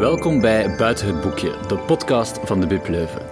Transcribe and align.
Welkom 0.00 0.40
bij 0.40 0.76
Buiten 0.76 1.06
het 1.06 1.20
Boekje, 1.20 1.54
de 1.68 1.76
podcast 1.76 2.38
van 2.44 2.60
de 2.60 2.66
Bib 2.66 2.88
Leuven. 2.88 3.22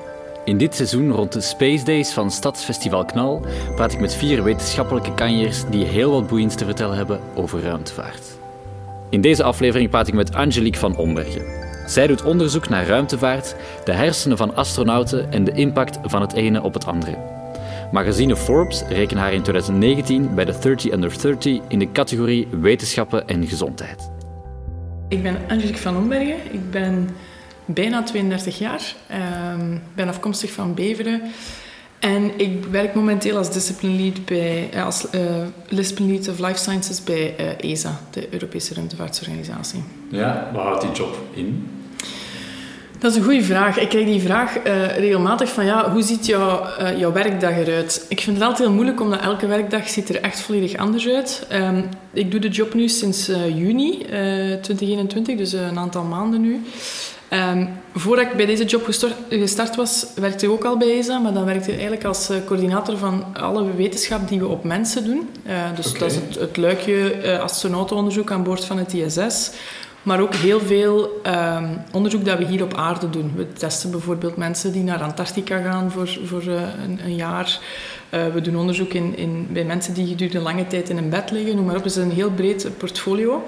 In 0.44 0.58
dit 0.58 0.74
seizoen 0.74 1.12
rond 1.12 1.32
de 1.32 1.40
Space 1.40 1.84
Days 1.84 2.12
van 2.12 2.30
Stadsfestival 2.30 3.04
Knal 3.04 3.46
praat 3.74 3.92
ik 3.92 4.00
met 4.00 4.14
vier 4.14 4.42
wetenschappelijke 4.42 5.14
kanjers 5.14 5.64
die 5.70 5.84
heel 5.84 6.10
wat 6.10 6.26
boeiends 6.26 6.54
te 6.54 6.64
vertellen 6.64 6.96
hebben 6.96 7.20
over 7.34 7.62
ruimtevaart. 7.62 8.22
In 9.10 9.20
deze 9.20 9.42
aflevering 9.42 9.90
praat 9.90 10.08
ik 10.08 10.14
met 10.14 10.34
Angelique 10.34 10.78
van 10.78 10.96
Ombergen. 10.96 11.44
Zij 11.86 12.06
doet 12.06 12.24
onderzoek 12.24 12.68
naar 12.68 12.86
ruimtevaart, 12.86 13.54
de 13.84 13.92
hersenen 13.92 14.36
van 14.36 14.54
astronauten 14.54 15.32
en 15.32 15.44
de 15.44 15.52
impact 15.52 15.98
van 16.02 16.20
het 16.20 16.32
ene 16.32 16.62
op 16.62 16.74
het 16.74 16.86
andere. 16.86 17.16
Magazine 17.92 18.36
Forbes 18.36 18.82
rekent 18.88 19.20
haar 19.20 19.32
in 19.32 19.42
2019 19.42 20.34
bij 20.34 20.44
de 20.44 20.58
30 20.58 20.92
Under 20.92 21.20
30 21.20 21.60
in 21.68 21.78
de 21.78 21.92
categorie 21.92 22.48
Wetenschappen 22.50 23.28
en 23.28 23.46
Gezondheid. 23.46 24.17
Ik 25.08 25.22
ben 25.22 25.36
Angelique 25.48 25.78
van 25.78 25.96
Ombergen. 25.96 26.36
Ik 26.52 26.70
ben 26.70 27.08
bijna 27.64 28.02
32 28.02 28.58
jaar. 28.58 28.94
Ik 29.08 29.16
um, 29.60 29.82
ben 29.94 30.08
afkomstig 30.08 30.50
van 30.52 30.74
Beveren. 30.74 31.22
En 31.98 32.38
ik 32.38 32.64
werk 32.64 32.94
momenteel 32.94 33.36
als 33.36 33.52
discipline 33.52 34.02
lead, 34.02 34.24
bij, 34.24 34.70
eh, 34.72 34.84
als, 34.84 35.06
discipline 35.68 36.12
lead 36.12 36.28
of 36.28 36.38
Life 36.38 36.58
Sciences 36.58 37.04
bij 37.04 37.34
uh, 37.40 37.70
ESA, 37.70 38.00
de 38.10 38.32
Europese 38.32 38.74
Ruimtevaartorganisatie. 38.74 39.82
Ja, 40.10 40.50
waar 40.52 40.64
houdt 40.64 40.82
die 40.82 40.92
job 40.92 41.16
in? 41.34 41.77
Dat 42.98 43.10
is 43.10 43.16
een 43.16 43.24
goede 43.24 43.42
vraag. 43.42 43.78
Ik 43.78 43.88
krijg 43.88 44.06
die 44.06 44.20
vraag 44.20 44.56
uh, 44.56 44.96
regelmatig 44.96 45.48
van 45.48 45.64
ja, 45.64 45.90
hoe 45.90 46.02
ziet 46.02 46.26
jouw, 46.26 46.66
uh, 46.80 46.98
jouw 46.98 47.12
werkdag 47.12 47.56
eruit? 47.56 48.06
Ik 48.08 48.20
vind 48.20 48.36
het 48.36 48.46
altijd 48.46 48.68
heel 48.68 48.76
moeilijk, 48.76 49.00
omdat 49.00 49.20
elke 49.20 49.46
werkdag 49.46 49.88
ziet 49.88 50.08
er 50.08 50.20
echt 50.20 50.40
volledig 50.40 50.76
anders 50.76 51.08
uit. 51.08 51.46
Um, 51.52 51.88
ik 52.12 52.30
doe 52.30 52.40
de 52.40 52.48
job 52.48 52.74
nu 52.74 52.88
sinds 52.88 53.28
uh, 53.28 53.58
juni 53.58 53.98
2021, 54.60 55.36
dus 55.36 55.52
een 55.52 55.78
aantal 55.78 56.02
maanden 56.02 56.40
nu. 56.40 56.62
Um, 57.32 57.68
voordat 57.94 58.24
ik 58.24 58.36
bij 58.36 58.46
deze 58.46 58.64
job 58.64 58.84
gestart, 58.84 59.14
gestart, 59.28 59.76
was, 59.76 60.06
werkte 60.14 60.46
ik 60.46 60.52
ook 60.52 60.64
al 60.64 60.76
bij 60.76 60.98
ESA, 60.98 61.18
maar 61.18 61.32
dan 61.32 61.44
werkte 61.44 61.68
ik 61.68 61.74
eigenlijk 61.74 62.04
als 62.04 62.30
coördinator 62.46 62.96
van 62.96 63.24
alle 63.34 63.74
wetenschap 63.76 64.28
die 64.28 64.38
we 64.38 64.46
op 64.46 64.64
mensen 64.64 65.04
doen. 65.04 65.28
dus 65.74 65.86
okay. 65.86 65.98
dat 66.00 66.10
is 66.10 66.16
het, 66.16 66.34
het 66.40 66.56
luikje 66.56 67.38
astronautenonderzoek 67.42 68.30
aan 68.30 68.42
boord 68.42 68.64
van 68.64 68.78
het 68.78 68.94
ISS. 68.94 69.50
Maar 70.08 70.20
ook 70.20 70.34
heel 70.34 70.60
veel 70.60 71.20
um, 71.26 71.82
onderzoek 71.92 72.24
dat 72.24 72.38
we 72.38 72.44
hier 72.44 72.62
op 72.62 72.74
aarde 72.74 73.10
doen. 73.10 73.32
We 73.36 73.52
testen 73.52 73.90
bijvoorbeeld 73.90 74.36
mensen 74.36 74.72
die 74.72 74.82
naar 74.82 75.02
Antarctica 75.02 75.60
gaan 75.62 75.90
voor, 75.90 76.18
voor 76.24 76.44
uh, 76.44 76.62
een, 76.84 77.00
een, 77.04 77.14
jaar. 77.14 77.58
Uh, 78.14 78.26
we 78.26 78.40
doen 78.40 78.56
onderzoek 78.56 78.92
in, 78.92 79.16
in, 79.16 79.46
bij 79.50 79.64
mensen 79.64 79.94
die 79.94 80.06
gedurende 80.06 80.40
lange 80.40 80.66
tijd 80.66 80.88
in 80.88 80.96
een 80.96 81.08
bed 81.08 81.30
liggen. 81.30 81.56
Noem 81.56 81.64
maar 81.64 81.76
op, 81.76 81.82
het 81.82 81.96
is 81.96 82.02
een 82.02 82.10
heel 82.10 82.30
breed 82.30 82.68
portfolio. 82.76 83.44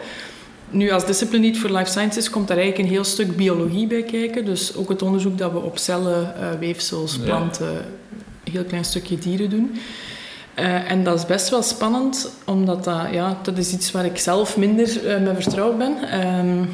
Nu, 0.71 0.91
als 0.91 1.07
discipline 1.07 1.45
lead 1.47 1.57
voor 1.57 1.71
Life 1.71 1.91
Sciences 1.91 2.31
komt 2.31 2.49
daar 2.49 2.57
eigenlijk 2.57 2.89
een 2.89 2.95
heel 2.95 3.05
stuk 3.05 3.37
biologie 3.37 3.87
bij 3.87 4.03
kijken. 4.03 4.45
Dus 4.45 4.77
ook 4.77 4.89
het 4.89 5.03
onderzoek 5.03 5.39
dat 5.39 5.53
we 5.53 5.59
op 5.59 5.79
cellen, 5.79 6.35
uh, 6.41 6.59
weefsels, 6.59 7.19
planten, 7.19 7.77
een 8.45 8.53
heel 8.53 8.65
klein 8.65 8.85
stukje 8.85 9.19
dieren 9.19 9.51
doen. 9.51 9.79
Uh, 10.61 10.91
en 10.91 11.05
dat 11.05 11.19
is 11.19 11.27
best 11.27 11.49
wel 11.49 11.63
spannend, 11.63 12.31
omdat 12.45 12.85
dat, 12.85 13.07
ja, 13.13 13.39
dat 13.43 13.59
is 13.59 13.73
iets 13.73 13.91
waar 13.91 14.05
ik 14.05 14.19
zelf 14.19 14.57
minder 14.57 15.05
uh, 15.05 15.21
mee 15.21 15.35
vertrouwd 15.35 15.79
ben. 15.79 16.27
Um, 16.39 16.69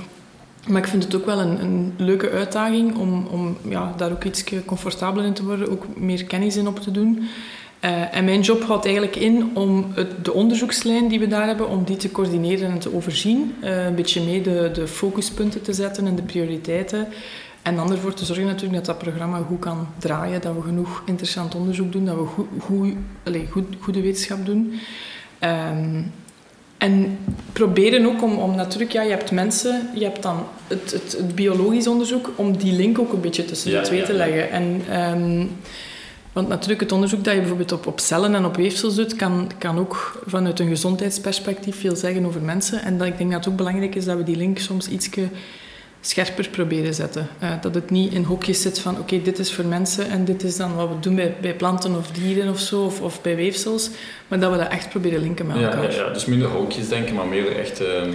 maar 0.66 0.82
ik 0.82 0.88
vind 0.88 1.04
het 1.04 1.14
ook 1.14 1.26
wel 1.26 1.40
een, 1.40 1.60
een 1.60 1.94
leuke 1.96 2.30
uitdaging 2.30 2.96
om, 2.96 3.26
om 3.30 3.56
ja, 3.68 3.94
daar 3.96 4.12
ook 4.12 4.24
iets 4.24 4.44
comfortabeler 4.64 5.26
in 5.26 5.32
te 5.32 5.44
worden, 5.44 5.70
ook 5.70 5.84
meer 5.96 6.24
kennis 6.24 6.56
in 6.56 6.68
op 6.68 6.80
te 6.80 6.90
doen. 6.90 7.28
Uh, 7.84 8.14
en 8.14 8.24
mijn 8.24 8.40
job 8.40 8.62
houdt 8.64 8.84
eigenlijk 8.84 9.16
in 9.16 9.50
om 9.54 9.86
het, 9.94 10.24
de 10.24 10.32
onderzoekslijn 10.32 11.08
die 11.08 11.18
we 11.18 11.26
daar 11.26 11.46
hebben, 11.46 11.68
om 11.68 11.84
die 11.84 11.96
te 11.96 12.10
coördineren 12.10 12.70
en 12.70 12.78
te 12.78 12.94
overzien. 12.94 13.54
een 13.60 13.94
beetje 13.94 14.22
mee 14.22 14.42
de, 14.42 14.70
de 14.74 14.86
focuspunten 14.86 15.62
te 15.62 15.72
zetten 15.72 16.06
en 16.06 16.16
de 16.16 16.22
prioriteiten. 16.22 17.08
En 17.66 17.76
dan 17.76 17.92
ervoor 17.92 18.14
te 18.14 18.24
zorgen 18.24 18.44
natuurlijk 18.44 18.74
dat 18.74 18.84
dat 18.84 18.98
programma 18.98 19.42
goed 19.48 19.58
kan 19.58 19.86
draaien, 19.98 20.40
dat 20.40 20.54
we 20.54 20.62
genoeg 20.62 21.02
interessant 21.06 21.54
onderzoek 21.54 21.92
doen, 21.92 22.04
dat 22.04 22.16
we 22.16 22.24
goed, 22.24 22.46
goed, 22.58 22.92
allez, 23.24 23.50
goed, 23.50 23.64
goede 23.80 24.00
wetenschap 24.00 24.46
doen. 24.46 24.72
Um, 25.40 26.12
en 26.78 27.18
proberen 27.52 28.06
ook 28.06 28.22
om, 28.22 28.38
om 28.38 28.54
natuurlijk, 28.54 28.92
ja, 28.92 29.02
je 29.02 29.10
hebt 29.10 29.30
mensen, 29.30 29.90
je 29.94 30.04
hebt 30.04 30.22
dan 30.22 30.46
het, 30.66 30.92
het, 30.92 31.12
het 31.12 31.34
biologisch 31.34 31.86
onderzoek, 31.86 32.30
om 32.36 32.56
die 32.56 32.72
link 32.72 32.98
ook 32.98 33.12
een 33.12 33.20
beetje 33.20 33.44
tussen 33.44 33.70
ja, 33.70 33.80
de 33.80 33.86
twee 33.86 34.00
ja, 34.00 34.04
te 34.04 34.12
leggen. 34.12 34.50
En, 34.50 34.82
um, 35.00 35.50
want 36.32 36.48
natuurlijk, 36.48 36.80
het 36.80 36.92
onderzoek 36.92 37.24
dat 37.24 37.34
je 37.34 37.40
bijvoorbeeld 37.40 37.72
op, 37.72 37.86
op 37.86 38.00
cellen 38.00 38.34
en 38.34 38.44
op 38.44 38.56
weefsels 38.56 38.94
doet, 38.94 39.16
kan, 39.16 39.50
kan 39.58 39.78
ook 39.78 40.22
vanuit 40.26 40.60
een 40.60 40.68
gezondheidsperspectief 40.68 41.80
veel 41.80 41.96
zeggen 41.96 42.26
over 42.26 42.40
mensen. 42.40 42.82
En 42.82 42.98
dat, 42.98 43.06
ik 43.06 43.18
denk 43.18 43.30
dat 43.30 43.44
het 43.44 43.52
ook 43.52 43.58
belangrijk 43.58 43.94
is 43.94 44.04
dat 44.04 44.16
we 44.16 44.22
die 44.22 44.36
link 44.36 44.58
soms 44.58 44.88
ietsje 44.88 45.28
scherper 46.08 46.48
proberen 46.48 46.94
zetten. 46.94 47.28
Uh, 47.42 47.50
dat 47.60 47.74
het 47.74 47.90
niet 47.90 48.12
in 48.12 48.22
hokjes 48.22 48.62
zit 48.62 48.78
van 48.78 48.92
oké, 48.92 49.00
okay, 49.00 49.22
dit 49.22 49.38
is 49.38 49.52
voor 49.52 49.64
mensen 49.64 50.10
en 50.10 50.24
dit 50.24 50.42
is 50.42 50.56
dan 50.56 50.74
wat 50.74 50.88
we 50.88 50.94
doen 51.00 51.14
bij, 51.14 51.34
bij 51.40 51.54
planten 51.54 51.96
of 51.96 52.10
dieren 52.10 52.50
of 52.50 52.60
zo, 52.60 52.84
of, 52.84 53.00
of 53.00 53.22
bij 53.22 53.36
weefsels. 53.36 53.90
Maar 54.28 54.40
dat 54.40 54.52
we 54.52 54.58
dat 54.58 54.68
echt 54.68 54.88
proberen 54.88 55.20
linken 55.20 55.46
met 55.46 55.56
elkaar. 55.56 55.92
Ja, 55.92 56.04
ja, 56.06 56.12
dus 56.12 56.24
minder 56.24 56.48
hokjes 56.48 56.88
denken, 56.88 57.14
maar 57.14 57.26
meer 57.26 57.56
echt... 57.56 57.80
Um... 57.80 58.14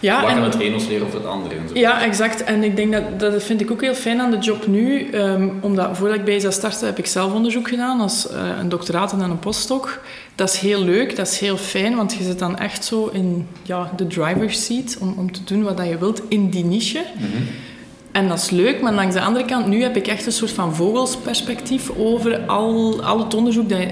Ja, 0.00 0.28
en, 0.28 0.42
het 0.42 0.60
een 0.60 0.74
ons 0.74 0.86
leren 0.86 1.06
of 1.06 1.12
het 1.12 1.26
andere. 1.26 1.54
Ja, 1.74 2.02
exact. 2.02 2.44
En 2.44 2.62
ik 2.62 2.76
denk 2.76 2.92
dat, 2.92 3.20
dat 3.20 3.42
vind 3.42 3.60
ik 3.60 3.70
ook 3.70 3.80
heel 3.80 3.94
fijn 3.94 4.20
aan 4.20 4.30
de 4.30 4.38
job 4.38 4.66
nu. 4.66 5.14
Um, 5.14 5.58
omdat 5.60 5.96
voordat 5.96 6.18
ik 6.18 6.24
bij 6.24 6.36
ISA 6.36 6.50
startte, 6.50 6.84
heb 6.84 6.98
ik 6.98 7.06
zelf 7.06 7.32
onderzoek 7.32 7.68
gedaan 7.68 8.00
als 8.00 8.28
uh, 8.30 8.58
een 8.60 8.68
doctoraat 8.68 9.12
en 9.12 9.20
een 9.20 9.38
postdoc. 9.38 10.00
Dat 10.34 10.48
is 10.48 10.58
heel 10.58 10.84
leuk, 10.84 11.16
dat 11.16 11.26
is 11.26 11.38
heel 11.38 11.56
fijn, 11.56 11.96
want 11.96 12.14
je 12.14 12.24
zit 12.24 12.38
dan 12.38 12.58
echt 12.58 12.84
zo 12.84 13.10
in 13.12 13.46
ja, 13.62 13.92
de 13.96 14.06
driver's 14.06 14.64
seat 14.64 14.96
om, 15.00 15.14
om 15.16 15.32
te 15.32 15.44
doen 15.44 15.62
wat 15.62 15.78
je 15.78 15.98
wilt 15.98 16.22
in 16.28 16.50
die 16.50 16.64
niche. 16.64 17.04
Mm 17.14 17.24
-hmm. 17.24 17.46
En 18.18 18.28
dat 18.28 18.38
is 18.38 18.50
leuk, 18.50 18.80
maar 18.80 18.92
langs 18.92 19.14
de 19.14 19.20
andere 19.20 19.44
kant, 19.44 19.66
nu 19.66 19.82
heb 19.82 19.96
ik 19.96 20.06
echt 20.06 20.26
een 20.26 20.32
soort 20.32 20.50
van 20.50 20.74
vogelsperspectief 20.74 21.90
over 21.96 22.38
al, 22.46 23.02
al 23.02 23.18
het 23.18 23.34
onderzoek 23.34 23.68
dat 23.68 23.78
uh, 23.78 23.86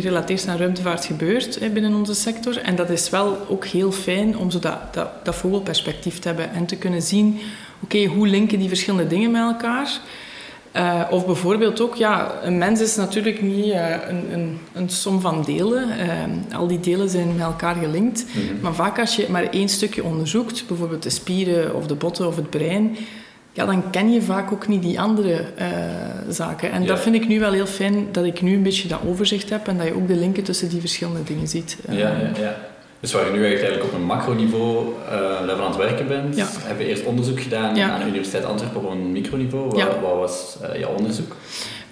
gerelateerd 0.00 0.48
aan 0.48 0.56
ruimtevaart 0.56 1.04
gebeurt 1.04 1.60
hè, 1.60 1.68
binnen 1.68 1.94
onze 1.94 2.14
sector. 2.14 2.58
En 2.58 2.76
dat 2.76 2.90
is 2.90 3.10
wel 3.10 3.38
ook 3.48 3.64
heel 3.64 3.92
fijn 3.92 4.38
om 4.38 4.50
zo 4.50 4.58
dat, 4.58 4.94
dat, 4.94 5.08
dat 5.22 5.34
vogelperspectief 5.34 6.18
te 6.18 6.28
hebben 6.28 6.52
en 6.52 6.66
te 6.66 6.76
kunnen 6.76 7.02
zien, 7.02 7.40
oké, 7.80 7.96
okay, 7.96 8.06
hoe 8.06 8.26
linken 8.26 8.58
die 8.58 8.68
verschillende 8.68 9.06
dingen 9.06 9.30
met 9.30 9.42
elkaar? 9.42 10.00
Uh, 10.76 11.00
of 11.10 11.26
bijvoorbeeld 11.26 11.80
ook, 11.80 11.94
ja, 11.94 12.32
een 12.42 12.58
mens 12.58 12.80
is 12.80 12.96
natuurlijk 12.96 13.42
niet 13.42 13.66
uh, 13.66 13.90
een, 14.08 14.32
een, 14.32 14.58
een, 14.72 14.88
som 14.88 15.20
van 15.20 15.42
delen. 15.42 15.88
Uh, 15.88 16.58
al 16.58 16.66
die 16.66 16.80
delen 16.80 17.08
zijn 17.08 17.34
met 17.34 17.44
elkaar 17.44 17.74
gelinkt. 17.74 18.24
Mm 18.26 18.48
-hmm. 18.48 18.60
Maar 18.60 18.74
vaak 18.74 18.98
als 18.98 19.16
je 19.16 19.26
maar 19.30 19.44
één 19.44 19.68
stukje 19.68 20.04
onderzoekt, 20.04 20.66
bijvoorbeeld 20.66 21.02
de 21.02 21.10
spieren 21.10 21.74
of 21.74 21.86
de 21.86 21.94
botten 21.94 22.26
of 22.26 22.36
het 22.36 22.50
brein, 22.50 22.96
ja, 23.54 23.66
dan 23.66 23.90
ken 23.90 24.12
je 24.12 24.22
vaak 24.22 24.52
ook 24.52 24.68
niet 24.68 24.82
die 24.82 25.00
andere 25.00 25.44
uh, 25.58 25.66
zaken. 26.28 26.70
En 26.70 26.80
ja. 26.80 26.86
dat 26.86 27.00
vind 27.00 27.14
ik 27.14 27.28
nu 27.28 27.40
wel 27.40 27.52
heel 27.52 27.66
fijn, 27.66 28.06
dat 28.12 28.24
ik 28.24 28.42
nu 28.42 28.54
een 28.54 28.62
beetje 28.62 28.88
dat 28.88 29.00
overzicht 29.06 29.50
heb 29.50 29.68
en 29.68 29.76
dat 29.76 29.86
je 29.86 29.94
ook 29.94 30.08
de 30.08 30.16
linken 30.16 30.42
tussen 30.42 30.68
die 30.68 30.80
verschillende 30.80 31.22
dingen 31.24 31.48
ziet. 31.48 31.76
Ja, 31.88 31.94
ja, 31.94 32.30
ja. 32.40 32.56
Dus 33.00 33.12
waar 33.12 33.26
je 33.26 33.32
nu 33.32 33.46
eigenlijk 33.46 33.84
op 33.84 33.92
een 33.92 34.04
macroniveau 34.04 34.86
uh, 35.12 35.46
level 35.46 35.64
aan 35.64 35.70
het 35.70 35.76
werken 35.76 36.08
bent, 36.08 36.36
ja. 36.36 36.46
heb 36.50 36.78
je 36.78 36.86
eerst 36.86 37.04
onderzoek 37.04 37.40
gedaan 37.40 37.74
ja. 37.74 37.90
aan 37.90 38.00
de 38.00 38.06
Universiteit 38.06 38.44
Antwerpen 38.44 38.84
op 38.84 38.90
een 38.90 39.12
microniveau. 39.12 39.64
Wat, 39.64 39.78
ja. 39.78 40.00
wat 40.00 40.16
was 40.16 40.56
uh, 40.62 40.78
jouw 40.78 40.94
onderzoek? 40.96 41.36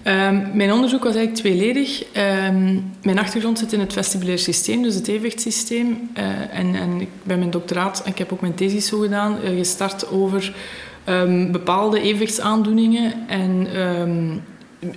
Um, 0.07 0.49
mijn 0.53 0.71
onderzoek 0.71 1.03
was 1.03 1.15
eigenlijk 1.15 1.45
tweeledig. 1.45 2.03
Um, 2.47 2.91
mijn 3.03 3.19
achtergrond 3.19 3.59
zit 3.59 3.73
in 3.73 3.79
het 3.79 3.93
vestibulair 3.93 4.39
systeem, 4.39 4.81
dus 4.81 4.95
het 4.95 5.07
evenwichtssysteem. 5.07 6.09
Uh, 6.17 6.23
en, 6.59 6.75
en 6.75 7.01
ik 7.01 7.09
ben 7.23 7.37
mijn 7.37 7.51
doctoraat, 7.51 8.01
en 8.05 8.11
ik 8.11 8.17
heb 8.17 8.33
ook 8.33 8.41
mijn 8.41 8.53
thesis 8.53 8.87
zo 8.87 8.99
gedaan, 8.99 9.37
gestart 9.57 10.11
over 10.11 10.53
um, 11.09 11.51
bepaalde 11.51 12.01
evenwichtsaandoeningen 12.01 13.27
en 13.27 13.79
um, 13.79 14.43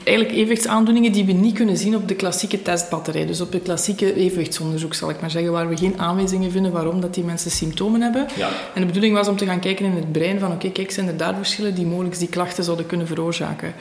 eigenlijk 0.05 0.37
evenwichtsaandoeningen 0.37 1.13
die 1.13 1.25
we 1.25 1.33
niet 1.33 1.55
kunnen 1.55 1.77
zien 1.77 1.97
op 1.97 2.09
de 2.09 2.15
klassieke 2.15 2.63
testbatterij. 2.63 3.27
Dus 3.27 3.41
op 3.41 3.53
het 3.53 3.63
klassieke 3.63 4.15
evenwichtsonderzoek, 4.15 4.95
zal 4.95 5.11
ik 5.11 5.21
maar 5.21 5.31
zeggen, 5.31 5.53
waar 5.53 5.69
we 5.69 5.77
geen 5.77 5.99
aanwijzingen 5.99 6.51
vinden 6.51 6.73
waarom 6.73 7.01
dat 7.01 7.15
die 7.15 7.25
mensen 7.25 7.51
symptomen 7.51 8.01
hebben. 8.01 8.27
Ja. 8.37 8.49
En 8.75 8.81
de 8.81 8.87
bedoeling 8.87 9.15
was 9.15 9.29
om 9.29 9.37
te 9.37 9.47
gaan 9.47 9.61
kijken 9.61 9.85
in 9.85 9.93
het 9.93 10.13
brein 10.13 10.39
van, 10.39 10.49
oké, 10.49 10.57
okay, 10.57 10.71
kijk, 10.71 10.91
zijn 10.91 11.07
er 11.07 11.17
daar 11.17 11.35
verschillen 11.35 11.75
die 11.75 11.87
mogelijk 11.87 12.19
die 12.19 12.29
klachten 12.29 12.65
zouden 12.65 12.87
kunnen 12.87 13.07
veroorzaken. 13.07 13.75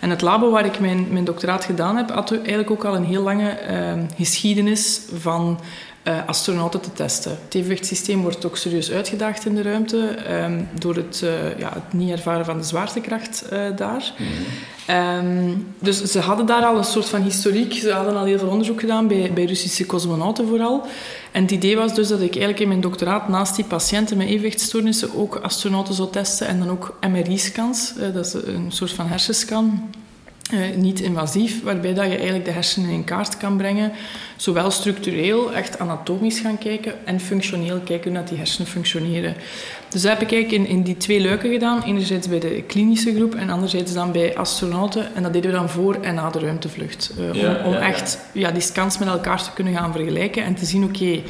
En 0.00 0.10
het 0.10 0.22
labo 0.22 0.50
waar 0.50 0.64
ik 0.64 0.80
mijn, 0.80 1.06
mijn 1.10 1.24
doctoraat 1.24 1.64
gedaan 1.64 1.96
heb, 1.96 2.10
had 2.10 2.32
eigenlijk 2.32 2.70
ook 2.70 2.84
al 2.84 2.96
een 2.96 3.04
heel 3.04 3.22
lange 3.22 3.58
uh, 3.70 4.02
geschiedenis 4.16 5.00
van 5.18 5.60
uh, 6.08 6.26
astronauten 6.26 6.80
te 6.80 6.92
testen. 6.92 7.38
Het 7.44 7.54
evenwichtssysteem 7.54 8.22
wordt 8.22 8.46
ook 8.46 8.56
serieus 8.56 8.90
uitgedaagd 8.90 9.46
in 9.46 9.54
de 9.54 9.62
ruimte 9.62 10.16
um, 10.44 10.68
door 10.78 10.94
het, 10.94 11.20
uh, 11.24 11.58
ja, 11.58 11.72
het, 11.72 11.92
niet 11.92 12.10
ervaren 12.10 12.44
van 12.44 12.58
de 12.58 12.64
zwaartekracht 12.64 13.44
uh, 13.52 13.76
daar. 13.76 14.12
Mm 14.18 14.26
-hmm. 14.26 14.96
um, 14.96 15.74
dus 15.78 16.02
ze 16.02 16.20
hadden 16.20 16.46
daar 16.46 16.64
al 16.64 16.76
een 16.76 16.84
soort 16.84 17.08
van 17.08 17.22
historiek. 17.22 17.74
Ze 17.74 17.92
hadden 17.92 18.16
al 18.16 18.24
heel 18.24 18.38
veel 18.38 18.48
onderzoek 18.48 18.80
gedaan 18.80 19.08
bij, 19.08 19.32
bij 19.34 19.44
Russische 19.44 19.86
cosmonauten 19.86 20.48
vooral. 20.48 20.86
En 21.32 21.42
het 21.42 21.50
idee 21.50 21.76
was 21.76 21.94
dus 21.94 22.08
dat 22.08 22.20
ik 22.20 22.30
eigenlijk 22.30 22.60
in 22.60 22.68
mijn 22.68 22.80
doctoraat 22.80 23.28
naast 23.28 23.56
die 23.56 23.64
patiënten 23.64 24.16
met 24.16 24.28
evenwichtstoornissen 24.28 25.16
ook 25.16 25.36
astronauten 25.36 25.94
zou 25.94 26.10
testen 26.10 26.46
en 26.46 26.58
dan 26.58 26.70
ook 26.70 26.98
MRI-scans. 27.00 27.92
dat 28.12 28.26
is 28.26 28.32
een 28.32 28.72
soort 28.72 28.92
van 28.92 29.06
hersenscan 29.06 29.90
uh, 30.52 30.76
niet 30.76 31.00
invasief, 31.00 31.62
waarbij 31.62 31.94
dat 31.94 32.04
je 32.04 32.14
eigenlijk 32.14 32.44
de 32.44 32.50
hersenen 32.50 32.90
in 32.90 33.04
kaart 33.04 33.36
kan 33.36 33.56
brengen. 33.56 33.92
Zowel 34.36 34.70
structureel, 34.70 35.52
echt 35.52 35.78
anatomisch 35.78 36.40
gaan 36.40 36.58
kijken, 36.58 36.92
en 37.04 37.20
functioneel 37.20 37.78
kijken 37.78 38.10
hoe 38.10 38.20
dat 38.20 38.28
die 38.28 38.38
hersenen 38.38 38.66
functioneren. 38.66 39.34
Dus 39.88 40.02
dat 40.02 40.10
heb 40.10 40.22
ik 40.22 40.32
eigenlijk 40.32 40.62
in, 40.62 40.76
in 40.76 40.82
die 40.82 40.96
twee 40.96 41.22
luiken 41.22 41.50
gedaan. 41.50 41.82
Enerzijds 41.82 42.28
bij 42.28 42.40
de 42.40 42.62
klinische 42.66 43.14
groep 43.14 43.34
en 43.34 43.50
anderzijds 43.50 43.92
dan 43.92 44.12
bij 44.12 44.36
astronauten. 44.36 45.14
En 45.14 45.22
dat 45.22 45.32
deden 45.32 45.50
we 45.50 45.56
dan 45.56 45.68
voor 45.68 45.94
en 45.94 46.14
na 46.14 46.30
de 46.30 46.38
ruimtevlucht. 46.38 47.12
Uh, 47.18 47.34
Ja, 47.34 47.48
om 47.48 47.64
om 47.64 47.72
ja, 47.72 47.78
ja. 47.78 47.86
echt 47.86 48.18
ja, 48.32 48.50
die 48.50 48.62
scans 48.62 48.98
met 48.98 49.08
elkaar 49.08 49.42
te 49.42 49.50
kunnen 49.54 49.74
gaan 49.74 49.92
vergelijken 49.92 50.44
en 50.44 50.54
te 50.54 50.64
zien, 50.64 50.84
oké, 50.84 51.20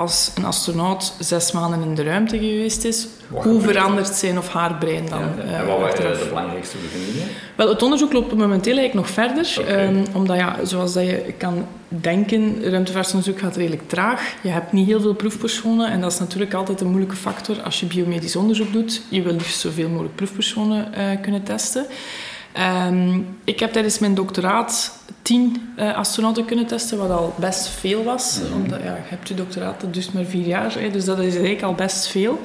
als 0.00 0.30
een 0.34 0.44
astronaut 0.44 1.12
zes 1.18 1.52
maanden 1.52 1.82
in 1.82 1.94
de 1.94 2.02
ruimte 2.02 2.38
geweest 2.38 2.84
is, 2.84 3.06
Wat 3.28 3.44
hoe 3.44 3.56
er? 3.56 3.62
verandert 3.62 4.14
zijn 4.14 4.38
of 4.38 4.48
haar 4.48 4.74
brein 4.74 5.06
dan? 5.08 5.20
Ja, 5.20 5.42
eh, 5.42 5.58
en 5.58 5.66
wat 5.66 5.78
waren 5.78 6.18
de 6.18 6.26
belangrijkste 6.28 6.76
bevindingen? 6.76 7.28
Wel, 7.56 7.68
het 7.68 7.82
onderzoek 7.82 8.12
loopt 8.12 8.34
momenteel 8.34 8.76
eigenlijk 8.76 9.06
nog 9.06 9.10
verder. 9.10 9.66
Ehm, 9.66 10.04
omdat, 10.12 10.36
ja, 10.36 10.56
zoals 10.64 10.92
dat 10.92 11.04
je 11.04 11.34
kan 11.38 11.66
denken, 11.88 12.70
ruimtevaartonderzoek 12.70 13.38
gaat 13.38 13.56
redelijk 13.56 13.88
traag. 13.88 14.34
Je 14.42 14.48
hebt 14.48 14.72
niet 14.72 14.86
heel 14.86 15.00
veel 15.00 15.14
proefpersonen. 15.14 15.90
En 15.90 16.00
dat 16.00 16.12
is 16.12 16.18
natuurlijk 16.18 16.54
altijd 16.54 16.80
een 16.80 16.88
moeilijke 16.88 17.16
factor 17.16 17.62
als 17.62 17.80
je 17.80 17.86
biomedisch 17.86 18.36
onderzoek 18.36 18.72
doet. 18.72 19.02
Je 19.08 19.22
wil 19.22 19.32
liefst 19.32 19.60
zoveel 19.60 19.88
mogelijk 19.88 20.14
proefpersonen 20.14 20.94
eh, 20.94 21.04
kunnen 21.22 21.42
testen. 21.42 21.86
Ehm, 22.52 23.20
ik 23.44 23.60
heb 23.60 23.72
tijdens 23.72 23.98
mijn 23.98 24.14
doctoraat 24.14 24.98
tien 25.30 25.72
eh, 25.76 25.96
astronauten 25.96 26.44
kunnen 26.44 26.66
testen, 26.66 26.98
wat 26.98 27.10
al 27.10 27.34
best 27.38 27.68
veel 27.68 28.04
was. 28.04 28.40
Omdat 28.54 28.82
ja, 28.82 28.94
je 28.94 29.02
hebt 29.02 29.28
je 29.28 29.34
doctoraat, 29.34 29.80
dat 29.80 29.94
duurt 29.94 30.12
maar 30.12 30.24
vier 30.24 30.46
jaar. 30.46 30.74
Hè, 30.78 30.90
dus 30.90 31.04
dat 31.04 31.18
is 31.18 31.32
eigenlijk 31.32 31.62
al 31.62 31.74
best 31.74 32.06
veel. 32.06 32.40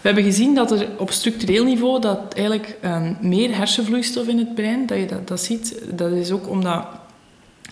We 0.00 0.10
hebben 0.10 0.24
gezien 0.24 0.54
dat 0.54 0.70
er 0.70 0.88
op 0.98 1.10
structureel 1.10 1.64
niveau 1.64 2.00
dat 2.00 2.34
eigenlijk 2.34 2.76
ehm, 2.80 3.14
meer 3.20 3.56
hersenvloeistof 3.56 4.26
in 4.26 4.38
het 4.38 4.54
brein, 4.54 4.86
dat 4.86 4.98
je 4.98 5.06
dat, 5.06 5.28
dat 5.28 5.40
ziet. 5.40 5.78
Dat 5.94 6.12
is 6.12 6.30
ook 6.30 6.48
omdat 6.48 6.86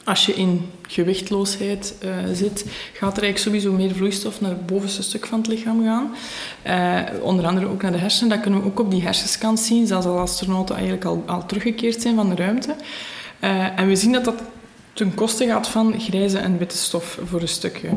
als 0.05 0.27
je 0.27 0.35
in 0.35 0.71
gewichtloosheid 0.89 1.95
eh, 2.01 2.09
zit, 2.33 2.65
gaat 2.93 3.17
er 3.17 3.23
eigenlijk 3.23 3.39
sowieso 3.39 3.73
meer 3.73 3.95
vloeistof 3.95 4.41
naar 4.41 4.51
het 4.51 4.67
bovenste 4.67 5.03
stuk 5.03 5.27
van 5.27 5.39
het 5.39 5.49
lichaam 5.49 5.85
gaan. 5.85 6.15
Eh, 6.63 7.23
onder 7.23 7.47
andere 7.47 7.67
ook 7.67 7.83
naar 7.83 7.93
de 7.93 7.99
hersenen. 7.99 8.31
Dat 8.31 8.41
kunnen 8.41 8.61
we 8.61 8.67
ook 8.67 8.81
op 8.81 8.91
die 8.91 9.03
hersenscans 9.03 9.67
zien, 9.67 9.87
zelfs 9.87 10.07
als 10.07 10.31
astronauten 10.31 10.75
eigenlijk 10.75 11.05
al, 11.05 11.23
al 11.27 11.47
teruggekeerd 11.47 12.03
zijn 12.03 12.15
van 12.15 12.29
de 12.29 12.35
ruimte. 12.35 12.75
Eh, 13.43 13.79
en 13.79 13.87
we 13.87 13.97
zien 13.97 14.13
dat 14.13 14.25
dat 14.25 14.43
ten 14.93 15.15
koste 15.15 15.47
gaat 15.47 15.69
van 15.69 16.01
grijze 16.01 16.39
en 16.39 16.59
witte 16.59 16.77
stof 16.77 17.19
voor 17.25 17.41
een 17.41 17.49
stukje. 17.49 17.89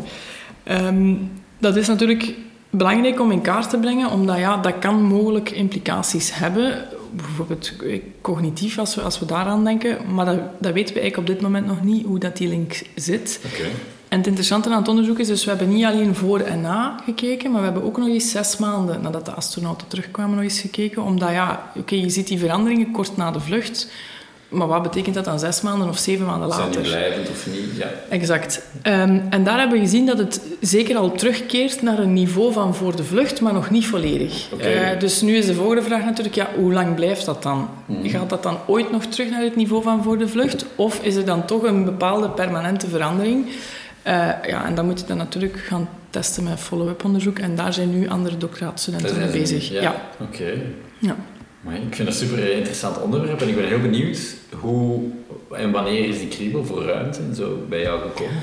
Ehm, 0.63 1.15
dat 1.57 1.75
is 1.75 1.87
natuurlijk 1.87 2.33
belangrijk 2.69 3.19
om 3.19 3.31
in 3.31 3.41
kaart 3.41 3.69
te 3.69 3.77
brengen, 3.77 4.09
omdat 4.09 4.37
ja, 4.37 4.57
dat 4.57 4.79
kan 4.79 5.01
mogelijk 5.01 5.49
implicaties 5.49 6.35
hebben. 6.35 6.87
Bijvoorbeeld 7.11 7.71
eh, 7.83 8.01
cognitief, 8.21 8.77
als 8.77 8.95
we, 8.95 9.01
als 9.01 9.19
we 9.19 9.25
daaraan 9.25 9.63
denken. 9.63 9.97
Maar 10.13 10.25
dat, 10.25 10.39
dat 10.59 10.73
weten 10.73 10.93
we 10.93 10.99
eigenlijk 10.99 11.29
op 11.29 11.35
dit 11.35 11.43
moment 11.43 11.65
nog 11.65 11.83
niet, 11.83 12.05
hoe 12.05 12.19
dat 12.19 12.37
die 12.37 12.47
link 12.47 12.81
zit. 12.95 13.39
Oké. 13.45 13.63
En 14.07 14.17
het 14.17 14.27
interessante 14.27 14.69
aan 14.69 14.79
het 14.79 14.87
onderzoek 14.87 15.19
is, 15.19 15.27
dus 15.27 15.43
we 15.43 15.49
hebben 15.49 15.69
niet 15.69 15.85
alleen 15.85 16.15
voor 16.15 16.39
en 16.39 16.61
na 16.61 16.99
gekeken, 17.05 17.51
maar 17.51 17.59
we 17.59 17.65
hebben 17.65 17.83
ook 17.83 17.97
nog 17.97 18.07
eens 18.07 18.31
zes 18.31 18.57
maanden 18.57 19.01
nadat 19.01 19.25
de 19.25 19.31
astronauten 19.31 19.87
terugkwamen 19.87 20.35
nog 20.35 20.43
eens 20.43 20.59
gekeken. 20.59 21.03
Omdat 21.03 21.29
ja, 21.29 21.71
oké, 21.75 21.95
je 21.95 22.09
ziet 22.09 22.27
die 22.27 22.39
veranderingen 22.39 22.91
kort 22.91 23.17
na 23.17 23.31
de 23.31 23.39
vlucht. 23.39 23.87
Maar 24.55 24.67
wat 24.67 24.83
betekent 24.83 25.15
dat 25.15 25.25
dan 25.25 25.39
zes 25.39 25.61
maanden 25.61 25.89
of 25.89 25.97
zeven 25.97 26.25
maanden 26.25 26.51
Zijn 26.51 26.71
die 26.71 26.77
later? 26.77 26.91
blijvend 26.91 27.29
of 27.29 27.47
niet? 27.47 27.77
Ja. 27.77 27.89
Exact. 28.09 28.61
Ehm, 28.81 29.19
en 29.29 29.43
daar 29.43 29.57
hebben 29.59 29.77
we 29.77 29.83
gezien 29.83 30.05
dat 30.05 30.17
het 30.17 30.41
zeker 30.61 30.95
al 30.97 31.11
terugkeert 31.11 31.81
naar 31.81 31.99
een 31.99 32.13
niveau 32.13 32.53
van 32.53 32.75
voor 32.75 32.95
de 32.95 33.03
vlucht, 33.03 33.41
maar 33.41 33.53
nog 33.53 33.69
niet 33.69 33.87
volledig. 33.87 34.47
Oké. 34.53 34.63
Eh, 34.63 34.99
dus 34.99 35.21
nu 35.21 35.35
is 35.35 35.45
de 35.45 35.53
volgende 35.53 35.81
vraag 35.81 36.03
natuurlijk, 36.03 36.35
ja, 36.35 36.47
hoe 36.55 36.73
lang 36.73 36.95
blijft 36.95 37.25
dat 37.25 37.43
dan? 37.43 37.69
Mhm. 37.85 38.09
Gaat 38.09 38.29
dat 38.29 38.43
dan 38.43 38.57
ooit 38.67 38.91
nog 38.91 39.05
terug 39.05 39.29
naar 39.29 39.41
het 39.43 39.55
niveau 39.55 39.83
van 39.83 40.03
voor 40.03 40.17
de 40.17 40.27
vlucht? 40.27 40.65
Of 40.75 40.99
is 41.03 41.15
er 41.15 41.25
dan 41.25 41.45
toch 41.45 41.63
een 41.63 41.85
bepaalde 41.85 42.29
permanente 42.29 42.87
verandering? 42.87 43.45
Eh, 44.01 44.13
ja, 44.47 44.65
en 44.65 44.75
dan 44.75 44.85
moet 44.85 44.99
je 44.99 45.05
dan 45.05 45.17
natuurlijk 45.17 45.57
gaan 45.57 45.89
testen 46.09 46.43
met 46.43 46.59
follow-up 46.59 47.03
onderzoek. 47.03 47.39
En 47.39 47.55
daar 47.55 47.73
zijn 47.73 47.99
nu 47.99 48.09
andere 48.09 48.37
doctoraatstudenten 48.37 49.17
mee 49.17 49.29
bezig. 49.29 49.69
Ja. 49.69 49.95
Oké. 50.21 50.53
Ja. 50.99 51.15
Maar 51.65 51.75
ik 51.75 51.95
vind 51.95 51.97
het 51.97 52.07
een 52.07 52.27
super 52.27 52.51
interessant 52.51 53.01
onderwerp 53.01 53.41
en 53.41 53.47
ik 53.47 53.55
ben 53.55 53.67
heel 53.67 53.81
benieuwd 53.81 54.19
hoe 54.59 54.99
en 55.51 55.71
wanneer 55.71 56.07
is 56.07 56.19
die 56.19 56.27
kriebel 56.27 56.65
voor 56.65 56.83
ruimte 56.83 57.19
en 57.29 57.35
zo 57.35 57.65
bij 57.69 57.81
jou 57.81 58.01
gekomen? 58.01 58.41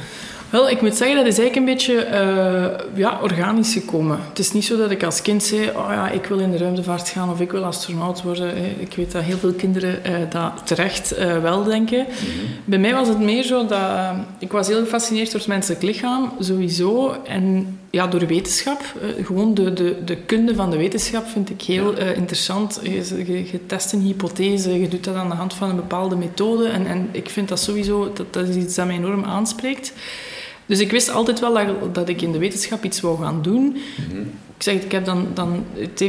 Wel, 0.50 0.70
ik 0.70 0.80
moet 0.80 0.96
zeggen, 0.96 1.16
dat 1.16 1.26
is 1.26 1.38
eigenlijk 1.38 1.56
een 1.68 1.74
beetje 1.74 1.98
eh, 2.04 2.64
ja, 2.94 3.18
organisch 3.22 3.72
gekomen. 3.72 4.18
Het 4.28 4.38
is 4.38 4.52
niet 4.52 4.64
zo 4.64 4.76
dat 4.76 4.90
ik 4.90 5.02
als 5.02 5.22
kind 5.22 5.42
zei, 5.42 5.68
oh 5.68 5.88
ja, 5.90 6.10
ik 6.10 6.24
wil 6.24 6.38
in 6.38 6.50
de 6.50 6.56
ruimtevaart 6.56 7.08
gaan 7.08 7.30
of 7.30 7.40
ik 7.40 7.50
wil 7.52 7.64
astronaut 7.64 8.22
worden. 8.22 8.48
hè. 8.48 8.74
Ik 8.78 8.94
weet 8.96 9.12
dat 9.12 9.22
heel 9.22 9.38
veel 9.38 9.52
kinderen 9.52 10.04
eh, 10.04 10.14
dat 10.30 10.52
terecht 10.64 11.12
eh, 11.12 11.38
wel 11.38 11.64
denken. 11.64 12.06
Bij 12.64 12.78
mij 12.78 12.94
was 12.94 13.08
het 13.08 13.20
meer 13.20 13.42
zo 13.42 13.66
dat... 13.66 13.80
eh, 13.80 14.10
ik 14.38 14.52
was 14.52 14.68
heel 14.68 14.80
gefascineerd 14.82 15.30
door 15.30 15.40
het 15.40 15.48
menselijk 15.48 15.82
lichaam, 15.82 16.32
sowieso. 16.38 17.16
En 17.24 17.78
ja, 17.92 18.06
door 18.06 18.26
wetenschap. 18.26 18.80
Eh, 19.00 19.24
gewoon 19.26 19.54
de, 19.54 19.72
de, 19.72 20.04
de 20.04 20.16
kunde 20.16 20.54
van 20.54 20.70
de 20.70 20.76
wetenschap 20.76 21.26
vind 21.26 21.50
ik 21.50 21.62
heel 21.62 21.96
eh, 21.96 22.16
interessant. 22.16 22.80
Je, 22.82 23.24
je, 23.26 23.50
je 23.52 23.66
test 23.66 23.92
een 23.92 24.00
hypothese, 24.00 24.80
je 24.80 24.88
doet 24.88 25.04
dat 25.04 25.14
aan 25.14 25.28
de 25.28 25.34
hand 25.34 25.54
van 25.54 25.70
een 25.70 25.76
bepaalde 25.76 26.16
methode. 26.16 26.68
En, 26.68 26.86
en 26.86 27.08
ik 27.10 27.28
vind 27.28 27.48
dat 27.48 27.60
sowieso... 27.60 28.12
Dat, 28.12 28.32
dat 28.32 28.48
is 28.48 28.56
iets 28.56 28.74
dat 28.74 28.86
mij 28.86 28.96
enorm 28.96 29.24
aanspreekt. 29.24 29.92
Dus 30.66 30.80
ik 30.80 30.90
wist 30.90 31.10
altijd 31.10 31.40
wel 31.40 31.54
dat, 31.54 31.94
dat 31.94 32.08
ik 32.08 32.22
in 32.22 32.32
de 32.32 32.38
wetenschap 32.38 32.84
iets 32.84 33.00
wou 33.00 33.18
gaan 33.18 33.42
doen. 33.42 33.76
Mhm. 34.08 34.22
Ik 34.62 34.68
zeg, 34.68 34.82
ik 34.82 34.92
heb 34.92 35.04
dan, 35.04 35.26
dan 35.34 35.64
het 35.74 36.00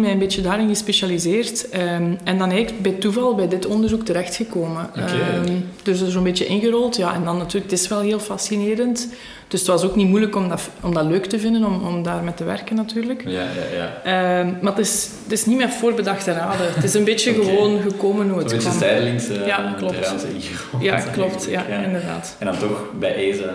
mij 0.00 0.10
een 0.10 0.18
beetje 0.18 0.42
daarin 0.42 0.68
gespecialiseerd. 0.68 1.68
ehm, 1.68 2.12
en 2.24 2.38
dan 2.38 2.50
eigenlijk 2.50 2.82
bij 2.82 2.92
toeval 2.92 3.34
bij 3.34 3.48
dit 3.48 3.66
onderzoek 3.66 4.04
terechtgekomen. 4.04 4.90
Ehm, 4.94 5.52
dus 5.82 6.00
er 6.00 6.10
zo'n 6.10 6.22
beetje 6.22 6.46
ingerold. 6.46 6.96
Ja, 6.96 7.14
en 7.14 7.24
dan 7.24 7.36
natuurlijk, 7.36 7.70
het 7.70 7.80
is 7.80 7.88
wel 7.88 8.00
heel 8.00 8.18
fascinerend. 8.18 9.08
Dus 9.48 9.60
het 9.60 9.68
was 9.68 9.82
ook 9.82 9.96
niet 9.96 10.08
moeilijk 10.08 10.36
om 10.36 10.48
dat, 10.48 10.68
om 10.80 10.94
dat 10.94 11.04
leuk 11.04 11.24
te 11.26 11.38
vinden, 11.38 11.64
om, 11.64 11.86
om 11.86 12.02
daar 12.02 12.22
met 12.22 12.36
te 12.36 12.44
werken 12.44 12.76
natuurlijk. 12.76 13.22
Ja, 13.26 13.30
ja, 13.30 13.76
ja. 13.76 14.02
Ehm, 14.04 14.52
maar 14.60 14.72
het 14.72 14.86
is, 14.86 15.08
het 15.22 15.32
is 15.32 15.46
niet 15.46 15.58
met 15.58 15.74
voorbedachte 15.74 16.32
raden. 16.32 16.74
Het 16.74 16.84
is 16.84 16.94
een 16.94 17.04
beetje 17.04 17.34
gewoon 17.34 17.80
gekomen 17.80 18.28
hoe 18.28 18.32
Een 18.36 18.38
het 18.38 18.52
beetje 18.52 18.68
kwam. 18.68 18.78
zijdelings 18.78 19.28
eh 19.28 19.46
Ja, 19.46 19.74
klopt. 19.78 20.14
Ja, 20.80 21.00
klopt. 21.00 21.46
Ja, 21.50 21.66
inderdaad. 21.66 22.36
En 22.38 22.46
dan 22.46 22.58
toch 22.58 22.90
bij 22.98 23.14
ESA 23.14 23.52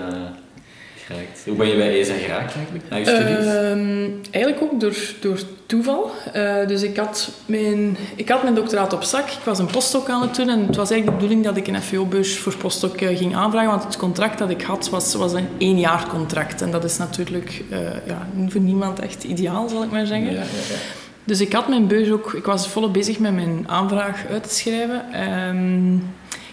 geraakt. 1.09 1.41
Hoe 1.45 1.55
ben 1.55 1.67
je 1.67 1.75
bij 1.75 1.99
ESA 1.99 2.13
geraakt 2.13 2.55
eigenlijk, 2.55 2.89
na 2.89 2.97
je 2.97 3.05
studies? 3.05 3.45
Ehm, 3.45 4.09
eigenlijk 4.31 4.63
ook 4.63 4.79
door, 4.79 4.95
door 5.21 5.39
toeval. 5.65 6.11
Eh, 6.33 6.67
dus 6.67 6.81
ik 6.81 6.97
had, 6.97 7.31
mijn, 7.45 7.97
ik 8.15 8.29
had 8.29 8.43
mijn 8.43 8.55
doctoraat 8.55 8.93
op 8.93 9.03
zak. 9.03 9.29
Ik 9.29 9.43
was 9.43 9.59
een 9.59 9.65
postdoc 9.65 10.09
aan 10.09 10.21
het 10.21 10.35
doen. 10.35 10.49
En 10.49 10.65
het 10.65 10.75
was 10.75 10.91
eigenlijk 10.91 11.05
de 11.05 11.25
bedoeling 11.25 11.43
dat 11.43 11.57
ik 11.57 11.67
een 11.67 11.81
FVO-beurs 11.81 12.37
voor 12.37 12.57
postdoc 12.57 13.01
eh, 13.01 13.17
ging 13.17 13.35
aanvragen. 13.35 13.69
Want 13.69 13.83
het 13.83 13.97
contract 13.97 14.37
dat 14.37 14.49
ik 14.49 14.61
had 14.61 14.89
was, 14.89 15.13
was 15.13 15.33
een 15.33 15.47
één 15.57 15.79
jaar 15.79 16.07
contract. 16.07 16.61
En 16.61 16.71
dat 16.71 16.83
is 16.83 16.97
natuurlijk 16.97 17.63
eh, 17.69 17.79
ja, 18.05 18.27
voor 18.47 18.61
niemand 18.61 18.99
echt 18.99 19.23
ideaal, 19.23 19.69
zal 19.69 19.83
ik 19.83 19.91
maar 19.91 20.05
zeggen. 20.05 20.31
ja, 20.31 20.39
ja, 20.39 20.43
ja. 20.69 20.75
Dus 21.23 21.41
ik 21.41 21.53
had 21.53 21.67
mijn 21.67 21.87
beurs 21.87 22.11
ook... 22.11 22.33
Ik 22.33 22.45
was 22.45 22.67
volop 22.67 22.93
bezig 22.93 23.19
met 23.19 23.33
mijn 23.33 23.63
aanvraag 23.67 24.25
uit 24.29 24.43
te 24.43 24.55
schrijven. 24.55 25.11
Ehm, 25.11 25.97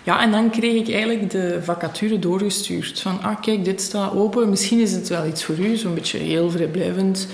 ja, 0.07 0.23
en 0.23 0.31
dan 0.31 0.51
kreeg 0.51 0.75
ik 0.75 0.95
eigenlijk 0.95 1.31
de 1.31 1.59
vacature 1.63 2.19
doorgestuurd. 2.19 3.01
Van, 3.01 3.23
ah, 3.23 3.41
kijk, 3.41 3.65
dit 3.65 3.81
staat 3.81 4.15
open. 4.15 4.49
Misschien 4.49 4.81
is 4.81 4.93
het 4.93 5.09
wel 5.09 5.27
iets 5.27 5.45
voor 5.45 5.59
u. 5.59 5.77
Zo'n 5.77 5.95
beetje 5.95 6.19
heel 6.19 6.51
vrijblijvend. 6.51 7.29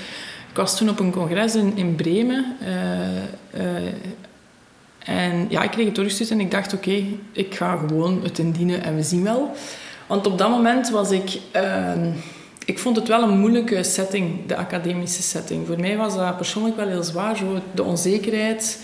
Ik 0.50 0.56
was 0.56 0.76
toen 0.76 0.88
op 0.88 0.98
een 0.98 1.10
congres 1.10 1.54
in, 1.54 1.72
in 1.76 1.94
Bremen. 1.94 2.56
eh, 2.60 3.16
eh, 3.50 3.92
en 4.98 5.46
ja, 5.48 5.62
ik 5.62 5.70
kreeg 5.70 5.86
het 5.86 5.94
doorgestuurd 5.94 6.30
en 6.30 6.40
ik 6.40 6.50
dacht, 6.50 6.74
oké, 6.74 7.04
ik 7.32 7.54
ga 7.54 7.76
gewoon 7.76 8.20
het 8.22 8.38
indienen 8.38 8.82
en 8.82 8.96
we 8.96 9.02
zien 9.02 9.22
wel. 9.22 9.50
Want 10.06 10.26
op 10.26 10.38
dat 10.38 10.50
moment 10.50 10.90
was 10.90 11.10
ik... 11.10 11.38
ehm, 11.50 12.10
ik 12.64 12.78
vond 12.78 12.96
het 12.96 13.08
wel 13.08 13.22
een 13.22 13.38
moeilijke 13.38 13.82
setting, 13.82 14.46
de 14.46 14.56
academische 14.56 15.22
setting. 15.22 15.66
Voor 15.66 15.80
mij 15.80 15.96
was 15.96 16.16
dat 16.16 16.36
persoonlijk 16.36 16.76
wel 16.76 16.88
heel 16.88 17.02
zwaar. 17.02 17.36
Zo 17.36 17.58
de 17.74 17.82
onzekerheid, 17.82 18.78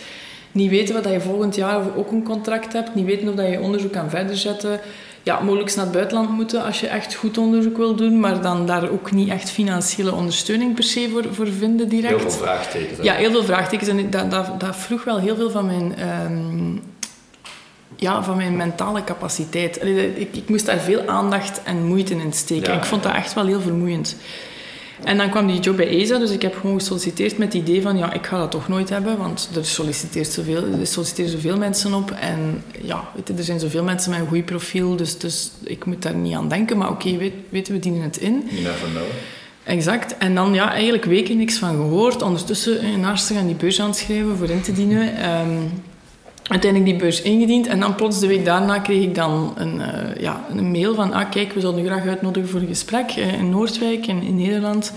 niet 0.59 0.71
weten 0.71 0.95
wat 0.95 1.13
je 1.13 1.21
volgend 1.21 1.55
jaar 1.55 1.97
ook 1.97 2.11
een 2.11 2.23
contract 2.23 2.73
hebt, 2.73 2.95
niet 2.95 3.07
weten 3.07 3.29
of 3.29 3.35
dat 3.35 3.49
je 3.51 3.61
onderzoek 3.61 3.93
kan 3.93 4.11
verder 4.11 4.37
zetten. 4.37 4.81
Ja, 5.23 5.41
mogelijk 5.41 5.75
naar 5.75 5.85
het 5.85 5.95
buitenland 5.95 6.31
moeten 6.31 6.65
als 6.65 6.81
je 6.81 6.87
echt 6.87 7.15
goed 7.15 7.39
onderzoek 7.39 7.77
wil 7.77 7.95
doen, 7.95 8.21
maar 8.21 8.41
dan 8.41 8.67
daar 8.67 8.91
ook 8.91 9.13
niet 9.13 9.29
echt 9.29 9.51
financiële 9.51 10.15
ondersteuning 10.15 10.75
per 10.75 10.85
se 10.85 11.09
voor, 11.13 11.25
voor 11.31 11.49
vinden 11.49 11.89
direct. 11.89 12.21
Heel 12.21 12.31
veel 12.31 12.41
vraagtekens. 12.41 12.99
hè? 12.99 13.05
Ja, 13.05 13.15
heel 13.15 13.31
veel 13.31 13.45
vraagtekens. 13.45 13.89
En 13.89 14.11
dat, 14.11 14.31
dat, 14.31 14.61
dat 14.61 14.77
vroeg 14.77 15.05
wel 15.05 15.19
heel 15.19 15.37
veel 15.37 15.51
van 15.51 15.67
mijn, 15.67 15.97
ehm, 15.97 16.77
ja, 17.97 18.23
van 18.23 18.37
mijn 18.37 18.57
mentale 18.57 19.05
capaciteit. 19.05 19.85
Ik, 20.17 20.37
ik 20.37 20.49
moest 20.49 20.67
daar 20.67 20.79
veel 20.79 21.07
aandacht 21.07 21.63
en 21.63 21.87
moeite 21.87 22.15
in 22.15 22.33
steken. 22.33 22.67
Ja. 22.67 22.73
En 22.73 22.79
ik 22.79 22.85
vond 22.85 23.03
dat 23.03 23.15
echt 23.15 23.35
wel 23.35 23.47
heel 23.47 23.61
vermoeiend. 23.61 24.17
En 25.05 25.17
dan 25.17 25.31
kwam 25.31 25.47
die 25.47 25.61
job 25.61 25.77
bij 25.77 25.89
ESA, 25.89 26.19
dus 26.19 26.31
ik 26.31 26.43
heb 26.43 26.57
gewoon 26.61 26.79
gesolliciteerd 26.79 27.39
met 27.39 27.53
het 27.53 27.63
idee 27.63 27.83
van, 27.83 27.99
ja, 27.99 28.13
ik 28.13 28.27
ga 28.27 28.39
dat 28.39 28.51
toch 28.51 28.69
nooit 28.69 28.89
hebben, 28.89 29.19
want 29.19 29.51
er, 29.55 29.65
solliciteert 29.65 30.29
zoveel, 30.29 30.65
er 30.81 30.87
solliciteren 30.87 31.31
zoveel 31.31 31.57
mensen 31.57 31.95
op. 31.95 32.11
En 32.11 32.63
ja, 32.83 33.09
weet 33.15 33.29
je, 33.29 33.35
er 33.35 33.45
zijn 33.45 33.61
zoveel 33.61 33.85
mensen 33.85 34.11
met 34.11 34.21
een 34.21 34.27
goed 34.27 34.45
profiel, 34.45 34.97
dus, 34.97 35.19
dus 35.19 35.51
ik 35.65 35.85
moet 35.85 36.03
daar 36.03 36.15
niet 36.15 36.35
aan 36.35 36.49
denken. 36.49 36.79
Maar 36.79 36.91
oké, 36.91 37.17
weet, 37.17 37.35
weten 37.49 37.73
we 37.73 37.79
dienen 37.79 38.03
het 38.03 38.17
in. 38.17 38.49
You 38.49 38.63
never 38.63 38.89
know. 38.89 39.03
Exact. 39.65 40.17
En 40.17 40.35
dan 40.35 40.55
ja, 40.55 40.73
eigenlijk 40.73 41.05
weken 41.05 41.37
niks 41.37 41.59
van 41.59 41.69
gehoord. 41.69 42.23
Ondertussen 42.23 42.81
eh, 42.81 42.97
naast 42.97 43.27
zich 43.27 43.37
aan 43.37 43.47
die 43.47 43.55
beurs 43.55 43.81
aan 43.81 43.89
het 43.89 43.97
schrijven 43.97 44.37
voor 44.37 44.51
in 44.51 44.61
te 44.61 44.73
dienen. 44.73 45.17
Ehm, 45.17 45.49
uiteindelijk 46.49 46.91
die 46.91 47.01
beurs 47.01 47.23
ingediend. 47.23 47.67
En 47.67 47.81
dan 47.81 47.95
plots 47.95 48.21
de 48.21 48.27
week 48.27 48.45
daarna 48.45 48.79
kreeg 48.79 49.03
ik 49.03 49.15
dan 49.15 49.55
een, 49.57 49.81
eh, 49.81 50.23
ja, 50.23 50.45
een 50.51 50.71
mail 50.71 50.95
van... 50.95 51.13
Ah, 51.13 51.31
kijk, 51.31 51.53
we 51.53 51.61
zullen 51.61 51.85
u 51.85 51.87
graag 51.87 52.07
uitnodigen 52.07 52.49
voor 52.49 52.61
een 52.61 52.67
gesprek 52.67 53.17
uh, 53.17 53.33
in 53.33 53.51
Noordwijk, 53.51 54.07
in, 54.07 54.23
in 54.23 54.37
Nederland. 54.37 54.93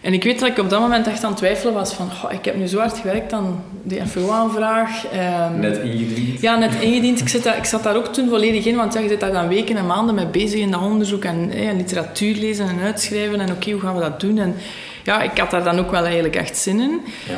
En 0.00 0.12
ik 0.12 0.22
weet 0.24 0.40
dat 0.40 0.48
ik 0.48 0.58
op 0.58 0.70
dat 0.70 0.80
moment 0.80 1.06
echt 1.06 1.24
aan 1.24 1.30
het 1.30 1.38
twijfelen 1.38 1.74
was 1.74 1.92
van... 1.92 2.10
Oh, 2.24 2.32
ik 2.32 2.44
heb 2.44 2.56
nu 2.56 2.66
zo 2.66 2.78
hard 2.78 2.98
gewerkt 2.98 3.32
aan 3.32 3.64
de 3.82 4.06
FO-aanvraag. 4.06 5.04
Um, 5.04 5.60
net 5.60 5.78
ingediend? 5.78 6.40
Ja, 6.40 6.56
net 6.56 6.74
ingediend. 6.80 7.20
Ik, 7.20 7.28
zit 7.28 7.42
daar, 7.42 7.56
ik 7.56 7.64
zat 7.64 7.82
daar 7.82 7.96
ook 7.96 8.06
toen 8.06 8.28
volledig 8.28 8.64
in, 8.64 8.76
want 8.76 8.94
ja, 8.94 9.00
je 9.00 9.08
zit 9.08 9.20
daar 9.20 9.32
dan 9.32 9.48
weken 9.48 9.76
en 9.76 9.86
maanden 9.86 10.14
mee 10.14 10.26
bezig 10.26 10.60
in 10.60 10.70
dat 10.70 10.80
onderzoek. 10.80 11.24
En 11.24 11.50
eh, 11.50 11.76
literatuur 11.76 12.34
lezen 12.34 12.68
en 12.68 12.80
uitschrijven. 12.80 13.40
En 13.40 13.50
oké, 13.50 13.70
hoe 13.70 13.80
gaan 13.80 13.94
we 13.94 14.00
dat 14.00 14.20
doen? 14.20 14.38
En 14.38 14.54
ja, 15.02 15.22
ik 15.22 15.38
had 15.38 15.50
daar 15.50 15.64
dan 15.64 15.78
ook 15.78 15.90
wel 15.90 16.04
eigenlijk 16.04 16.36
echt 16.36 16.56
zin 16.56 16.80
in. 16.80 17.00
Ja. 17.28 17.36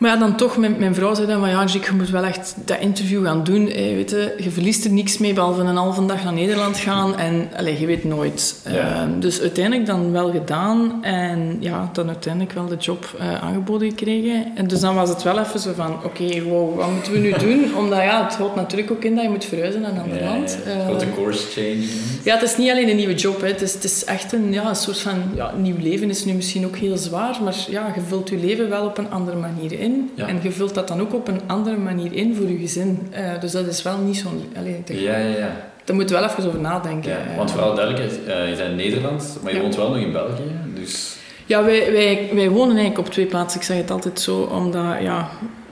Maar 0.00 0.10
ja, 0.10 0.16
dan 0.16 0.36
toch, 0.36 0.56
mijn, 0.56 0.76
mijn 0.78 0.94
vrouw 0.94 1.14
zei 1.14 1.26
dan 1.26 1.40
van 1.40 1.48
ja, 1.48 1.64
je 1.66 1.92
moet 1.96 2.10
wel 2.10 2.24
echt 2.24 2.54
dat 2.64 2.78
interview 2.80 3.24
gaan 3.24 3.44
doen. 3.44 3.66
Hey, 3.66 3.94
weet 3.94 4.10
je, 4.10 4.34
je 4.38 4.50
verliest 4.50 4.84
er 4.84 4.90
niks 4.90 5.18
mee, 5.18 5.32
behalve 5.32 5.60
een 5.60 5.76
halve 5.76 6.06
dag 6.06 6.24
naar 6.24 6.32
Nederland 6.32 6.76
gaan. 6.76 7.18
En 7.18 7.48
allez, 7.56 7.80
je 7.80 7.86
weet 7.86 8.04
nooit. 8.04 8.60
Ehm, 8.64 9.20
dus 9.20 9.40
uiteindelijk 9.40 9.86
dan 9.86 10.12
wel 10.12 10.30
gedaan. 10.30 10.98
En 11.02 11.56
ja, 11.60 11.90
dan 11.92 12.08
uiteindelijk 12.08 12.52
wel 12.52 12.66
de 12.66 12.76
job 12.76 13.16
uh, 13.20 13.42
aangeboden 13.42 13.88
gekregen. 13.88 14.46
En 14.54 14.66
dus 14.66 14.80
dan 14.80 14.94
was 14.94 15.08
het 15.08 15.22
wel 15.22 15.38
even 15.38 15.60
zo 15.60 15.72
van, 15.76 16.04
oké, 16.04 16.42
wow, 16.42 16.76
wat 16.76 16.90
moeten 16.90 17.12
we 17.12 17.18
nu 17.18 17.32
doen? 17.46 17.76
Omdat 17.76 17.98
ja, 17.98 18.24
het 18.24 18.34
houdt 18.34 18.54
natuurlijk 18.54 18.90
ook 18.90 19.04
in 19.04 19.14
dat 19.14 19.24
je 19.24 19.30
moet 19.30 19.44
verhuizen 19.44 19.80
naar 19.80 19.90
een 19.90 20.00
ander 20.00 20.22
land. 20.22 20.58
Ja, 20.66 20.84
Grote 20.84 21.06
uh, 21.06 21.14
course 21.14 21.46
change. 21.50 21.84
Ja, 22.24 22.34
het 22.34 22.42
is 22.42 22.56
niet 22.56 22.70
alleen 22.70 22.88
een 22.88 22.96
nieuwe 22.96 23.14
job. 23.14 23.40
Hè. 23.40 23.46
Het, 23.46 23.62
is, 23.62 23.74
het 23.74 23.84
is 23.84 24.04
echt 24.04 24.32
een, 24.32 24.52
ja, 24.52 24.68
een 24.68 24.76
soort 24.76 24.98
van 24.98 25.22
ja, 25.34 25.52
nieuw 25.56 25.78
leven. 25.78 26.10
is 26.10 26.24
nu 26.24 26.32
misschien 26.32 26.66
ook 26.66 26.76
heel 26.76 26.96
zwaar. 26.96 27.38
Maar 27.44 27.56
ja, 27.68 27.92
je 27.94 28.00
vult 28.00 28.28
je 28.28 28.36
leven 28.36 28.68
wel 28.68 28.86
op 28.86 28.98
een 28.98 29.10
andere 29.10 29.36
manier 29.36 29.72
in. 29.72 29.89
En 30.16 30.38
je 30.42 30.50
vult 30.50 30.74
dat 30.74 30.88
dan 30.88 31.00
ook 31.00 31.14
op 31.14 31.28
een 31.28 31.40
andere 31.46 31.76
manier 31.76 32.12
in 32.12 32.34
voor 32.34 32.48
je 32.48 32.58
gezin. 32.58 33.08
Uh, 33.12 33.40
dus 33.40 33.52
dat 33.52 33.66
is 33.66 33.82
wel 33.82 33.98
niet 33.98 34.16
zo'n... 34.16 34.42
Ja, 34.86 35.16
ja, 35.16 35.36
ja. 35.36 35.68
Daar 35.84 35.96
moet 35.96 36.08
je 36.08 36.14
wel 36.14 36.24
even 36.24 36.46
over 36.46 36.60
nadenken. 36.60 37.10
Ja, 37.10 37.36
want 37.36 37.50
vooral 37.50 37.74
duidelijkheid, 37.74 38.20
uh, 38.26 38.48
je 38.50 38.56
bent 38.56 38.70
in 38.70 38.76
Nederland, 38.76 39.38
maar 39.42 39.54
je 39.54 39.60
woont 39.60 39.76
wel 39.76 39.88
nog 39.88 39.98
in 39.98 40.12
België. 40.12 40.42
Dus... 40.74 41.16
Ja, 41.46 41.64
wij, 41.64 41.92
wij, 41.92 42.30
wij 42.34 42.50
wonen 42.50 42.76
eigenlijk 42.76 42.98
op 42.98 43.12
twee 43.12 43.26
plaatsen. 43.26 43.60
Ik 43.60 43.66
zeg 43.66 43.76
het 43.76 43.90
altijd 43.90 44.20
zo, 44.20 44.40
omdat... 44.40 44.84
Ja, 45.00 45.28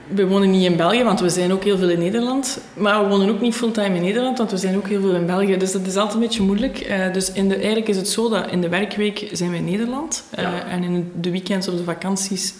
we 0.09 0.27
wonen 0.27 0.51
niet 0.51 0.63
in 0.63 0.75
België, 0.75 1.03
want 1.03 1.19
we 1.19 1.29
zijn 1.29 1.51
ook 1.51 1.63
heel 1.63 1.77
veel 1.77 1.89
in 1.89 1.99
Nederland. 1.99 2.59
Maar 2.73 3.03
we 3.03 3.09
wonen 3.09 3.29
ook 3.29 3.41
niet 3.41 3.55
fulltime 3.55 3.95
in 3.95 4.01
Nederland, 4.01 4.37
want 4.37 4.51
we 4.51 4.57
zijn 4.57 4.75
ook 4.75 4.87
heel 4.87 5.01
veel 5.01 5.15
in 5.15 5.25
België. 5.25 5.57
Dus 5.57 5.71
dat 5.71 5.85
is 5.85 5.95
altijd 5.95 6.13
een 6.13 6.19
beetje 6.19 6.43
moeilijk. 6.43 6.89
Uh, 6.89 7.13
dus 7.13 7.31
in 7.31 7.49
de, 7.49 7.55
eigenlijk 7.55 7.87
is 7.87 7.97
het 7.97 8.09
zo 8.09 8.29
dat 8.29 8.51
in 8.51 8.61
de 8.61 8.69
werkweek 8.69 9.29
zijn 9.31 9.51
we 9.51 9.57
in 9.57 9.65
Nederland. 9.65 10.23
Uh, 10.39 10.73
En 10.73 10.83
in 10.83 11.11
de 11.21 11.31
weekends 11.31 11.67
of 11.67 11.75
de 11.75 11.83
vakanties 11.83 12.53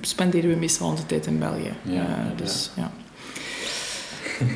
spenderen 0.00 0.50
we 0.50 0.56
meestal 0.56 0.88
onze 0.88 1.06
tijd 1.06 1.26
in 1.26 1.38
België. 1.38 1.72
Ja, 1.82 1.92
uh, 1.92 2.06
dus 2.36 2.70
ja. 2.76 2.82
Ja, 2.82 2.90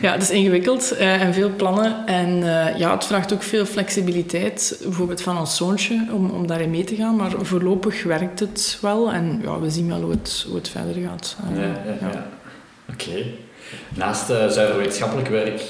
het 0.01 0.23
is 0.23 0.31
ingewikkeld 0.31 0.93
uh, 0.93 1.23
en 1.23 1.35
veel 1.35 1.51
plannen. 1.57 2.07
En 2.07 2.29
uh, 2.29 2.79
ja, 2.79 2.95
het 2.95 3.05
vraagt 3.05 3.33
ook 3.33 3.43
veel 3.43 3.67
flexibiliteit, 3.67 4.81
bijvoorbeeld 4.83 5.23
van 5.23 5.39
ons 5.39 5.57
zoontje, 5.57 6.07
om, 6.13 6.31
om 6.31 6.47
daarin 6.47 6.71
mee 6.71 6.85
te 6.85 6.95
gaan. 6.95 7.17
Maar 7.17 7.31
voorlopig 7.41 8.03
werkt 8.03 8.41
het 8.41 8.79
wel 8.81 9.13
en 9.13 9.41
ja, 9.43 9.61
we 9.61 9.71
zien 9.71 9.89
wel 9.89 10.01
hoe 10.01 10.11
het, 10.11 10.45
hoe 10.47 10.57
het 10.57 10.69
verder 10.69 10.95
gaat. 11.09 11.37
Uh, 11.51 11.57
ja, 11.57 11.63
ja, 11.63 12.09
ja. 12.13 12.27
Oké. 12.93 13.25
Naast 13.95 14.31
uh, 14.31 14.49
zuiver 14.49 14.77
wetenschappelijk 14.77 15.29
werk 15.29 15.63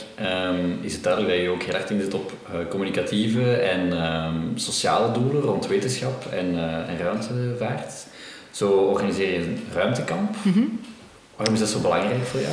um, 0.51 0.79
is 0.81 0.93
het 0.93 1.03
duidelijk 1.03 1.35
dat 1.35 1.43
je 1.43 1.51
ook 1.51 1.63
heel 1.63 1.75
erg 1.75 1.91
inzet 1.91 2.15
op 2.15 2.33
communicatieve 2.69 3.53
en 3.53 4.05
um, 4.05 4.53
sociale 4.55 5.13
doelen 5.13 5.43
rond 5.43 5.67
wetenschap 5.67 6.27
en, 6.33 6.47
en 6.89 6.99
ruimtevaart. 6.99 7.93
Zo 8.51 8.71
organiseer 8.71 9.33
je 9.33 9.39
een 9.39 9.59
ruimtekamp. 9.75 10.37
Mm 10.43 10.53
-hmm. 10.53 10.81
Waarom 11.37 11.55
is 11.55 11.61
dat 11.61 11.69
zo 11.69 11.79
belangrijk 11.79 12.25
voor 12.25 12.41
jou? 12.41 12.53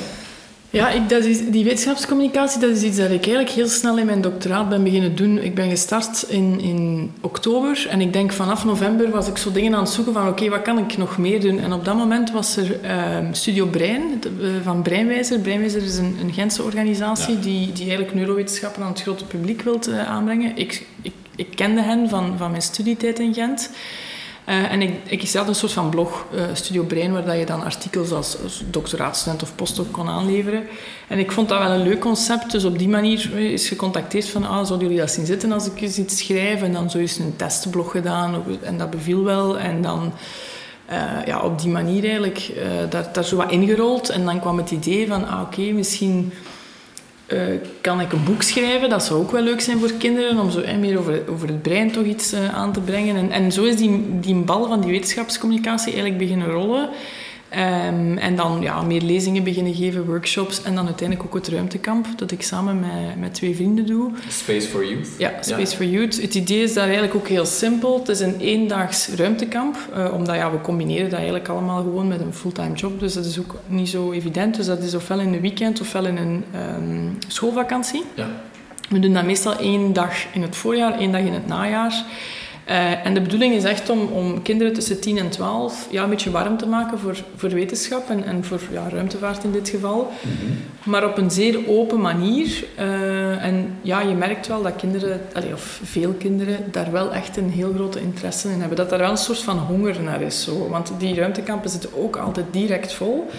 Ja, 0.72 0.90
ik, 0.90 1.10
dat 1.10 1.24
is, 1.24 1.50
die 1.50 1.64
wetenschapscommunicatie 1.64 2.60
dat 2.60 2.70
is 2.70 2.84
iets 2.84 2.98
dat 2.98 3.10
ik 3.10 3.26
eigenlijk 3.26 3.50
heel 3.50 3.68
snel 3.68 3.98
in 3.98 4.06
mijn 4.06 4.22
doctoraat 4.22 4.70
ben 4.70 4.84
beginnen 4.84 5.16
doen. 5.16 5.38
Ik 5.38 5.56
ben 5.56 5.70
gestart 5.70 6.26
in, 6.28 6.60
in 6.62 7.12
oktober 7.22 7.86
en 7.90 8.02
ik 8.02 8.14
denk 8.14 8.32
vanaf 8.32 8.66
november 8.66 9.10
was 9.10 9.28
ik 9.28 9.38
zo 9.38 9.52
dingen 9.52 9.74
aan 9.74 9.84
het 9.84 9.90
zoeken 9.90 10.14
van 10.14 10.28
oké, 10.28 10.50
wat 10.50 10.62
kan 10.62 10.78
ik 10.78 10.98
nog 10.98 11.18
meer 11.18 11.42
doen? 11.42 11.60
En 11.60 11.74
op 11.74 11.86
dat 11.86 11.96
moment 11.96 12.32
was 12.32 12.58
er 12.58 12.84
uh, 12.84 13.18
Studio 13.32 13.66
Brein 13.66 14.22
eh, 14.24 14.50
van 14.64 14.82
Breinwijzer. 14.82 15.40
Breinwijzer 15.40 15.84
is 15.84 15.98
een, 15.98 16.18
een 16.22 16.34
Gentse 16.34 16.64
organisatie 16.64 17.40
die, 17.40 17.72
die 17.72 17.84
eigenlijk 17.84 18.14
neurowetenschappen 18.14 18.84
aan 18.84 18.92
het 18.92 19.02
grote 19.02 19.26
publiek 19.26 19.62
wil 19.62 19.80
uh, 19.90 20.10
aanbrengen. 20.10 20.58
Ik, 20.58 20.86
ik, 21.02 21.14
ik 21.36 21.48
kende 21.56 21.82
hen 21.82 22.10
van, 22.10 22.34
van 22.38 22.50
mijn 22.50 22.62
studietijd 22.62 23.20
in 23.20 23.34
Gent. 23.34 23.70
Uh, 24.50 24.72
en 24.72 24.82
ik, 24.82 24.94
ik 25.06 25.28
zat 25.28 25.48
een 25.48 25.56
soort 25.56 25.72
van 25.72 25.90
blog, 25.90 26.26
uh, 26.36 26.42
Studio 26.54 26.84
Brein, 26.84 27.12
waar 27.12 27.26
dat 27.26 27.38
je 27.38 27.46
dan 27.46 27.64
artikels 27.64 28.12
als, 28.12 28.38
als 28.44 28.64
doctoraatstudent 28.70 29.44
of 29.44 29.56
postdoc 29.56 29.92
kon 29.92 30.08
aanleveren. 30.08 30.64
En 31.08 31.20
ik 31.20 31.32
vond 31.32 31.50
dat 31.50 31.60
wel 31.60 31.72
een 31.72 31.84
leuk 31.84 32.00
concept. 32.00 32.52
Dus 32.52 32.64
op 32.64 32.78
die 32.78 32.88
manier 32.88 33.38
is 33.38 33.68
gecontacteerd 33.68 34.30
van, 34.30 34.44
ah, 34.44 34.66
zouden 34.66 34.88
jullie 34.88 35.02
dat 35.02 35.12
zien 35.12 35.26
zitten 35.26 35.52
als 35.52 35.66
ik 35.66 35.82
eens 35.82 35.98
iets 35.98 36.18
schrijf? 36.18 36.62
En 36.62 36.74
dan 36.74 36.90
zo 36.90 36.98
is 36.98 37.18
een 37.18 37.36
testblog 37.36 37.92
gedaan 37.92 38.44
en 38.62 38.78
dat 38.78 38.90
beviel 38.90 39.24
wel. 39.24 39.60
En 39.60 39.82
dan... 39.82 40.14
Ja, 41.26 41.42
op 41.42 41.62
die 41.62 41.72
manier 41.72 42.04
eigenlijk 42.04 42.52
daar, 42.90 43.10
daar 43.14 43.24
zo 43.24 43.36
wat 43.36 43.52
ingerold. 43.52 44.10
En 44.10 44.26
dan 44.26 44.40
kwam 44.40 44.58
het 44.58 44.72
idee 44.72 45.08
van, 45.08 45.28
ah, 45.28 45.42
oké, 45.42 45.62
misschien 45.62 46.34
uh, 47.34 47.42
kan 47.82 48.02
ik 48.02 48.12
een 48.12 48.24
boek 48.24 48.42
schrijven? 48.42 48.90
Dat 48.90 49.04
zou 49.04 49.20
ook 49.20 49.32
wel 49.32 49.42
leuk 49.42 49.62
zijn 49.62 49.80
voor 49.80 49.92
kinderen, 49.92 50.40
om 50.40 50.52
zo 50.52 50.60
eh, 50.60 50.78
meer 50.78 51.00
over, 51.00 51.22
over 51.30 51.48
het 51.48 51.62
brein 51.62 51.92
toch 51.92 52.06
iets 52.06 52.34
uh, 52.34 52.54
aan 52.54 52.74
te 52.74 52.80
brengen. 52.80 53.16
En, 53.16 53.32
en 53.32 53.52
zo 53.52 53.64
is 53.64 53.76
die, 53.76 54.20
die 54.20 54.36
bal 54.36 54.68
van 54.68 54.82
die 54.82 54.92
wetenschapscommunicatie 54.92 55.92
eigenlijk 55.94 56.18
beginnen 56.18 56.48
rollen. 56.48 56.90
Um, 57.54 58.18
en 58.18 58.36
dan 58.36 58.62
ja, 58.62 58.82
meer 58.82 59.02
lezingen 59.02 59.44
beginnen 59.44 59.74
geven, 59.74 60.06
workshops 60.06 60.64
en 60.64 60.76
dan 60.76 60.86
uiteindelijk 60.86 61.28
ook 61.28 61.34
het 61.34 61.48
ruimtekamp 61.48 62.08
dat 62.16 62.32
ik 62.32 62.42
samen 62.42 62.80
met, 62.80 63.20
met 63.20 63.34
twee 63.34 63.56
vrienden 63.56 63.86
doe. 63.86 64.12
Space 64.28 64.68
for 64.68 64.86
Youth? 64.86 65.08
Ja, 65.18 65.34
Space 65.42 65.76
for 65.76 65.86
Youth. 65.86 66.22
Het 66.22 66.36
idee 66.36 66.64
is 66.64 66.74
daar 66.74 66.84
eigenlijk 66.84 67.16
ook 67.16 67.28
heel 67.28 67.46
simpel. 67.46 68.00
Het 68.00 68.10
is 68.10 68.20
een 68.20 68.40
eendaags 68.40 69.08
ruimtekamp, 69.08 69.78
uh, 69.98 70.14
omdat 70.14 70.36
ja, 70.36 70.52
we 70.52 70.62
combineren 70.62 71.10
dat 71.10 71.20
eigenlijk 71.20 71.48
allemaal 71.48 71.82
gewoon 71.84 72.08
met 72.08 72.22
een 72.22 72.34
fulltime 72.34 72.74
job. 72.74 73.00
Dus 73.00 73.14
dat 73.14 73.26
is 73.26 73.40
ook 73.40 73.56
niet 73.68 73.90
zo 73.90 74.12
evident. 74.12 74.56
Dus 74.56 74.66
dat 74.66 74.84
is 74.84 74.96
ofwel 74.96 75.20
in 75.20 75.34
een 75.34 75.42
weekend 75.42 75.82
ofwel 75.82 76.06
in 76.06 76.18
een 76.18 76.44
um, 76.56 77.18
schoolvakantie. 77.28 78.04
Ja. 78.14 78.28
We 78.90 79.00
doen 79.00 79.14
dat 79.14 79.26
meestal 79.26 79.58
één 79.58 79.94
dag 79.94 80.34
in 80.34 80.42
het 80.42 80.56
voorjaar, 80.56 81.00
één 81.00 81.12
dag 81.12 81.22
in 81.22 81.34
het 81.34 81.48
najaar. 81.48 82.06
Uh, 82.70 83.06
en 83.06 83.14
de 83.14 83.22
bedoeling 83.22 83.54
is 83.54 83.64
echt 83.64 83.90
om, 83.90 84.00
om 84.00 84.42
kinderen 84.42 84.74
tussen 84.74 85.00
10 85.02 85.18
en 85.18 85.30
12 85.30 85.88
ja, 85.92 86.04
een 86.04 86.10
beetje 86.10 86.32
warm 86.32 86.58
te 86.58 86.68
maken 86.68 87.00
voor, 87.00 87.18
voor 87.36 87.50
wetenschap 87.50 88.10
en, 88.10 88.24
en 88.24 88.44
voor 88.44 88.60
ja, 88.72 88.90
ruimtevaart 88.90 89.44
in 89.44 89.52
dit 89.52 89.70
geval. 89.70 90.12
Mm-hmm. 90.22 90.58
Maar 90.84 91.06
op 91.06 91.18
een 91.18 91.32
zeer 91.32 91.60
open 91.68 92.02
manier. 92.02 92.64
Uh, 92.80 93.46
en 93.46 93.78
ja, 93.82 94.02
je 94.02 94.16
merkt 94.16 94.48
wel 94.48 94.62
dat 94.62 94.76
kinderen, 94.76 95.22
allee, 95.34 95.54
of 95.54 95.80
veel 95.84 96.14
kinderen, 96.14 96.72
daar 96.72 96.92
wel 96.92 97.14
echt 97.14 97.38
een 97.38 97.50
heel 97.50 97.74
grote 97.76 98.02
interesse 98.02 98.50
in 98.50 98.60
hebben. 98.60 98.78
Dat 98.78 98.90
daar 98.90 99.00
wel 99.00 99.12
een 99.12 99.18
soort 99.18 99.44
van 99.44 99.58
honger 99.58 100.02
naar 100.02 100.22
is. 100.22 100.44
Zo. 100.44 100.70
Want 100.70 100.92
die 100.98 101.16
ruimtekampen 101.16 101.70
zitten 101.70 101.90
ook 101.98 102.18
altijd 102.18 102.46
direct 102.52 102.94
vol. 102.94 103.30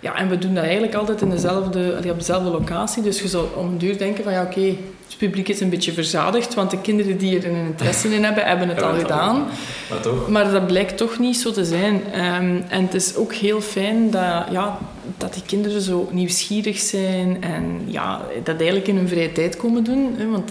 Ja, 0.00 0.16
en 0.16 0.28
we 0.28 0.38
doen 0.38 0.54
dat 0.54 0.62
eigenlijk 0.62 0.94
altijd 0.94 1.20
in 1.20 1.30
dezelfde, 1.30 1.96
op 2.10 2.18
dezelfde 2.18 2.50
locatie. 2.50 3.02
Dus 3.02 3.22
je 3.22 3.28
zou 3.28 3.46
om 3.56 3.66
een 3.66 3.78
duur 3.78 3.98
denken 3.98 4.24
van 4.24 4.32
ja, 4.32 4.42
oké, 4.42 4.60
het 5.06 5.18
publiek 5.18 5.48
is 5.48 5.60
een 5.60 5.68
beetje 5.68 5.92
verzadigd, 5.92 6.54
want 6.54 6.70
de 6.70 6.80
kinderen 6.80 7.18
die 7.18 7.38
er 7.38 7.46
een 7.46 7.66
interesse 7.66 8.14
in 8.14 8.24
hebben, 8.24 8.44
hebben 8.44 8.68
het 8.68 8.82
al 8.82 8.94
gedaan. 8.94 9.46
Maar, 9.90 10.00
toch? 10.00 10.28
maar 10.28 10.50
dat 10.50 10.66
blijkt 10.66 10.96
toch 10.96 11.18
niet 11.18 11.36
zo 11.36 11.50
te 11.50 11.64
zijn. 11.64 11.94
Um, 11.94 12.64
en 12.68 12.82
het 12.82 12.94
is 12.94 13.16
ook 13.16 13.34
heel 13.34 13.60
fijn 13.60 14.10
dat, 14.10 14.44
ja, 14.50 14.78
dat 15.16 15.34
die 15.34 15.42
kinderen 15.46 15.80
zo 15.80 16.08
nieuwsgierig 16.12 16.78
zijn 16.78 17.42
en 17.42 17.82
ja, 17.84 18.22
dat 18.42 18.56
eigenlijk 18.56 18.88
in 18.88 18.96
hun 18.96 19.08
vrije 19.08 19.32
tijd 19.32 19.56
komen 19.56 19.84
doen. 19.84 20.14
Hè, 20.16 20.30
want, 20.30 20.50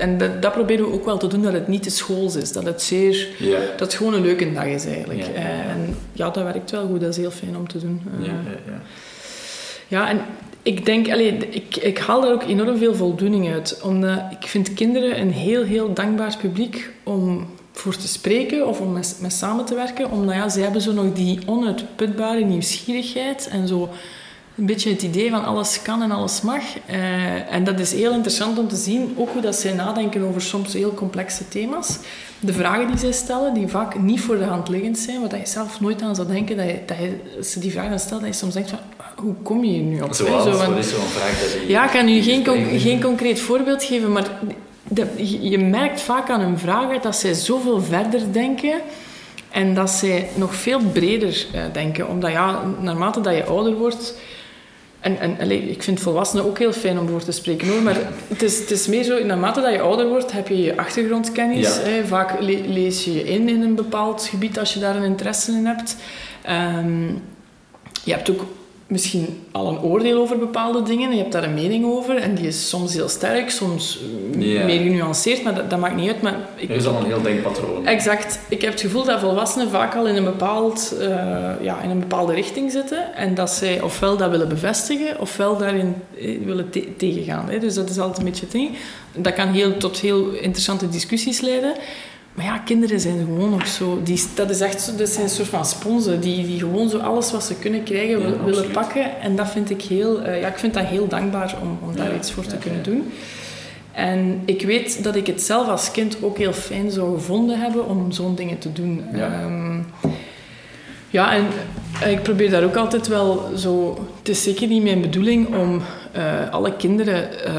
en 0.00 0.18
dat, 0.18 0.42
dat, 0.42 0.52
proberen 0.52 0.84
we 0.84 0.92
ook 0.92 1.04
wel 1.04 1.18
te 1.18 1.26
doen, 1.26 1.42
dat 1.42 1.52
het 1.52 1.68
niet 1.68 1.82
te 1.82 1.90
schools 1.90 2.36
is. 2.36 2.52
Dat 2.52 2.64
het, 2.64 2.82
zeer, 2.82 3.28
ja. 3.38 3.58
dat 3.58 3.80
het 3.80 3.94
gewoon 3.94 4.14
een 4.14 4.22
leuke 4.22 4.52
dag 4.52 4.64
is 4.64 4.86
eigenlijk. 4.86 5.20
Ja, 5.20 5.40
ja, 5.40 5.62
en 5.68 5.96
ja, 6.12 6.30
dat 6.30 6.44
werkt 6.44 6.70
wel 6.70 6.86
goed. 6.86 7.00
Dat 7.00 7.10
is 7.10 7.16
heel 7.16 7.30
fijn 7.30 7.56
om 7.56 7.68
te 7.68 7.78
doen. 7.78 8.02
Ja, 8.20 8.26
ja, 8.66 8.82
ja. 9.88 10.08
en 10.08 10.20
ik 10.62 10.84
denk, 10.84 11.10
allee, 11.10 11.36
ik, 11.36 11.76
ik 11.76 11.98
haal 11.98 12.20
daar 12.20 12.32
ook 12.32 12.42
enorm 12.42 12.78
veel 12.78 12.94
voldoening 12.94 13.52
uit. 13.52 13.80
Omdat 13.82 14.20
ik 14.30 14.46
vind 14.48 14.74
kinderen 14.74 15.20
een 15.20 15.32
heel, 15.32 15.64
heel 15.64 15.92
dankbaar 15.92 16.36
publiek 16.40 16.90
om 17.02 17.48
voor 17.72 17.96
te 17.96 18.08
spreken 18.08 18.66
of 18.68 18.80
om 18.80 18.92
met, 18.92 19.18
met 19.20 19.32
samen 19.32 19.64
te 19.64 19.74
werken. 19.74 20.10
Omdat 20.10 20.34
ja, 20.34 20.48
ze 20.48 20.60
hebben 20.60 20.80
zo 20.80 20.92
nog 20.92 21.12
die 21.12 21.38
onuitputbare 21.46 22.44
nieuwsgierigheid 22.44 23.48
en 23.52 23.68
zo 23.68 23.88
een 24.60 24.66
beetje 24.66 24.90
het 24.90 25.02
idee 25.02 25.30
van 25.30 25.44
alles 25.44 25.82
kan 25.82 26.02
en 26.02 26.10
alles 26.10 26.40
mag. 26.40 26.62
Uh, 26.90 27.52
en 27.52 27.64
dat 27.64 27.80
is 27.80 27.92
heel 27.92 28.12
interessant 28.12 28.58
om 28.58 28.68
te 28.68 28.76
zien, 28.76 29.14
ook 29.16 29.28
hoe 29.32 29.42
dat 29.42 29.56
zij 29.56 29.72
nadenken 29.72 30.22
over 30.22 30.42
soms 30.42 30.72
heel 30.72 30.94
complexe 30.94 31.48
thema's. 31.48 31.98
De 32.40 32.52
vragen 32.52 32.86
die 32.86 32.98
zij 32.98 33.12
stellen, 33.12 33.54
die 33.54 33.68
vaak 33.68 33.98
niet 33.98 34.20
voor 34.20 34.38
de 34.38 34.44
hand 34.44 34.68
liggend 34.68 34.98
zijn, 34.98 35.20
wat 35.20 35.30
je 35.30 35.40
zelf 35.44 35.80
nooit 35.80 36.02
aan 36.02 36.14
zou 36.14 36.28
denken, 36.28 36.56
dat 36.56 36.66
je, 36.66 36.78
dat 36.86 36.96
je 36.96 37.20
als 37.36 37.52
die 37.52 37.70
vragen 37.70 38.00
stelt, 38.00 38.20
dat 38.20 38.30
je 38.30 38.36
soms 38.36 38.54
denkt 38.54 38.70
van, 38.70 38.78
hoe 39.16 39.34
kom 39.42 39.64
je 39.64 39.70
hier 39.70 39.82
nu 39.82 40.00
op? 40.00 40.14
Zoals, 40.14 40.42
Zo, 40.42 40.72
is 40.72 40.90
zo'n 40.90 41.00
vraag 41.00 41.40
dat 41.40 41.52
je... 41.52 41.64
Ja, 41.68 41.84
ik 41.84 41.90
kan 41.90 42.04
nu 42.04 42.22
geen, 42.22 42.44
geen 42.80 43.00
concreet 43.00 43.40
voorbeeld 43.40 43.84
geven, 43.84 44.12
maar 44.12 44.30
de, 44.88 45.06
je 45.50 45.58
merkt 45.58 46.00
vaak 46.00 46.30
aan 46.30 46.40
hun 46.40 46.58
vragen 46.58 47.02
dat 47.02 47.16
zij 47.16 47.34
zoveel 47.34 47.82
verder 47.82 48.32
denken 48.32 48.80
en 49.50 49.74
dat 49.74 49.90
zij 49.90 50.28
nog 50.34 50.54
veel 50.54 50.80
breder 50.92 51.46
uh, 51.54 51.60
denken. 51.72 52.08
Omdat 52.08 52.30
ja, 52.30 52.62
naarmate 52.80 53.20
dat 53.20 53.34
je 53.34 53.44
ouder 53.44 53.74
wordt 53.74 54.14
En, 55.00 55.38
en 55.38 55.50
ik 55.50 55.82
vind 55.82 56.00
volwassenen 56.00 56.44
ook 56.44 56.58
heel 56.58 56.72
fijn 56.72 56.98
om 56.98 57.08
voor 57.08 57.24
te 57.24 57.32
spreken 57.32 57.68
hoor. 57.68 57.82
Maar 57.82 57.96
het 58.28 58.42
is, 58.42 58.58
het 58.58 58.70
is 58.70 58.86
meer 58.86 59.04
zo, 59.04 59.24
naarmate 59.24 59.60
dat 59.60 59.72
je 59.72 59.80
ouder 59.80 60.08
wordt, 60.08 60.32
heb 60.32 60.48
je 60.48 60.62
je 60.62 60.76
achtergrondkennis. 60.76 61.76
Ja. 61.76 61.82
Hè. 61.82 62.06
Vaak 62.06 62.40
le- 62.40 62.64
lees 62.66 63.04
je 63.04 63.12
je 63.12 63.24
in 63.24 63.48
in 63.48 63.62
een 63.62 63.74
bepaald 63.74 64.24
gebied 64.24 64.58
als 64.58 64.74
je 64.74 64.80
daar 64.80 64.96
een 64.96 65.02
interesse 65.02 65.52
in 65.52 65.66
hebt. 65.66 65.96
Ehm, 66.42 67.06
je 68.04 68.12
hebt 68.12 68.30
ook 68.30 68.44
misschien 68.90 69.26
al 69.52 69.68
een 69.68 69.78
oordeel 69.80 70.20
over 70.20 70.38
bepaalde 70.38 70.82
dingen. 70.82 71.10
Je 71.10 71.16
hebt 71.16 71.32
daar 71.32 71.44
een 71.44 71.54
mening 71.54 71.84
over. 71.84 72.16
En 72.16 72.34
die 72.34 72.46
is 72.46 72.68
soms 72.68 72.94
heel 72.94 73.08
sterk, 73.08 73.50
soms 73.50 73.98
Ja. 74.38 74.64
meer 74.64 74.80
genuanceerd. 74.80 75.42
Maar 75.42 75.54
dat, 75.54 75.70
dat 75.70 75.78
maakt 75.78 75.96
niet 75.96 76.08
uit. 76.08 76.22
Maar 76.22 76.36
ik, 76.56 76.68
Er 76.70 76.76
is 76.76 76.86
al 76.86 76.96
een 77.00 77.04
heel 77.06 77.22
denkpatroon. 77.22 77.86
Exact. 77.86 78.38
Ik 78.48 78.62
heb 78.62 78.70
het 78.72 78.80
gevoel 78.80 79.04
dat 79.04 79.20
volwassenen 79.20 79.70
vaak 79.70 79.94
al 79.94 80.06
in 80.06 80.16
een, 80.16 80.24
bepaald, 80.24 80.94
eh, 81.00 81.08
ja, 81.60 81.80
in 81.82 81.90
een 81.90 81.98
bepaalde 82.00 82.32
richting 82.34 82.70
zitten. 82.72 83.14
En 83.14 83.34
dat 83.34 83.50
zij 83.50 83.80
ofwel 83.80 84.16
dat 84.16 84.30
willen 84.30 84.48
bevestigen, 84.48 85.20
ofwel 85.20 85.56
daarin 85.56 85.94
eh, 86.20 86.38
willen 86.44 86.70
te- 86.70 86.96
tegengaan. 86.96 87.48
Hè. 87.50 87.58
Dus 87.58 87.74
dat 87.74 87.90
is 87.90 87.98
altijd 87.98 88.18
een 88.18 88.24
beetje 88.24 88.42
het 88.44 88.52
ding. 88.52 88.70
Dat 89.16 89.32
kan 89.34 89.48
heel, 89.48 89.76
tot 89.76 89.98
heel 89.98 90.30
interessante 90.30 90.88
discussies 90.88 91.40
leiden. 91.40 91.72
Maar 92.34 92.44
ja, 92.44 92.58
kinderen 92.58 93.00
zijn 93.00 93.18
gewoon 93.18 93.50
nog 93.50 93.66
zo... 93.66 94.00
Die, 94.02 94.22
dat, 94.34 94.50
is 94.50 94.60
echt 94.60 94.80
zo, 94.80 94.96
dat 94.96 95.08
zijn 95.08 95.24
een 95.24 95.30
soort 95.30 95.48
van 95.48 95.64
sponsen. 95.64 96.20
Die, 96.20 96.46
die 96.46 96.58
gewoon 96.58 96.88
zo 96.88 96.98
alles 96.98 97.32
wat 97.32 97.44
ze 97.44 97.54
kunnen 97.54 97.82
krijgen 97.82 98.20
Ja, 98.20 98.44
willen 98.44 98.70
pakken. 98.70 99.20
En 99.20 99.36
dat 99.36 99.48
vind 99.50 99.70
ik 99.70 99.82
heel... 99.82 100.20
eh, 100.22 100.40
ja, 100.40 100.48
ik 100.48 100.58
vind 100.58 100.74
dat 100.74 100.84
heel 100.84 101.08
dankbaar 101.08 101.54
om, 101.62 101.78
om 101.88 101.96
daar 101.96 102.10
Ja, 102.10 102.16
iets 102.16 102.32
voor 102.32 102.46
te 102.46 102.56
kunnen 102.56 102.82
doen. 102.82 103.12
En 103.92 104.42
ik 104.44 104.62
weet 104.62 105.04
dat 105.04 105.16
ik 105.16 105.26
het 105.26 105.42
zelf 105.42 105.68
als 105.68 105.90
kind 105.90 106.16
ook 106.22 106.38
heel 106.38 106.52
fijn 106.52 106.90
zou 106.90 107.14
gevonden 107.14 107.60
hebben 107.60 107.86
om 107.86 108.12
zo'n 108.12 108.34
dingen 108.34 108.58
te 108.58 108.72
doen. 108.72 109.04
Ja. 109.12 109.32
Ehm, 109.32 109.78
ja, 111.10 111.34
en 111.34 111.46
ik 112.10 112.22
probeer 112.22 112.50
daar 112.50 112.64
ook 112.64 112.76
altijd 112.76 113.08
wel 113.08 113.50
zo... 113.56 113.98
Het 114.18 114.28
is 114.28 114.42
zeker 114.42 114.68
niet 114.68 114.82
mijn 114.82 115.00
bedoeling 115.00 115.56
om 115.56 115.82
eh, 116.12 116.50
alle 116.50 116.76
kinderen 116.76 117.44
eh, 117.44 117.54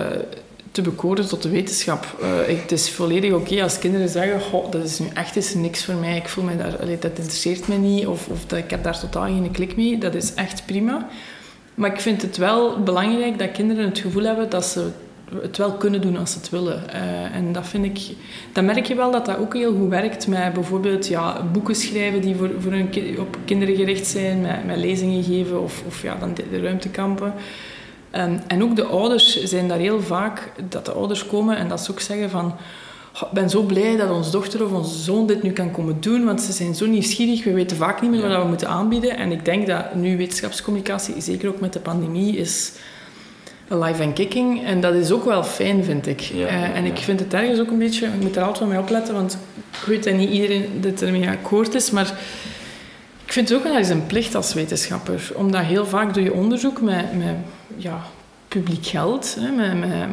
te 0.72 0.82
bekoren 0.82 1.28
tot 1.28 1.42
de 1.42 1.50
wetenschap. 1.50 2.18
Eh, 2.22 2.58
het 2.62 2.72
is 2.72 2.92
volledig 2.92 3.34
oké 3.34 3.64
als 3.64 3.80
kinderen 3.80 4.10
zeggen... 4.10 4.42
Goh, 4.42 4.72
dat 4.72 4.84
is 4.84 5.00
nu 5.00 5.08
echt 5.14 5.36
is 5.36 5.54
niks 5.54 5.86
voor 5.86 5.96
mij. 5.96 6.16
Ik 6.16 6.28
voel 6.28 6.44
me 6.44 6.58
daar... 6.58 6.78
dat 7.00 7.18
interesseert 7.18 7.68
me 7.68 7.76
niet. 7.76 8.08
Of, 8.08 8.28
of 8.28 8.46
dat, 8.46 8.60
ik 8.60 8.70
heb 8.70 8.84
daar 8.84 9.00
totaal 9.00 9.24
geen 9.24 9.52
klik 9.52 9.76
mee. 9.76 9.98
Dat 9.98 10.16
is 10.16 10.34
echt 10.34 10.66
prima. 10.66 11.08
Maar 11.76 11.94
ik 11.94 12.00
vind 12.00 12.22
het 12.22 12.38
wel 12.38 12.84
belangrijk 12.84 13.40
dat 13.40 13.52
kinderen 13.52 13.86
het 13.86 14.00
gevoel 14.00 14.24
hebben 14.24 14.50
dat 14.50 14.66
ze 14.66 14.90
het 15.42 15.58
wel 15.58 15.72
kunnen 15.72 16.02
doen 16.02 16.18
als 16.18 16.32
ze 16.32 16.38
het 16.38 16.50
willen. 16.50 16.90
Eh, 16.90 17.36
en 17.36 17.52
dat 17.54 17.68
vind 17.68 17.86
ik... 17.86 18.16
Dan 18.54 18.66
merk 18.66 18.86
je 18.86 18.96
wel 18.96 19.12
dat 19.12 19.26
dat 19.26 19.38
ook 19.38 19.54
heel 19.54 19.76
goed 19.76 19.90
werkt 19.90 20.28
met 20.28 20.54
bijvoorbeeld 20.54 21.08
ja, 21.08 21.44
boeken 21.52 21.76
schrijven 21.76 22.22
die 22.22 22.36
voor, 22.36 22.50
voor 22.60 22.72
hun 22.72 22.90
op 23.20 23.38
kinderen 23.46 23.76
gericht 23.76 24.08
zijn, 24.08 24.42
met, 24.42 24.66
met 24.66 24.78
lezingen 24.78 25.24
geven 25.24 25.62
of, 25.62 25.84
of 25.88 26.02
ja, 26.02 26.16
dan 26.20 26.34
de, 26.34 26.44
de 26.50 26.62
ruimtekampen. 26.62 27.34
Ehm, 28.12 28.38
en 28.48 28.64
ook 28.64 28.76
de 28.76 28.84
ouders 28.86 29.44
zijn 29.44 29.68
daar 29.68 29.78
heel 29.78 30.02
vaak, 30.02 30.52
dat 30.70 30.86
de 30.86 30.92
ouders 30.92 31.26
komen 31.26 31.58
en 31.58 31.68
dat 31.68 31.82
ze 31.82 31.92
ook 31.92 32.00
zeggen 32.00 32.30
van... 32.30 32.56
"Goh, 33.14 33.28
Ik 33.30 33.34
ben 33.34 33.50
zo 33.50 33.62
blij 33.62 33.96
dat 33.98 34.10
onze 34.10 34.32
dochter 34.32 34.66
of 34.66 34.72
onze 34.72 35.00
zoon 35.00 35.28
dit 35.28 35.44
nu 35.44 35.52
kan 35.52 35.72
komen 35.72 36.02
doen, 36.02 36.26
want 36.26 36.42
ze 36.42 36.52
zijn 36.52 36.76
zo 36.76 36.86
nieuwsgierig. 36.86 37.44
We 37.44 37.54
weten 37.54 37.78
vaak 37.78 38.02
niet 38.02 38.12
meer 38.12 38.28
wat 38.28 38.42
we 38.42 38.48
moeten 38.48 38.68
aanbieden. 38.68 39.18
En 39.18 39.32
ik 39.32 39.46
denk 39.46 39.68
dat 39.68 39.96
nu 39.96 40.18
wetenschapscommunicatie, 40.18 41.22
zeker 41.22 41.50
ook 41.50 41.60
met 41.60 41.74
de 41.74 41.80
pandemie, 41.80 42.38
is 42.38 42.72
alive 43.68 44.04
and 44.04 44.14
kicking. 44.14 44.66
En 44.66 44.82
dat 44.82 44.94
is 44.94 45.12
ook 45.12 45.26
wel 45.26 45.44
fijn, 45.44 45.84
vind 45.84 46.08
ik. 46.08 46.20
Ja, 46.20 46.48
Eh, 46.48 46.76
en 46.76 46.86
ja. 46.86 46.92
ik 46.92 46.98
vind 46.98 47.20
het 47.20 47.34
ergens 47.34 47.60
ook 47.60 47.70
een 47.72 47.78
beetje... 47.78 48.06
Ik 48.06 48.22
moet 48.22 48.36
er 48.36 48.42
altijd 48.42 48.60
wel 48.60 48.68
mee 48.68 48.80
opletten, 48.80 49.14
want 49.14 49.38
ik 49.72 49.86
weet 49.86 50.04
dat 50.04 50.14
niet 50.14 50.30
iedereen 50.30 50.66
dit 50.82 51.02
ermee 51.02 51.30
akkoord 51.30 51.74
is, 51.76 51.92
maar... 51.92 52.14
Ik 53.26 53.32
vind 53.38 53.50
het 53.50 53.58
ook 53.58 53.64
wel 53.64 53.78
eens 53.78 53.90
een 53.90 54.06
plicht 54.06 54.36
als 54.36 54.54
wetenschapper. 54.54 55.32
Omdat 55.36 55.62
heel 55.64 55.86
vaak 55.86 56.14
doe 56.14 56.24
je 56.24 56.34
onderzoek 56.34 56.82
met, 56.82 57.18
met 57.18 57.36
ja, 57.78 58.02
publiek 58.48 58.86
geld, 58.86 59.38
hè, 59.40 59.52
met, 59.52 59.80
met 59.80 60.08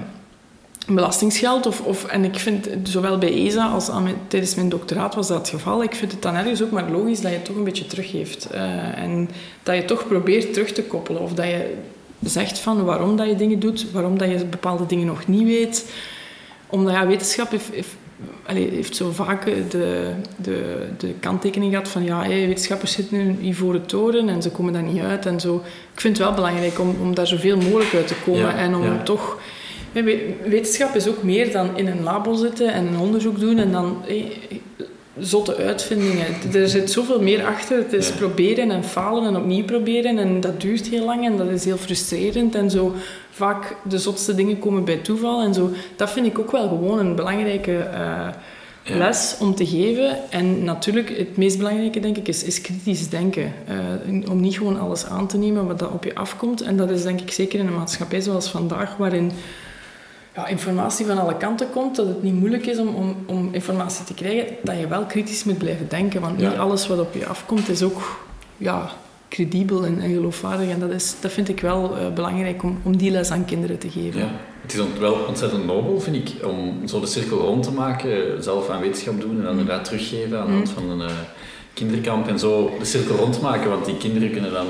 belastingsgeld. 0.86 1.66
Of, 1.66 1.80
of, 1.80 2.04
en 2.04 2.24
ik 2.24 2.38
vind, 2.38 2.68
zowel 2.82 3.18
bij 3.18 3.32
ESA 3.32 3.66
als 3.66 3.90
tijdens 4.28 4.54
mijn 4.54 4.68
doctoraat 4.68 5.14
was 5.14 5.28
dat 5.28 5.38
het 5.38 5.48
geval. 5.48 5.82
Ik 5.82 5.94
vind 5.94 6.12
het 6.12 6.22
dan 6.22 6.34
ergens 6.34 6.62
ook 6.62 6.70
maar 6.70 6.90
logisch 6.90 7.20
dat 7.20 7.32
je 7.32 7.42
toch 7.42 7.56
een 7.56 7.64
beetje 7.64 7.86
teruggeeft. 7.86 8.50
Eh, 8.50 8.98
en 8.98 9.30
dat 9.62 9.76
je 9.76 9.84
toch 9.84 10.08
probeert 10.08 10.52
terug 10.52 10.72
te 10.72 10.82
koppelen. 10.82 11.22
Of 11.22 11.34
dat 11.34 11.46
je 11.46 11.74
zegt 12.22 12.58
van 12.58 12.84
waarom 12.84 13.16
dat 13.16 13.28
je 13.28 13.36
dingen 13.36 13.58
doet, 13.58 13.92
waarom 13.92 14.18
dat 14.18 14.30
je 14.30 14.44
bepaalde 14.44 14.86
dingen 14.86 15.06
nog 15.06 15.26
niet 15.26 15.44
weet. 15.44 15.92
Omdat 16.66 16.94
ja, 16.94 17.06
wetenschap 17.06 17.52
allee, 18.48 18.70
heeft 18.70 18.96
zo 18.96 19.10
vaak 19.10 19.44
de, 19.44 20.10
de, 20.36 20.86
de 20.98 21.14
kanttekening 21.20 21.70
gehad 21.72 21.88
van 21.88 22.04
ja, 22.04 22.22
hé, 22.22 22.46
wetenschappers 22.46 22.92
zitten 22.92 23.18
in 23.18 23.28
een 23.28 23.44
ivoren 23.44 23.86
toren 23.86 24.28
en 24.28 24.42
ze 24.42 24.50
komen 24.50 24.72
daar 24.72 24.82
niet 24.82 25.02
uit 25.02 25.26
en 25.26 25.40
zo. 25.40 25.62
Ik 25.94 26.00
vind 26.00 26.16
het 26.16 26.26
wel 26.26 26.34
belangrijk 26.34 26.78
om, 26.78 26.96
om 27.00 27.14
daar 27.14 27.26
zoveel 27.26 27.56
mogelijk 27.56 27.94
uit 27.94 28.06
te 28.06 28.14
komen 28.24 28.40
Ja, 28.40 28.56
en 28.56 28.74
om 28.74 28.82
ja. 28.82 29.02
toch... 29.02 29.38
Wetenschap 30.44 30.94
is 30.94 31.08
ook 31.08 31.22
meer 31.22 31.52
dan 31.52 31.76
in 31.76 31.86
een 31.86 32.02
labo 32.02 32.34
zitten 32.34 32.72
en 32.72 32.86
een 32.86 32.98
onderzoek 32.98 33.40
doen 33.40 33.58
en 33.58 33.72
dan 33.72 34.04
zotte 35.20 35.56
uitvindingen. 35.56 36.26
Er 36.54 36.68
zit 36.68 36.90
zoveel 36.90 37.22
meer 37.22 37.44
achter. 37.46 37.78
Het 37.78 37.92
is 37.92 38.08
Ja. 38.08 38.14
proberen 38.14 38.70
en 38.70 38.84
falen 38.84 39.24
en 39.24 39.36
opnieuw 39.36 39.64
proberen 39.64 40.18
en 40.18 40.40
dat 40.40 40.60
duurt 40.60 40.86
heel 40.88 41.04
lang 41.04 41.24
en 41.24 41.36
dat 41.36 41.48
is 41.48 41.64
heel 41.64 41.76
frustrerend 41.76 42.54
en 42.54 42.70
zo. 42.70 42.94
Vaak 43.30 43.76
de 43.88 43.98
zotste 43.98 44.34
dingen 44.34 44.58
komen 44.58 44.84
bij 44.84 44.96
toeval 44.96 45.42
en 45.42 45.54
zo. 45.54 45.70
Dat 45.96 46.10
vind 46.10 46.26
ik 46.26 46.38
ook 46.38 46.50
wel 46.50 46.68
gewoon 46.68 46.98
een 46.98 47.14
belangrijke 47.14 47.76
eh, 47.78 48.28
Ja. 48.82 48.96
les 48.96 49.36
om 49.40 49.54
te 49.54 49.66
geven. 49.66 50.16
En 50.30 50.64
natuurlijk, 50.64 51.18
het 51.18 51.36
meest 51.36 51.56
belangrijke 51.58 52.00
denk 52.00 52.16
ik 52.16 52.28
is, 52.28 52.44
is 52.44 52.60
kritisch 52.60 53.08
denken. 53.08 53.52
Eh, 53.66 54.30
om 54.30 54.40
niet 54.40 54.56
gewoon 54.56 54.80
alles 54.80 55.06
aan 55.06 55.26
te 55.26 55.38
nemen 55.38 55.66
wat 55.66 55.78
dat 55.78 55.90
op 55.92 56.04
je 56.04 56.14
afkomt. 56.14 56.60
En 56.60 56.76
dat 56.76 56.90
is 56.90 57.02
denk 57.02 57.20
ik 57.20 57.30
zeker 57.30 57.58
in 57.58 57.66
een 57.66 57.74
maatschappij 57.74 58.20
zoals 58.20 58.48
vandaag, 58.50 58.96
waarin 58.96 59.30
ja, 60.38 60.46
informatie 60.46 61.06
van 61.06 61.18
alle 61.18 61.36
kanten 61.36 61.70
komt, 61.70 61.96
dat 61.96 62.06
het 62.06 62.22
niet 62.22 62.34
moeilijk 62.34 62.66
is 62.66 62.78
om, 62.78 62.88
om, 62.94 63.16
om 63.26 63.48
informatie 63.52 64.04
te 64.04 64.14
krijgen, 64.14 64.46
dat 64.62 64.78
je 64.78 64.88
wel 64.88 65.04
kritisch 65.04 65.44
moet 65.44 65.58
blijven 65.58 65.88
denken. 65.88 66.20
Want 66.20 66.40
Ja. 66.40 66.48
niet 66.48 66.58
alles 66.58 66.86
wat 66.86 66.98
op 67.00 67.14
je 67.14 67.26
afkomt 67.26 67.68
is 67.68 67.82
ook 67.82 68.00
ja, 68.56 68.90
credibel 69.28 69.84
en, 69.86 70.00
en 70.00 70.12
geloofwaardig. 70.12 70.68
En 70.68 70.80
dat, 70.80 70.90
is, 70.90 71.14
dat 71.20 71.32
vind 71.32 71.48
ik 71.48 71.60
wel 71.60 71.96
eh, 71.98 72.12
belangrijk 72.14 72.62
om, 72.62 72.78
om 72.82 72.96
die 72.96 73.10
les 73.10 73.30
aan 73.30 73.44
kinderen 73.44 73.78
te 73.78 73.90
geven. 73.90 74.20
Ja. 74.20 74.30
Het 74.62 74.72
is 74.72 74.80
wel 74.98 75.14
ontzettend 75.28 75.66
nobel, 75.66 76.00
vind 76.00 76.16
ik, 76.16 76.46
om 76.46 76.86
zo 76.86 77.00
de 77.00 77.06
cirkel 77.06 77.38
rond 77.38 77.62
te 77.62 77.72
maken, 77.72 78.42
zelf 78.42 78.70
aan 78.70 78.80
wetenschap 78.80 79.20
doen 79.20 79.36
en 79.36 79.42
dan 79.42 79.58
inderdaad 79.58 79.84
teruggeven 79.84 80.40
aan 80.40 80.46
de 80.46 80.52
hand 80.52 80.70
van 80.70 80.90
een 80.90 81.00
eh, 81.08 81.14
kinderkamp 81.74 82.28
en 82.28 82.38
zo 82.38 82.70
de 82.78 82.84
cirkel 82.84 83.16
rond 83.16 83.40
maken, 83.40 83.70
want 83.70 83.84
die 83.84 83.96
kinderen 83.96 84.30
kunnen 84.30 84.52
dan 84.52 84.66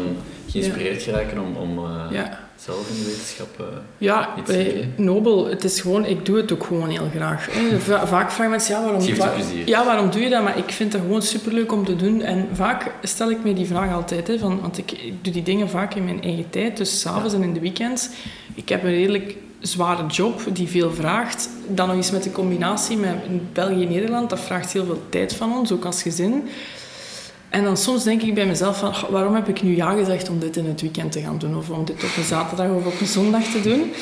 geïnspireerd 0.48 1.02
geraken 1.02 1.38
om, 1.38 1.56
om 1.56 1.78
eh, 1.84 2.04
Ja. 2.10 2.47
Zelf 2.64 2.88
in 2.90 2.94
de 2.98 3.04
wetenschap... 3.04 3.48
eh, 3.60 3.64
Ja, 3.98 4.28
Iets 4.38 4.50
wij- 4.50 4.64
te 4.96 5.02
nobel. 5.02 5.46
Het 5.48 5.64
is 5.64 5.80
gewoon, 5.80 6.04
ik 6.04 6.26
doe 6.26 6.36
het 6.36 6.52
ook 6.52 6.64
gewoon 6.64 6.88
heel 6.88 7.08
graag. 7.14 7.48
Va- 7.78 8.06
vaak 8.06 8.30
vragen 8.30 8.50
mensen, 8.50 8.74
ja, 8.74 8.82
waarom, 8.82 9.16
wa- 9.16 9.32
ja, 9.64 9.84
waarom 9.84 10.10
doe 10.10 10.20
je 10.22 10.28
dat? 10.28 10.42
Maar 10.42 10.58
ik 10.58 10.70
vind 10.70 10.92
het 10.92 11.02
gewoon 11.02 11.22
superleuk 11.22 11.72
om 11.72 11.84
te 11.84 11.96
doen. 11.96 12.22
En 12.22 12.48
vaak 12.52 12.90
stel 13.02 13.30
ik 13.30 13.44
me 13.44 13.52
die 13.52 13.66
vraag 13.66 13.92
altijd, 13.92 14.26
hè, 14.28 14.38
van, 14.38 14.60
want 14.60 14.78
ik, 14.78 14.92
ik 14.92 15.24
doe 15.24 15.32
die 15.32 15.42
dingen 15.42 15.68
vaak 15.68 15.94
in 15.94 16.04
mijn 16.04 16.22
eigen 16.22 16.50
tijd, 16.50 16.76
dus 16.76 17.00
s'avonds 17.00 17.34
en 17.34 17.42
in 17.42 17.52
de 17.52 17.60
weekends. 17.60 18.08
Ik 18.54 18.68
heb 18.68 18.82
een 18.82 18.90
redelijk 18.94 19.36
zware 19.60 20.06
job 20.06 20.40
die 20.52 20.68
veel 20.68 20.92
vraagt. 20.92 21.48
Dan 21.68 21.86
nog 21.86 21.96
eens 21.96 22.10
met 22.10 22.22
de 22.22 22.32
combinatie 22.32 22.96
met 22.96 23.52
België 23.52 23.82
en 23.82 23.88
Nederland, 23.92 24.30
dat 24.30 24.40
vraagt 24.40 24.72
heel 24.72 24.84
veel 24.84 25.02
tijd 25.08 25.34
van 25.34 25.56
ons, 25.56 25.72
ook 25.72 25.84
als 25.84 26.02
gezin. 26.02 26.48
En 27.50 27.64
dan 27.64 27.76
soms 27.76 28.04
denk 28.04 28.22
ik 28.22 28.34
bij 28.34 28.46
mezelf 28.46 28.78
van, 28.78 28.94
"Goh, 28.94 29.10
waarom 29.10 29.34
heb 29.34 29.48
ik 29.48 29.62
nu 29.62 29.76
ja 29.76 29.90
gezegd 29.90 30.28
om 30.28 30.38
dit 30.38 30.56
in 30.56 30.66
het 30.66 30.80
weekend 30.80 31.12
te 31.12 31.20
gaan 31.20 31.38
doen? 31.38 31.56
Of 31.56 31.70
om 31.70 31.84
dit 31.84 32.04
op 32.04 32.16
een 32.16 32.24
zaterdag 32.24 32.70
of 32.70 32.86
op 32.86 33.00
een 33.00 33.06
zondag 33.06 33.42
te 33.42 33.60
doen? 33.60 33.92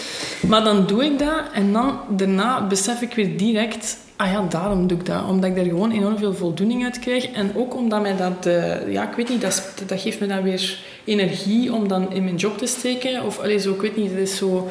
Maar 0.46 0.64
dan 0.64 0.86
doe 0.86 1.04
ik 1.04 1.18
dat 1.18 1.42
en 1.52 1.72
dan 1.72 1.98
daarna 2.08 2.66
besef 2.66 3.00
ik 3.00 3.14
weer 3.14 3.36
direct, 3.36 3.96
ah 4.16 4.30
ja, 4.30 4.46
daarom 4.48 4.86
doe 4.86 4.98
ik 4.98 5.06
dat. 5.06 5.24
Omdat 5.28 5.50
ik 5.50 5.56
daar 5.56 5.64
gewoon 5.64 5.90
enorm 5.90 6.18
veel 6.18 6.34
voldoening 6.34 6.84
uit 6.84 6.98
krijg. 6.98 7.30
En 7.30 7.52
ook 7.56 7.74
omdat 7.74 8.02
mij 8.02 8.16
dat, 8.16 8.46
eh, 8.46 8.92
ja, 8.92 9.08
ik 9.08 9.16
weet 9.16 9.28
niet, 9.28 9.40
dat, 9.40 9.72
dat 9.86 10.00
geeft 10.00 10.20
me 10.20 10.26
dan 10.26 10.42
weer 10.42 10.78
energie 11.04 11.72
om 11.72 11.88
dan 11.88 12.12
in 12.12 12.24
mijn 12.24 12.36
job 12.36 12.58
te 12.58 12.66
steken. 12.66 13.24
Of, 13.24 13.38
allee, 13.38 13.58
zo, 13.58 13.72
ik 13.72 13.80
weet 13.80 13.96
niet, 13.96 14.10
het 14.10 14.20
is 14.20 14.36
zo... 14.36 14.68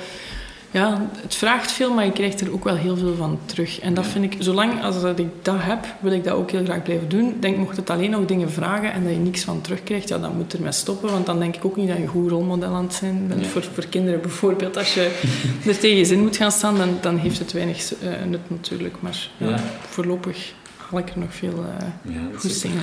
Ja, 0.75 1.07
het 1.21 1.35
vraagt 1.35 1.71
veel, 1.71 1.93
maar 1.93 2.05
je 2.05 2.11
krijgt 2.11 2.41
er 2.41 2.53
ook 2.53 2.63
wel 2.63 2.75
heel 2.75 2.97
veel 2.97 3.15
van 3.15 3.39
terug. 3.45 3.79
En 3.79 3.93
dat 3.93 4.05
vind 4.05 4.33
ik, 4.33 4.35
zolang 4.39 4.83
als 4.83 5.01
dat 5.01 5.19
ik 5.19 5.27
dat 5.41 5.55
heb, 5.59 5.85
wil 5.99 6.11
ik 6.11 6.23
dat 6.23 6.33
ook 6.33 6.51
heel 6.51 6.63
graag 6.63 6.83
blijven 6.83 7.09
doen. 7.09 7.37
Denk, 7.39 7.57
mocht 7.57 7.77
het 7.77 7.89
alleen 7.89 8.09
nog 8.09 8.25
dingen 8.25 8.51
vragen 8.51 8.93
en 8.93 9.03
dat 9.03 9.11
je 9.11 9.19
niks 9.19 9.43
van 9.43 9.61
terugkrijgt, 9.61 10.07
ja, 10.07 10.17
dan 10.17 10.35
moet 10.35 10.53
er 10.53 10.61
mee 10.61 10.71
stoppen. 10.71 11.11
Want 11.11 11.25
dan 11.25 11.39
denk 11.39 11.55
ik 11.55 11.65
ook 11.65 11.75
niet 11.75 11.87
dat 11.87 11.97
je 11.97 12.03
een 12.03 12.09
goed 12.09 12.29
rolmodel 12.29 12.73
aan 12.73 12.83
het 12.83 12.93
zijn 12.93 13.27
bent. 13.27 13.41
Ja. 13.41 13.47
Voor, 13.47 13.63
voor 13.73 13.85
kinderen 13.85 14.21
bijvoorbeeld. 14.21 14.77
Als 14.77 14.93
je 14.93 15.19
er 15.67 15.77
tegen 15.77 15.97
je 15.97 16.05
zin 16.05 16.19
moet 16.19 16.37
gaan 16.37 16.51
staan, 16.51 16.77
dan, 16.77 16.97
dan 17.01 17.17
heeft 17.17 17.39
het 17.39 17.51
weinig 17.51 17.93
eh, 17.93 18.09
nut 18.29 18.49
natuurlijk. 18.49 18.95
Maar 18.99 19.29
ja, 19.37 19.59
voorlopig 19.89 20.53
haal 20.89 20.99
ik 20.99 21.09
er 21.09 21.19
nog 21.19 21.33
veel 21.33 21.65
eh 21.79 22.13
ja, 22.13 22.19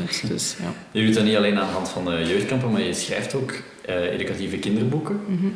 uit. 0.01 0.29
Dus, 0.29 0.57
ja. 0.61 0.73
Je 0.91 1.05
doet 1.05 1.15
dat 1.15 1.25
niet 1.25 1.37
alleen 1.37 1.59
aan 1.59 1.67
de 1.67 1.73
hand 1.73 1.89
van 1.89 2.05
de 2.05 2.25
jeugdkampen, 2.27 2.71
maar 2.71 2.83
je 2.83 2.95
schrijft 2.95 3.35
ook 3.35 3.53
eh, 3.85 4.13
educatieve 4.13 4.57
kinderboeken. 4.57 5.21
Mhm. 5.27 5.47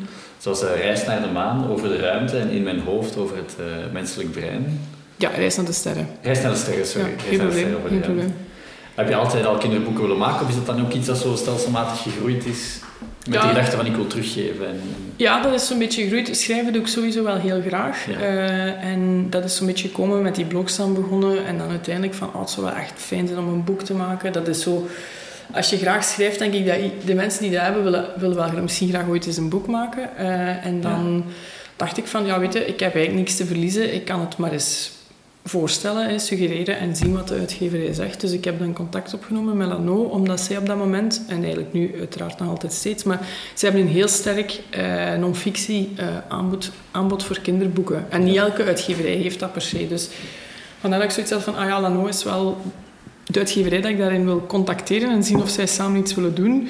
Zoals 0.47 0.63
eh, 0.63 0.81
Reis 0.81 1.05
naar 1.05 1.21
de 1.21 1.27
maan 1.27 1.69
over 1.71 1.89
de 1.89 1.97
ruimte 1.97 2.37
en 2.37 2.49
In 2.49 2.63
mijn 2.63 2.79
hoofd 2.79 3.17
over 3.17 3.35
het 3.37 3.55
eh, 3.59 3.65
menselijk 3.93 4.31
brein. 4.31 4.79
ja, 5.15 5.29
reis 5.29 5.55
naar 5.55 5.65
de 5.65 5.71
sterren. 5.71 6.07
Reis 6.21 6.41
naar 6.41 6.51
de 6.51 6.57
sterren, 6.57 6.85
sorry. 6.87 7.09
Ja, 7.09 7.15
geen 7.29 7.37
probleem. 7.37 7.75
Geen 7.87 7.99
probleem. 7.99 8.33
Heb 8.95 9.09
je 9.09 9.15
altijd 9.15 9.45
al 9.45 9.57
kinderboeken 9.57 10.01
willen 10.01 10.17
maken 10.17 10.41
of 10.41 10.49
is 10.49 10.55
dat 10.55 10.65
dan 10.65 10.81
ook 10.81 10.93
iets 10.93 11.07
dat 11.07 11.17
zo 11.17 11.35
stelselmatig 11.35 12.01
gegroeid 12.01 12.45
is? 12.45 12.79
Met 13.25 13.33
Ja. 13.35 13.41
de 13.41 13.47
gedachte 13.47 13.75
van 13.77 13.85
ik 13.85 13.95
wil 13.95 14.07
teruggeven. 14.07 14.67
En, 14.67 14.79
Ja, 15.15 15.41
dat 15.41 15.53
is 15.53 15.67
zo'n 15.67 15.77
beetje 15.79 16.01
gegroeid. 16.03 16.37
Schrijven 16.37 16.73
doe 16.73 16.81
ik 16.81 16.87
sowieso 16.87 17.23
wel 17.23 17.35
heel 17.37 17.61
graag. 17.67 18.05
Ja. 18.09 18.19
Eh, 18.19 18.83
en 18.91 19.27
dat 19.29 19.43
is 19.43 19.55
zo'n 19.55 19.67
beetje 19.67 19.87
gekomen 19.87 20.21
met 20.21 20.35
die 20.35 20.45
blogs 20.45 20.77
dan 20.77 20.93
begonnen. 20.93 21.45
En 21.45 21.57
dan 21.57 21.69
uiteindelijk 21.69 22.13
van, 22.13 22.29
oh, 22.33 22.39
het 22.41 22.49
zou 22.49 22.65
wel 22.65 22.75
echt 22.75 22.93
fijn 22.95 23.27
zijn 23.27 23.39
om 23.39 23.47
een 23.47 23.63
boek 23.63 23.81
te 23.83 23.93
maken. 23.93 24.33
Dat 24.33 24.47
is 24.47 24.61
zo... 24.61 24.87
Als 25.53 25.69
je 25.69 25.77
graag 25.77 26.03
schrijft, 26.03 26.39
denk 26.39 26.53
ik 26.53 26.65
dat 26.65 27.05
de 27.05 27.13
mensen 27.13 27.41
die 27.41 27.51
dat 27.51 27.61
hebben, 27.61 27.83
willen, 27.83 28.05
willen 28.17 28.35
wel 28.35 28.61
misschien 28.61 28.89
graag 28.89 29.07
ooit 29.07 29.25
eens 29.25 29.37
een 29.37 29.49
boek 29.49 29.67
maken. 29.67 30.17
Eh, 30.17 30.65
en 30.65 30.81
dan 30.81 31.23
dacht 31.75 31.97
ik 31.97 32.07
van, 32.07 32.25
ja, 32.25 32.39
weet 32.39 32.53
je, 32.53 32.59
ik 32.59 32.79
heb 32.79 32.93
eigenlijk 32.93 33.13
niks 33.13 33.35
te 33.35 33.45
verliezen. 33.45 33.93
Ik 33.93 34.05
kan 34.05 34.19
het 34.19 34.37
maar 34.37 34.51
eens 34.51 34.91
voorstellen, 35.47 36.19
suggereren 36.19 36.77
en 36.77 36.95
zien 36.95 37.13
wat 37.13 37.27
de 37.27 37.35
uitgeverij 37.35 37.93
zegt. 37.93 38.21
Dus 38.21 38.31
ik 38.31 38.43
heb 38.43 38.59
dan 38.59 38.73
contact 38.73 39.13
opgenomen 39.13 39.57
met 39.57 39.67
Lano, 39.67 40.03
omdat 40.03 40.39
zij 40.39 40.57
op 40.57 40.65
dat 40.65 40.77
moment, 40.77 41.21
en 41.27 41.37
eigenlijk 41.37 41.73
nu 41.73 41.95
uiteraard 41.99 42.39
nog 42.39 42.49
altijd 42.49 42.73
steeds, 42.73 43.03
maar 43.03 43.19
zij 43.53 43.69
hebben 43.69 43.87
een 43.87 43.93
heel 43.93 44.07
sterk 44.07 44.59
eh, 44.69 45.13
non-fictie 45.13 45.93
eh, 45.95 46.05
aanbod, 46.27 46.71
aanbod 46.91 47.23
voor 47.23 47.39
kinderboeken. 47.39 48.05
En 48.09 48.23
niet 48.23 48.35
elke 48.35 48.63
uitgeverij 48.63 49.15
heeft 49.15 49.39
dat 49.39 49.53
per 49.53 49.61
se. 49.61 49.87
Dus 49.87 50.09
vandaar 50.79 50.99
dat 50.99 51.07
ik 51.07 51.13
zoiets 51.13 51.31
had 51.31 51.43
van, 51.43 51.55
ah 51.55 51.67
ja, 51.67 51.81
Lano 51.81 52.05
is 52.05 52.23
wel 52.23 52.57
de 53.27 53.39
uitgeverij 53.39 53.81
dat 53.81 53.91
ik 53.91 53.97
daarin 53.97 54.25
wil 54.25 54.45
contacteren 54.45 55.09
en 55.09 55.23
zien 55.23 55.41
of 55.41 55.49
zij 55.49 55.67
samen 55.67 55.99
iets 55.99 56.15
willen 56.15 56.35
doen. 56.35 56.67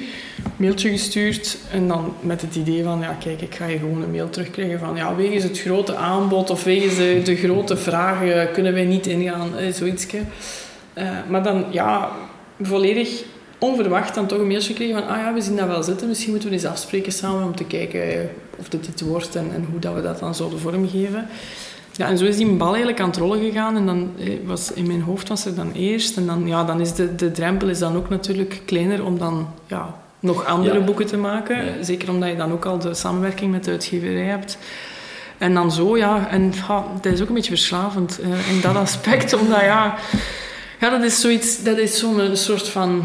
Mailtje 0.56 0.90
gestuurd 0.90 1.58
en 1.72 1.88
dan 1.88 2.14
met 2.20 2.40
het 2.40 2.56
idee 2.56 2.82
van, 2.82 3.00
ja 3.00 3.16
kijk, 3.20 3.40
ik 3.42 3.54
ga 3.54 3.66
je 3.66 3.78
gewoon 3.78 4.02
een 4.02 4.10
mail 4.10 4.30
terugkrijgen 4.30 4.78
van, 4.78 4.96
ja, 4.96 5.16
wegens 5.16 5.42
het 5.42 5.60
grote 5.60 5.96
aanbod 5.96 6.50
of 6.50 6.64
wegens 6.64 6.96
de, 6.96 7.20
de 7.24 7.36
grote 7.36 7.76
vragen 7.76 8.52
kunnen 8.52 8.72
wij 8.72 8.84
niet 8.84 9.06
ingaan, 9.06 9.56
eh, 9.56 9.72
zoiets. 9.72 10.06
Eh, 10.92 11.10
maar 11.28 11.42
dan, 11.42 11.64
ja, 11.70 12.10
volledig 12.60 13.22
onverwacht 13.58 14.14
dan 14.14 14.26
toch 14.26 14.38
een 14.38 14.46
mailtje 14.46 14.68
gekregen 14.68 14.94
van, 14.94 15.08
ah 15.08 15.16
ja, 15.16 15.34
we 15.34 15.40
zien 15.40 15.56
dat 15.56 15.66
wel 15.66 15.82
zitten, 15.82 16.08
misschien 16.08 16.30
moeten 16.30 16.48
we 16.48 16.54
eens 16.54 16.64
afspreken 16.64 17.12
samen 17.12 17.44
om 17.44 17.56
te 17.56 17.64
kijken 17.64 18.30
of 18.58 18.68
dit 18.68 18.86
iets 18.86 19.02
wordt 19.02 19.36
en, 19.36 19.50
en 19.54 19.66
hoe 19.70 19.80
dat 19.80 19.94
we 19.94 20.02
dat 20.02 20.18
dan 20.18 20.34
zouden 20.34 20.58
vormgeven. 20.58 21.28
Ja, 21.98 22.06
en 22.06 22.18
zo 22.18 22.24
is 22.24 22.36
die 22.36 22.46
bal 22.46 22.68
eigenlijk 22.68 23.00
aan 23.00 23.08
het 23.08 23.16
rollen 23.16 23.40
gegaan. 23.40 23.76
En 23.76 23.86
dan 23.86 24.10
eh, 24.18 24.32
was 24.46 24.72
in 24.72 24.86
mijn 24.86 25.02
hoofd 25.02 25.28
was 25.28 25.44
er 25.44 25.54
dan 25.54 25.72
eerst. 25.72 26.16
En 26.16 26.26
dan, 26.26 26.46
ja, 26.46 26.64
dan 26.64 26.80
is 26.80 26.94
de, 26.94 27.14
de 27.14 27.30
drempel 27.30 27.68
is 27.68 27.78
dan 27.78 27.96
ook 27.96 28.08
natuurlijk 28.08 28.62
kleiner 28.64 29.04
om 29.04 29.18
dan 29.18 29.48
ja, 29.66 29.94
nog 30.20 30.44
andere 30.44 30.78
Ja. 30.78 30.84
boeken 30.84 31.06
te 31.06 31.16
maken. 31.16 31.64
Ja. 31.64 31.82
Zeker 31.82 32.10
omdat 32.10 32.28
je 32.28 32.36
dan 32.36 32.52
ook 32.52 32.64
al 32.64 32.78
de 32.78 32.94
samenwerking 32.94 33.50
met 33.50 33.64
de 33.64 33.70
uitgeverij 33.70 34.24
hebt. 34.24 34.58
En 35.38 35.54
dan 35.54 35.72
zo, 35.72 35.96
ja. 35.96 36.28
En 36.30 36.52
ja, 36.68 36.84
dat 37.00 37.12
is 37.12 37.20
ook 37.22 37.28
een 37.28 37.34
beetje 37.34 37.50
verslavend 37.50 38.20
eh, 38.20 38.54
in 38.54 38.60
dat 38.60 38.76
aspect. 38.86 39.32
Omdat, 39.32 39.60
ja... 39.60 39.94
Ja, 40.80 40.90
dat 40.90 41.02
is 41.02 41.20
zoiets... 41.20 41.62
Dat 41.62 41.78
is 41.78 41.98
zo'n 41.98 42.36
soort 42.36 42.68
van... 42.68 43.04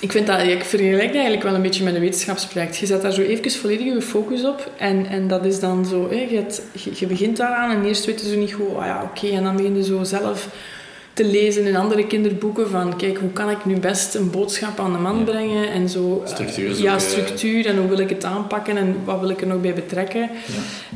Ik 0.00 0.12
vind 0.12 0.26
dat... 0.26 0.42
Ik 0.42 0.64
vergelijk 0.64 1.06
dat 1.06 1.12
eigenlijk 1.14 1.42
wel 1.42 1.54
een 1.54 1.62
beetje 1.62 1.84
met 1.84 1.94
een 1.94 2.00
wetenschapsproject. 2.00 2.76
Je 2.76 2.86
zet 2.86 3.02
daar 3.02 3.12
zo 3.12 3.20
even 3.20 3.50
volledig 3.50 3.86
je 3.94 4.02
focus 4.02 4.44
op. 4.44 4.70
En, 4.78 5.06
en 5.06 5.28
dat 5.28 5.44
is 5.44 5.60
dan 5.60 5.86
zo... 5.86 6.08
Hè, 6.10 6.26
je, 6.30 6.36
hebt- 6.36 6.62
je, 6.72 6.90
je 6.94 7.06
begint 7.06 7.36
daaraan 7.36 7.70
en 7.70 7.84
eerst 7.84 8.04
weten 8.04 8.26
ze 8.28 8.36
niet 8.36 8.52
goed... 8.52 8.66
Oh 8.68 8.84
ja, 8.84 9.02
oké. 9.02 9.26
En 9.36 9.42
dan 9.42 9.56
begin 9.56 9.76
je 9.76 9.84
zo 9.84 10.04
zelf 10.04 10.48
te 11.12 11.24
lezen 11.24 11.64
in 11.66 11.76
andere 11.76 12.06
kinderboeken 12.06 12.68
van... 12.70 12.96
Kijk, 12.96 13.18
hoe 13.18 13.30
kan 13.30 13.50
ik 13.50 13.64
nu 13.64 13.78
best 13.78 14.14
een 14.14 14.30
boodschap 14.30 14.80
aan 14.80 14.92
de 14.92 14.98
man 14.98 15.18
Ja. 15.18 15.24
brengen? 15.24 15.70
En 15.70 15.88
zo... 15.88 16.22
eh, 16.24 16.30
Structuur 16.32 16.82
Ja, 16.82 16.98
structuur. 16.98 17.66
En 17.66 17.76
hoe 17.78 17.88
wil 17.88 17.98
ik 17.98 18.08
het 18.10 18.24
aanpakken? 18.24 18.76
En 18.76 18.96
wat 19.04 19.20
wil 19.20 19.28
ik 19.28 19.40
er 19.40 19.46
nog 19.46 19.60
bij 19.60 19.74
betrekken? 19.74 20.20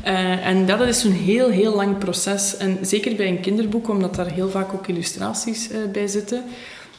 Ja. 0.04 0.10
Eh, 0.12 0.46
en 0.46 0.66
dat 0.66 0.80
is 0.80 1.00
zo'n 1.00 1.12
heel, 1.12 1.48
heel 1.48 1.74
lang 1.74 1.98
proces. 1.98 2.56
En 2.56 2.78
zeker 2.82 3.14
bij 3.14 3.26
een 3.28 3.40
kinderboek, 3.40 3.88
omdat 3.88 4.14
daar 4.14 4.30
heel 4.32 4.48
vaak 4.50 4.72
ook 4.74 4.86
illustraties 4.86 5.70
eh, 5.70 5.76
bij 5.92 6.06
zitten. 6.06 6.42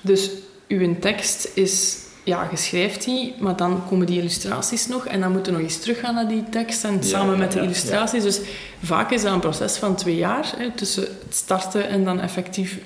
Dus 0.01 0.29
uw 0.67 0.99
tekst 0.99 1.49
is... 1.53 1.97
Ja, 2.23 2.47
je 2.51 2.57
schrijft 2.57 3.03
die, 3.03 3.35
maar 3.39 3.55
dan 3.55 3.83
komen 3.87 4.05
die 4.05 4.19
illustraties 4.19 4.87
nog. 4.87 5.05
En 5.05 5.19
dan 5.19 5.31
moeten 5.31 5.53
we 5.53 5.59
nog 5.59 5.67
eens 5.67 5.79
teruggaan 5.79 6.15
naar 6.15 6.27
die 6.27 6.43
tekst 6.49 6.83
en 6.83 6.93
Ja, 6.93 7.01
samen 7.01 7.33
ja, 7.33 7.39
met 7.39 7.51
de 7.51 7.61
illustraties. 7.61 8.23
Dus 8.23 8.39
vaak 8.83 9.11
is 9.11 9.21
dat 9.21 9.33
een 9.33 9.39
proces 9.39 9.77
van 9.77 9.95
twee 9.95 10.15
jaar. 10.15 10.53
Hè, 10.57 10.71
tussen 10.71 11.03
het 11.03 11.35
starten 11.35 11.87
en 11.87 12.03
dan 12.03 12.19
effectief 12.19 12.77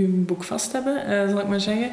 uw 0.00 0.24
boek 0.24 0.44
vast 0.44 0.72
hebben, 0.72 1.06
eh, 1.06 1.28
zal 1.28 1.38
ik 1.38 1.48
maar 1.48 1.60
zeggen. 1.60 1.90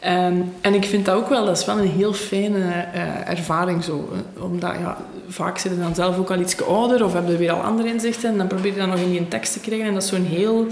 Ehm, 0.00 0.34
en 0.60 0.74
ik 0.74 0.84
vind 0.84 1.04
dat 1.04 1.14
ook 1.14 1.28
wel, 1.28 1.44
dat 1.44 1.58
is 1.58 1.64
wel 1.64 1.78
een 1.78 1.88
heel 1.88 2.12
fijne 2.12 2.86
eh, 2.92 3.30
ervaring 3.30 3.84
zo. 3.84 4.12
eh, 4.12 4.42
omdat 4.42 4.72
ja, 4.80 4.96
vaak 5.28 5.58
zit 5.58 5.72
je 5.72 5.78
dan 5.78 5.94
zelf 5.94 6.18
ook 6.18 6.30
al 6.30 6.40
iets 6.40 6.62
ouder 6.62 7.04
of 7.04 7.12
heb 7.12 7.28
je 7.28 7.36
weer 7.36 7.52
al 7.52 7.60
andere 7.60 7.88
inzichten 7.88 8.30
en 8.30 8.38
dan 8.38 8.46
probeer 8.46 8.72
je 8.72 8.78
dat 8.78 8.88
nog 8.88 8.98
in 8.98 9.10
die 9.10 9.28
tekst 9.28 9.52
te 9.52 9.60
krijgen. 9.60 9.86
En 9.86 9.94
dat 9.94 10.02
is 10.02 10.08
zo'n 10.08 10.26
heel, 10.26 10.66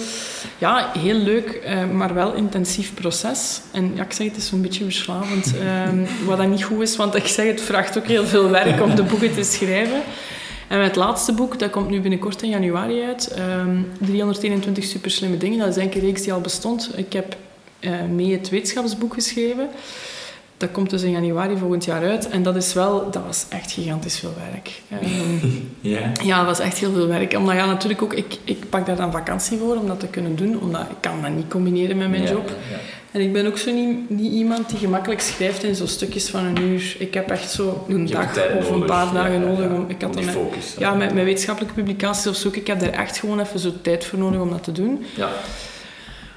ja, 0.59 0.91
heel 0.99 1.15
leuk, 1.15 1.69
maar 1.93 2.15
wel 2.15 2.35
intensief 2.35 2.95
proces. 2.95 3.61
En 3.73 3.99
ik 3.99 4.13
zeg 4.13 4.27
het 4.27 4.37
is 4.37 4.47
zo'n 4.47 4.63
beetje 4.63 4.85
verslavend, 4.85 5.53
ehm, 5.59 6.27
wat 6.27 6.39
dat 6.39 6.49
niet 6.49 6.65
goed 6.65 6.81
is, 6.81 6.97
want 6.97 7.15
ik 7.15 7.27
zeg 7.27 7.47
het 7.47 7.61
vraagt 7.61 7.99
ook 7.99 8.07
heel 8.07 8.27
veel 8.27 8.51
werk 8.51 8.83
om 8.83 8.95
de 8.95 9.03
boeken 9.03 9.35
te 9.35 9.43
schrijven. 9.43 10.03
En 10.71 10.81
het 10.83 10.97
laatste 10.97 11.33
boek, 11.33 11.59
dat 11.59 11.71
komt 11.71 11.91
nu 11.91 12.01
binnenkort 12.01 12.43
in 12.43 12.49
januari 12.49 13.03
uit, 13.03 13.29
ehm 13.29 13.77
321 13.99 14.85
superslimme 14.85 15.37
dingen. 15.37 15.59
Dat 15.59 15.69
is 15.69 15.77
eigenlijk 15.77 16.05
een 16.07 16.11
reeks 16.13 16.23
die 16.25 16.33
al 16.33 16.41
bestond. 16.41 16.91
Ik 16.97 17.13
heb 17.13 17.37
eh, 17.81 17.91
mee 18.13 18.33
het 18.33 18.49
wetenschapsboek 18.49 19.15
geschreven. 19.15 19.69
Dat 20.57 20.71
komt 20.73 20.91
dus 20.91 21.03
in 21.03 21.11
januari 21.11 21.57
volgend 21.57 21.85
jaar 21.85 22.03
uit. 22.05 22.29
En 22.29 22.43
dat 22.43 22.57
is 22.57 22.73
wel, 22.73 23.11
dat 23.11 23.23
was 23.27 23.47
echt 23.49 23.73
gigantisch 23.73 24.19
veel 24.19 24.35
werk. 24.51 24.83
Ehm, 24.91 25.47
Ja. 25.81 26.13
ja, 26.23 26.37
dat 26.37 26.47
was 26.47 26.59
echt 26.59 26.79
heel 26.79 26.93
veel 26.93 27.07
werk. 27.07 27.33
Omdat 27.37 27.55
ja, 27.55 27.67
natuurlijk 27.67 28.03
ook, 28.03 28.15
ik, 28.15 28.39
ik 28.45 28.69
pak 28.69 28.87
daar 28.87 28.97
dan 28.97 29.13
vakantie 29.13 29.59
voor 29.59 29.77
om 29.77 29.87
dat 29.87 30.01
te 30.01 30.07
kunnen 30.07 30.37
doen. 30.37 30.61
Omdat 30.61 30.81
ik 30.81 30.97
kan 31.01 31.23
dat 31.23 31.31
niet 31.31 31.49
combineren 31.49 31.97
met 31.97 32.11
mijn 32.11 32.23
Ja, 32.23 32.31
job. 32.31 32.49
ja. 32.71 32.77
En 33.13 33.21
ik 33.21 33.33
ben 33.33 33.47
ook 33.47 33.59
zo 33.59 33.73
niet, 33.73 34.11
niet 34.11 34.33
iemand 34.33 34.69
die 34.69 34.79
gemakkelijk 34.79 35.21
schrijft 35.21 35.63
in 35.65 35.75
zo 35.75 35.87
stukjes 35.87 36.29
van 36.29 36.45
een 36.45 36.61
uur. 36.63 36.97
Ik 36.99 37.15
heb 37.15 37.31
echt 37.31 37.51
zo 37.51 37.85
een 37.89 38.07
Je 38.07 38.13
dag 38.15 38.35
of 38.59 38.71
een 38.71 38.85
paar 38.85 39.07
ja, 39.07 39.13
dagen 39.13 39.33
ja, 39.33 39.39
nodig. 39.39 39.65
ja. 39.69 39.75
Om, 39.75 39.85
ik 39.89 40.03
had 40.03 40.17
Om 40.17 40.25
met, 40.25 40.35
focus. 40.35 40.75
ja, 40.79 40.95
met, 40.95 41.15
met 41.15 41.25
wetenschappelijke 41.25 41.75
publicaties 41.75 42.27
of 42.27 42.37
zo. 42.37 42.49
Ik 42.53 42.67
heb 42.67 42.81
daar 42.81 42.91
echt 42.91 43.19
gewoon 43.19 43.41
even 43.41 43.59
zo 43.59 43.73
tijd 43.83 44.05
voor 44.05 44.19
nodig 44.19 44.41
om 44.41 44.51
dat 44.51 44.65
te 44.65 44.73
doen. 44.73 45.05
Ja. 45.17 45.29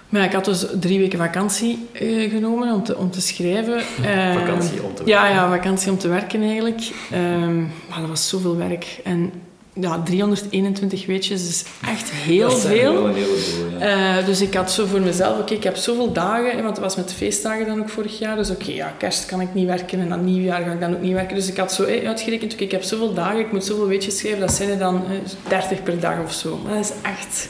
Maar 0.09 0.21
ja, 0.21 0.27
ik 0.27 0.33
had 0.33 0.45
dus 0.45 0.65
drie 0.79 0.99
weken 0.99 1.19
vakantie 1.19 1.87
eh, 1.91 2.29
genomen 2.31 2.73
om 2.73 2.83
te, 2.83 2.97
om 2.97 3.11
te 3.11 3.21
schrijven. 3.21 3.77
Eh, 4.03 4.33
Vakantie 4.33 4.83
om 4.83 4.95
te 4.95 5.01
Ja, 5.05 5.21
werken. 5.21 5.39
ja, 5.41 5.49
vakantie 5.49 5.91
om 5.91 5.97
te 5.97 6.07
werken 6.07 6.41
eigenlijk. 6.41 6.91
Ehm, 7.11 7.59
maar 7.61 7.99
dat 7.99 8.07
was 8.09 8.29
zoveel 8.29 8.57
werk. 8.57 8.99
En 9.03 9.31
ja, 9.73 10.01
321 10.03 11.05
weetjes 11.05 11.47
is 11.49 11.63
echt 11.87 12.11
heel 12.11 12.49
Dat 12.49 12.59
zijn 12.59 12.73
veel. 12.77 12.93
wel 12.93 13.07
een 13.07 13.13
heleboel, 13.13 13.79
ja. 13.79 14.17
Eh, 14.19 14.25
dus 14.25 14.41
ik 14.41 14.53
had 14.53 14.71
zo 14.71 14.85
voor 14.85 15.01
mezelf, 15.01 15.39
oké, 15.39 15.53
ik 15.53 15.63
heb 15.63 15.75
zoveel 15.75 16.11
dagen, 16.11 16.55
want 16.55 16.67
het 16.75 16.79
was 16.79 16.95
met 16.95 17.13
feestdagen 17.13 17.65
dan 17.65 17.79
ook 17.79 17.89
vorig 17.89 18.19
jaar. 18.19 18.35
Dus 18.35 18.49
oké, 18.49 18.71
ja, 18.71 18.93
kerst 18.97 19.25
kan 19.25 19.41
ik 19.41 19.53
niet 19.53 19.65
werken 19.65 19.99
en 19.99 20.09
dan 20.09 20.25
nieuwjaar 20.25 20.63
ga 20.63 20.71
ik 20.71 20.79
dan 20.79 20.93
ook 20.93 21.01
niet 21.01 21.13
werken. 21.13 21.35
Dus 21.35 21.47
ik 21.47 21.57
had 21.57 21.73
zo 21.73 21.83
uitgerekend, 21.85 22.53
oké, 22.53 22.63
ik 22.63 22.71
heb 22.71 22.83
zoveel 22.83 23.13
dagen, 23.13 23.39
ik 23.39 23.51
moet 23.51 23.65
zoveel 23.65 23.87
weetjes 23.87 24.17
schrijven, 24.17 24.39
dat 24.39 24.53
zijn 24.53 24.69
er 24.69 24.77
dan 24.77 25.03
hè, 25.05 25.19
30 25.47 25.83
per 25.83 25.99
dag 25.99 26.23
of 26.23 26.33
zo. 26.33 26.59
Maar 26.63 26.73
dat 26.73 26.83
is 26.85 26.91
echt... 27.01 27.49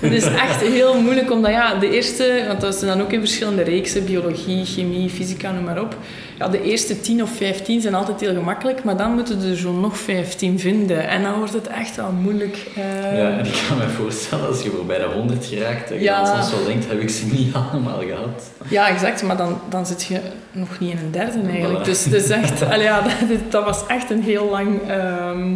Het 0.00 0.12
is 0.12 0.24
echt 0.24 0.60
heel 0.60 1.00
moeilijk, 1.00 1.30
omdat 1.32 1.50
ja, 1.50 1.74
de 1.74 1.90
eerste, 1.90 2.44
want 2.46 2.60
dat 2.60 2.74
zijn 2.74 2.90
dan 2.96 3.00
ook 3.06 3.12
in 3.12 3.20
verschillende 3.20 3.62
reeksen, 3.62 4.04
biologie, 4.04 4.64
chemie, 4.64 5.10
fysica, 5.10 5.52
noem 5.52 5.64
maar 5.64 5.80
op. 5.80 5.96
Ja, 6.38 6.48
de 6.48 6.62
eerste 6.62 7.00
10 7.00 7.22
of 7.22 7.30
15 7.36 7.80
zijn 7.80 7.94
altijd 7.94 8.20
heel 8.20 8.34
gemakkelijk, 8.34 8.84
maar 8.84 8.96
dan 8.96 9.14
moeten 9.14 9.42
er 9.50 9.56
zo 9.56 9.72
nog 9.72 9.98
15 9.98 10.58
vinden. 10.58 11.08
En 11.08 11.22
dan 11.22 11.34
wordt 11.38 11.52
het 11.52 11.66
echt 11.66 11.96
wel 11.96 12.10
moeilijk. 12.12 12.56
eh, 12.76 12.82
Ja, 13.18 13.30
en 13.38 13.44
ik 13.46 13.64
kan 13.68 13.78
me 13.78 13.88
voorstellen, 13.88 14.46
als 14.46 14.62
je 14.62 14.70
voorbij 14.70 14.98
de 14.98 15.04
100 15.04 15.46
geraakt, 15.46 15.88
dat 15.88 15.98
je 15.98 16.04
Ja. 16.04 16.24
dan 16.24 16.34
soms 16.44 16.50
wel 16.50 16.64
denkt, 16.64 16.88
heb 16.88 17.00
ik 17.00 17.10
ze 17.10 17.26
niet 17.26 17.54
allemaal 17.54 17.98
gehad? 18.00 18.50
Ja, 18.68 18.88
exact. 18.88 19.22
Maar 19.22 19.36
dan, 19.36 19.60
dan 19.68 19.86
zit 19.86 20.04
je 20.04 20.20
nog 20.52 20.78
niet 20.78 20.90
in 20.90 20.98
een 20.98 21.10
derde 21.10 21.38
eigenlijk. 21.50 21.80
Voilà. 21.80 21.84
Dus 21.84 22.06
is 22.06 22.30
echt... 22.30 22.58
ja, 22.80 23.00
dat, 23.28 23.38
dat 23.50 23.64
was 23.64 23.86
echt 23.86 24.10
een 24.10 24.22
heel 24.22 24.48
lang... 24.50 24.80
ehm, 24.88 25.52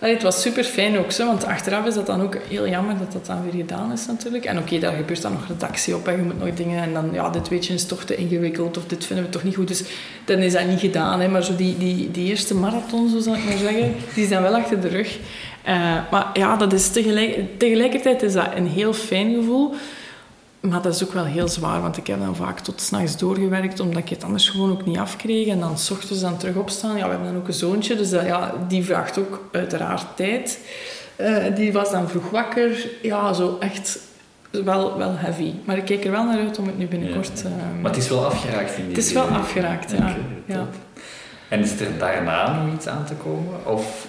allee, 0.00 0.14
het 0.14 0.22
was 0.22 0.40
super 0.42 0.64
fijn 0.64 0.98
ook, 0.98 1.10
zo, 1.10 1.26
want 1.26 1.44
achteraf 1.44 1.86
is 1.86 1.94
dat 1.94 2.06
dan 2.06 2.22
ook 2.22 2.36
heel 2.48 2.68
jammer 2.68 2.98
dat 2.98 3.12
dat 3.12 3.26
dan 3.26 3.42
weer 3.42 3.60
gedaan 3.60 3.92
is 3.92 4.06
natuurlijk. 4.06 4.44
En 4.44 4.58
oké, 4.58 4.78
daar 4.78 4.92
gebeurt 4.92 5.22
dan 5.22 5.32
nog 5.32 5.48
redactie 5.48 5.94
op 5.94 6.08
en 6.08 6.16
je 6.16 6.22
moet 6.22 6.38
nog 6.38 6.54
dingen... 6.54 6.82
En 6.82 6.92
dan, 6.92 7.08
ja, 7.12 7.30
dit 7.30 7.48
weet 7.48 7.66
je 7.66 7.74
is 7.74 7.86
toch 7.86 8.04
te 8.04 8.16
ingewikkeld 8.16 8.76
of 8.76 8.84
dit 8.86 9.04
vinden 9.04 9.24
we 9.24 9.30
toch 9.30 9.42
niet 9.42 9.54
goed. 9.54 9.68
Dus 9.68 9.82
dan 10.24 10.38
is 10.38 10.52
dat 10.52 10.66
niet 10.66 10.80
gedaan. 10.80 11.20
Hè. 11.20 11.28
Maar 11.28 11.44
zo 11.44 11.56
die, 11.56 11.78
die, 11.78 12.10
die 12.10 12.28
eerste 12.28 12.54
marathon, 12.54 13.08
zo 13.08 13.20
zal 13.20 13.34
ik 13.34 13.44
maar 13.44 13.56
zeggen, 13.56 13.94
die 14.14 14.28
dan 14.28 14.42
wel 14.42 14.54
achter 14.54 14.80
de 14.80 14.88
rug. 14.88 15.18
Eh, 15.62 15.96
maar 16.10 16.30
ja, 16.32 16.56
dat 16.56 16.72
is 16.72 16.88
tegelijk, 16.88 17.58
tegelijkertijd 17.58 18.22
is 18.22 18.32
dat 18.32 18.48
een 18.54 18.68
heel 18.68 18.92
fijn 18.92 19.34
gevoel. 19.34 19.74
Maar 20.68 20.82
dat 20.82 20.94
is 20.94 21.04
ook 21.04 21.12
wel 21.12 21.24
heel 21.24 21.48
zwaar, 21.48 21.80
want 21.80 21.96
ik 21.96 22.06
heb 22.06 22.20
dan 22.20 22.36
vaak 22.36 22.60
tot 22.60 22.80
s'nachts 22.80 23.16
doorgewerkt, 23.16 23.80
omdat 23.80 23.98
ik 24.02 24.08
het 24.08 24.24
anders 24.24 24.48
gewoon 24.48 24.70
ook 24.70 24.84
niet 24.84 24.98
afkreeg. 24.98 25.46
En 25.46 25.60
dan 25.60 25.78
s 25.78 25.90
ochtends 25.90 26.20
dan 26.20 26.36
terug 26.36 26.56
opstaan. 26.56 26.96
Ja, 26.96 27.04
we 27.04 27.10
hebben 27.10 27.28
dan 27.28 27.36
ook 27.36 27.48
een 27.48 27.54
zoontje, 27.54 27.96
dus 27.96 28.10
dat, 28.10 28.24
ja, 28.24 28.54
die 28.68 28.84
vraagt 28.84 29.18
ook 29.18 29.48
uiteraard 29.52 30.06
tijd. 30.14 30.58
Eh, 31.16 31.44
die 31.54 31.72
was 31.72 31.90
dan 31.90 32.08
vroeg 32.08 32.30
wakker. 32.30 32.88
Ja, 33.02 33.32
zo 33.32 33.56
echt 33.60 33.98
wel, 34.50 34.98
wel 34.98 35.12
heavy. 35.16 35.52
Maar 35.64 35.76
ik 35.76 35.84
kijk 35.84 36.04
er 36.04 36.10
wel 36.10 36.24
naar 36.24 36.38
uit 36.38 36.58
om 36.58 36.66
het 36.66 36.78
nu 36.78 36.86
binnenkort... 36.86 37.42
Ja. 37.44 37.48
ehm, 37.48 37.80
Maar 37.80 37.90
het 37.90 38.02
is 38.02 38.08
wel 38.08 38.24
afgeraakt 38.26 38.76
in 38.76 38.86
die 38.86 38.96
het 38.96 39.04
is 39.04 39.12
wel 39.12 39.26
afgeraakt, 39.26 39.94
ja. 40.46 40.66
En 41.48 41.60
is 41.60 41.80
er 41.80 41.98
daarna 41.98 42.62
nog 42.62 42.74
iets 42.74 42.86
aan 42.86 43.04
te 43.04 43.14
komen? 43.14 43.66
Of 43.66 44.06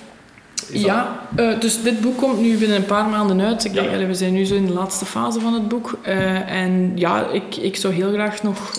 Is 0.70 0.82
ja, 0.82 1.20
uh, 1.40 1.60
dus 1.60 1.82
dit 1.82 2.02
boek 2.02 2.18
komt 2.18 2.40
nu 2.40 2.58
binnen 2.58 2.78
een 2.78 2.86
paar 2.86 3.10
maanden 3.10 3.42
uit. 3.42 3.66
Ik 3.66 3.74
denk, 3.74 4.08
we 4.08 4.14
zijn 4.14 4.34
nu 4.34 4.46
zo 4.46 4.56
in 4.56 4.66
de 4.66 4.74
laatste 4.74 5.06
fase 5.06 5.40
van 5.40 5.54
het 5.54 5.68
boek. 5.68 6.00
Uh, 6.08 6.52
en 6.52 6.92
ja, 6.96 7.28
ik, 7.28 7.56
ik 7.56 7.76
zou 7.76 7.94
heel 7.94 8.12
graag 8.12 8.44
nog... 8.44 8.72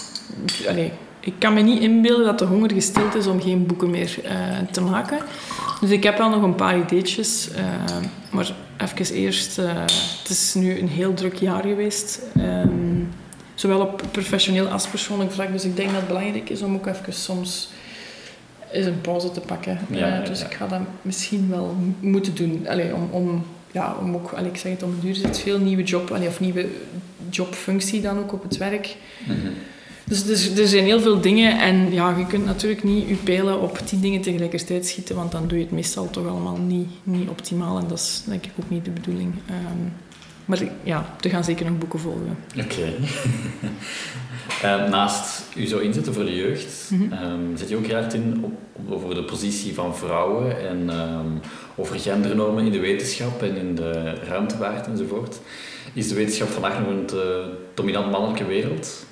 Allez, 0.68 0.90
ik 1.20 1.35
kan 1.38 1.55
me 1.55 1.61
niet 1.61 1.81
inbeelden 1.81 2.24
dat 2.24 2.38
de 2.38 2.44
honger 2.44 2.72
gestild 2.72 3.14
is 3.14 3.27
om 3.27 3.42
geen 3.42 3.66
boeken 3.66 3.90
meer 3.90 4.18
uh, 4.24 4.31
te 4.70 4.81
maken. 4.81 5.18
Dus 5.81 5.90
ik 5.90 6.03
heb 6.03 6.18
wel 6.18 6.29
nog 6.29 6.42
een 6.42 6.55
paar 6.55 6.79
ideetjes. 6.79 7.48
maar 8.31 8.53
even 8.77 9.14
eerst... 9.14 9.57
het 9.57 10.29
is 10.29 10.55
nu 10.55 10.79
een 10.79 10.88
heel 10.88 11.14
druk 11.14 11.35
jaar 11.35 11.62
geweest. 11.62 12.20
Um, 12.37 13.09
zowel 13.55 13.81
op 13.81 14.03
professioneel 14.11 14.66
als 14.66 14.87
persoonlijk 14.87 15.33
vlak. 15.33 15.53
Dus 15.53 15.64
ik 15.64 15.77
denk 15.77 15.88
dat 15.88 15.98
het 15.98 16.07
belangrijk 16.07 16.51
is 16.51 16.62
om 16.62 16.74
ook 16.74 16.87
even 16.87 17.12
soms 17.12 17.68
eens 18.73 18.87
een 18.87 19.01
pauze 19.01 19.31
te 19.31 19.41
pakken. 19.41 19.79
Ja, 19.91 20.21
uh, 20.21 20.27
dus 20.27 20.43
ik 20.43 20.55
ga 20.55 20.67
dat 20.67 20.81
misschien 21.03 21.49
wel 21.51 21.77
moeten 22.01 22.35
doen. 22.35 22.67
Allee, 22.69 22.95
om, 22.95 23.09
om, 23.11 23.45
ja, 23.73 23.97
om 24.01 24.15
ook, 24.15 24.33
allee, 24.33 24.51
ik 24.51 24.57
zeg 24.57 24.73
het 24.73 24.83
om 24.83 24.91
het 24.91 25.03
duur, 25.03 25.15
zit 25.15 25.39
veel 25.39 25.59
nieuwe 25.59 25.83
job, 25.83 26.11
allee, 26.11 26.29
of 26.29 26.41
nieuwe 26.41 26.69
jobfunctie 27.31 28.01
dan 28.01 28.19
ook 28.19 28.33
op 28.33 28.43
het 28.43 28.57
werk. 28.57 28.97
Mm 29.27 29.35
-hmm. 29.35 29.53
Dus, 30.09 30.25
dus 30.25 30.59
er 30.59 30.67
zijn 30.67 30.85
heel 30.85 31.01
veel 31.01 31.21
dingen 31.21 31.61
en 31.61 31.93
ja, 31.93 32.17
je 32.19 32.27
kunt 32.27 32.45
natuurlijk 32.45 32.85
niet 32.85 33.09
je 33.09 33.15
pijlen 33.15 33.61
op 33.61 33.79
tien 33.79 34.01
dingen 34.01 34.21
tegelijkertijd 34.21 34.87
schieten, 34.87 35.17
want 35.17 35.33
dan 35.33 35.49
doe 35.49 35.59
je 35.59 35.65
het 35.65 35.73
meestal 35.73 36.11
toch 36.11 36.27
allemaal 36.27 36.57
niet, 36.57 36.89
niet 37.03 37.29
optimaal 37.29 37.79
en 37.79 37.89
dat 37.89 37.99
is 37.99 38.23
denk 38.27 38.45
ik 38.45 38.53
ook 38.61 38.71
niet 38.71 38.85
de 38.85 38.91
bedoeling. 38.91 39.35
Um, 39.51 39.93
maar 40.49 40.59
ja, 40.83 41.15
er 41.21 41.31
gaan 41.31 41.45
zeker 41.45 41.67
nog 41.67 41.79
boeken 41.79 41.99
volgen. 41.99 42.39
Oké. 42.59 42.93
uh, 44.65 44.89
naast 44.95 45.45
u 45.57 45.67
zo 45.67 45.79
inzetten 45.79 46.15
voor 46.15 46.25
de 46.25 46.35
jeugd, 46.35 46.91
mm 46.91 47.11
-hmm. 47.11 47.57
zet 47.57 47.69
je 47.69 47.77
ook 47.77 47.87
heel 47.87 48.05
in 48.13 48.41
op, 48.43 48.53
over 48.93 49.15
de 49.15 49.25
positie 49.25 49.75
van 49.75 49.97
vrouwen 49.97 50.69
en 50.69 51.01
um, 51.01 51.41
over 51.77 52.01
gendernormen 52.01 52.65
in 52.65 52.73
de 52.73 52.81
wetenschap 52.81 53.43
en 53.43 53.57
in 53.57 53.75
de 53.75 54.15
ruimtevaart 54.15 54.87
enzovoort. 54.87 55.39
Is 55.93 56.09
de 56.09 56.15
wetenschap 56.15 56.49
vandaag 56.49 56.79
nog 56.79 56.89
een 56.89 57.11
dominant 57.75 58.11
mannelijke 58.11 58.45
wereld? 58.45 59.07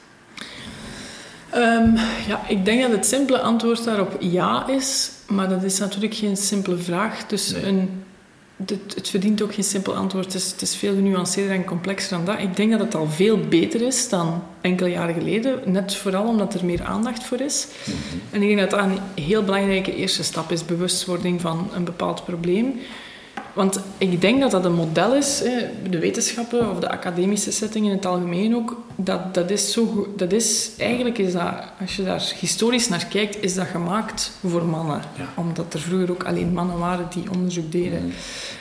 Um, 1.54 1.94
ja, 2.28 2.48
ik 2.48 2.64
denk 2.64 2.82
dat 2.82 2.90
het 2.90 3.06
simpele 3.06 3.40
antwoord 3.40 3.84
daarop 3.84 4.16
ja 4.20 4.68
is, 4.68 5.10
maar 5.28 5.48
dat 5.48 5.62
is 5.62 5.78
natuurlijk 5.78 6.14
geen 6.14 6.36
simpele 6.36 6.76
vraag. 6.76 7.26
Dus 7.26 7.52
nee. 7.52 7.66
een 7.66 8.04
het, 8.56 8.94
het, 8.94 9.08
verdient 9.08 9.42
ook 9.42 9.54
geen 9.54 9.64
simpel 9.64 9.94
antwoord. 9.94 10.24
Het 10.24 10.34
is, 10.34 10.50
het 10.50 10.62
is, 10.62 10.76
veel 10.76 10.94
genuanceerder 10.94 11.54
en 11.54 11.64
complexer 11.64 12.16
dan 12.16 12.24
dat. 12.24 12.38
Ik 12.38 12.56
denk 12.56 12.70
dat 12.70 12.80
het 12.80 12.94
al 12.94 13.08
veel 13.08 13.38
beter 13.38 13.82
is 13.82 14.08
dan 14.08 14.42
enkele 14.60 14.90
jaren 14.90 15.14
geleden. 15.14 15.60
Net 15.64 15.94
vooral 15.94 16.26
omdat 16.26 16.54
er 16.54 16.64
meer 16.64 16.82
aandacht 16.82 17.24
voor 17.24 17.40
is. 17.40 17.66
Mhm. 17.84 17.96
En 18.30 18.42
ik 18.42 18.48
denk 18.48 18.60
dat 18.60 18.70
dat 18.70 18.90
een 18.90 19.24
heel 19.24 19.42
belangrijke 19.42 19.94
eerste 19.94 20.22
stap 20.22 20.50
is. 20.50 20.64
Bewustwording 20.64 21.40
van 21.40 21.70
een 21.74 21.84
bepaald 21.84 22.24
probleem. 22.24 22.80
Want 23.56 23.80
ik 23.98 24.20
denk 24.20 24.40
dat 24.40 24.50
dat 24.50 24.64
een 24.64 24.74
model 24.74 25.14
is, 25.14 25.42
de 25.90 25.98
wetenschappen 25.98 26.70
of 26.70 26.78
de 26.78 26.88
academische 26.88 27.52
setting 27.52 27.86
in 27.86 27.90
het 27.90 28.06
algemeen 28.06 28.56
ook, 28.56 28.80
dat, 28.96 29.34
dat 29.34 29.50
is 29.50 29.72
zo 29.72 30.12
dat 30.16 30.32
is, 30.32 30.70
eigenlijk 30.78 31.18
is 31.18 31.32
dat, 31.32 31.52
als 31.80 31.96
je 31.96 32.04
daar 32.04 32.32
historisch 32.40 32.88
naar 32.88 33.06
kijkt, 33.06 33.42
is 33.42 33.54
dat 33.54 33.66
gemaakt 33.66 34.32
voor 34.48 34.64
mannen. 34.64 35.00
Omdat 35.34 35.74
er 35.74 35.80
vroeger 35.80 36.10
ook 36.10 36.24
alleen 36.24 36.52
mannen 36.52 36.78
waren 36.78 37.06
die 37.10 37.30
onderzoek 37.32 37.72
deden 37.72 38.02
mm. 38.02 38.12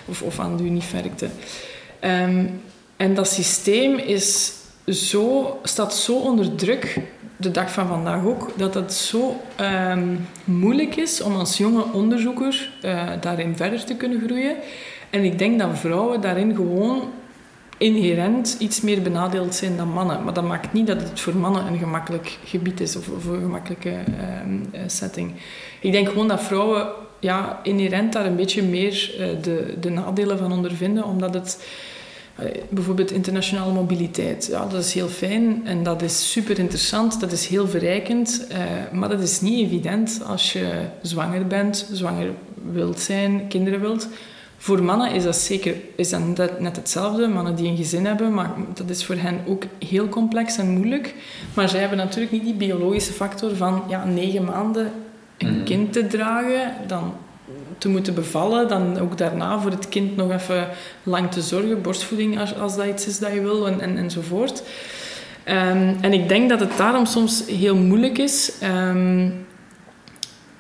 of, 0.06 0.22
of 0.22 0.40
aan 0.40 0.58
de 0.58 0.64
unie 0.64 0.84
werkten. 0.92 1.32
Um, 2.02 2.62
en 2.98 3.16
dat 3.16 3.28
systeem 3.28 3.98
is 3.98 4.54
zo, 4.88 5.60
staat 5.64 5.96
zo 5.96 6.16
onder 6.16 6.56
druk, 6.56 7.00
de 7.38 7.52
dag 7.52 7.72
van 7.72 7.88
vandaag 7.88 8.26
ook, 8.26 8.52
dat 8.56 8.74
het 8.74 8.94
zo 8.94 9.42
um, 9.92 10.28
moeilijk 10.44 10.96
is 10.96 11.22
om 11.22 11.36
als 11.36 11.58
jonge 11.58 11.84
onderzoeker 11.94 12.70
uh, 12.86 13.10
daarin 13.22 13.56
verder 13.58 13.84
te 13.84 13.96
kunnen 13.96 14.22
groeien. 14.26 14.56
En 15.10 15.24
ik 15.24 15.40
denk 15.40 15.60
dat 15.60 15.70
vrouwen 15.74 16.22
daarin 16.22 16.56
gewoon 16.56 17.02
inherent 17.78 18.56
iets 18.60 18.82
meer 18.82 19.02
benadeeld 19.02 19.56
zijn 19.56 19.78
dan 19.78 19.88
mannen. 19.88 20.24
Maar 20.24 20.34
dat 20.34 20.44
maakt 20.44 20.74
niet 20.74 20.88
dat 20.88 21.02
het 21.02 21.20
voor 21.20 21.36
mannen 21.36 21.68
een 21.68 21.78
gemakkelijk 21.78 22.38
gebied 22.44 22.80
is 22.80 22.96
of, 22.96 23.10
of 23.10 23.26
een 23.26 23.42
gemakkelijke 23.42 23.90
uh, 23.90 24.82
setting. 24.88 25.32
Ik 25.82 25.92
denk 25.92 26.08
gewoon 26.08 26.28
dat 26.28 26.44
vrouwen 26.44 26.88
ja, 27.20 27.60
inherent 27.64 28.14
daar 28.14 28.26
een 28.26 28.36
beetje 28.36 28.64
meer 28.64 29.16
uh, 29.20 29.28
de, 29.42 29.74
de 29.80 29.90
nadelen 29.90 30.38
van 30.38 30.52
ondervinden, 30.52 31.04
omdat 31.04 31.34
het 31.34 31.68
Bijvoorbeeld 32.70 33.12
internationale 33.12 33.74
mobiliteit. 33.74 34.46
Ja, 34.46 34.66
dat 34.66 34.84
is 34.84 34.94
heel 34.94 35.08
fijn 35.08 35.62
en 35.66 35.84
dat 35.84 36.02
is 36.02 36.32
super 36.32 36.60
interessant, 36.60 37.20
dat 37.20 37.32
is 37.32 37.48
heel 37.48 37.68
verrijkend. 37.68 38.48
Uh, 38.52 38.58
maar 38.92 39.10
dat 39.10 39.22
is 39.22 39.42
niet 39.42 39.66
evident 39.66 40.22
als 40.28 40.54
je 40.54 40.86
zwanger 41.02 41.48
bent, 41.48 41.90
zwanger 41.92 42.32
wilt 42.72 43.00
zijn, 43.00 43.48
kinderen 43.48 43.80
wilt. 43.80 44.08
Voor 44.58 44.84
mannen 44.84 45.12
is 45.12 45.24
dat 45.24 45.36
zeker 45.36 45.76
is 45.96 46.10
dat 46.10 46.60
net 46.60 46.76
hetzelfde. 46.76 47.28
Mannen 47.28 47.56
die 47.56 47.68
een 47.68 47.78
gezin 47.78 48.06
hebben, 48.06 48.34
maar 48.34 48.52
dat 48.74 48.90
is 48.90 49.06
voor 49.06 49.16
hen 49.16 49.40
ook 49.48 49.64
heel 49.86 50.10
complex 50.10 50.58
en 50.58 50.70
moeilijk. 50.70 51.16
Maar 51.54 51.70
zij 51.70 51.80
hebben 51.80 51.98
natuurlijk 51.98 52.32
niet 52.32 52.44
die 52.44 52.54
biologische 52.54 53.14
factor 53.14 53.56
van 53.56 53.84
ja, 53.88 54.06
negen 54.06 54.44
maanden 54.44 54.92
een 55.38 55.56
mhm. 55.56 55.64
kind 55.64 55.94
te 55.94 56.08
dragen. 56.08 56.74
Dan 56.88 57.14
te 57.78 57.90
moeten 57.90 58.14
bevallen, 58.14 58.68
dan 58.68 59.00
ook 59.00 59.18
daarna 59.18 59.60
voor 59.60 59.72
het 59.72 59.90
kind 59.90 60.16
nog 60.16 60.32
even 60.32 60.68
lang 61.04 61.32
te 61.32 61.42
zorgen, 61.42 61.82
borstvoeding 61.82 62.40
als, 62.40 62.58
als 62.58 62.76
dat 62.76 62.86
iets 62.86 63.08
is 63.08 63.20
dat 63.20 63.34
je 63.34 63.42
wil 63.42 63.68
en, 63.68 63.82
en, 63.82 63.98
enzovoort. 63.98 64.64
Um, 65.48 65.96
en 66.02 66.14
ik 66.14 66.30
denk 66.30 66.50
dat 66.50 66.60
het 66.60 66.78
daarom 66.78 67.06
soms 67.06 67.44
heel 67.48 67.76
moeilijk 67.76 68.18
is. 68.18 68.52
Um, 68.64 69.46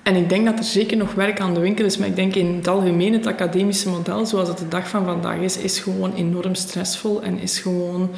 en 0.03 0.15
ik 0.15 0.29
denk 0.29 0.45
dat 0.45 0.57
er 0.57 0.63
zeker 0.63 0.97
nog 0.97 1.13
werk 1.13 1.39
aan 1.39 1.53
de 1.53 1.59
winkel 1.59 1.85
is, 1.85 1.97
maar 1.97 2.07
ik 2.07 2.15
denk 2.15 2.35
in 2.35 2.55
het 2.55 2.67
algemeen 2.67 3.13
het 3.13 3.27
academische 3.27 3.89
model, 3.89 4.25
zoals 4.25 4.47
het 4.47 4.57
de 4.57 4.67
dag 4.67 4.87
van 4.87 5.05
vandaag 5.05 5.37
is, 5.37 5.57
is 5.57 5.79
gewoon 5.79 6.13
enorm 6.15 6.55
stressvol 6.55 7.21
en 7.21 7.39
is 7.39 7.59
gewoon 7.59 8.09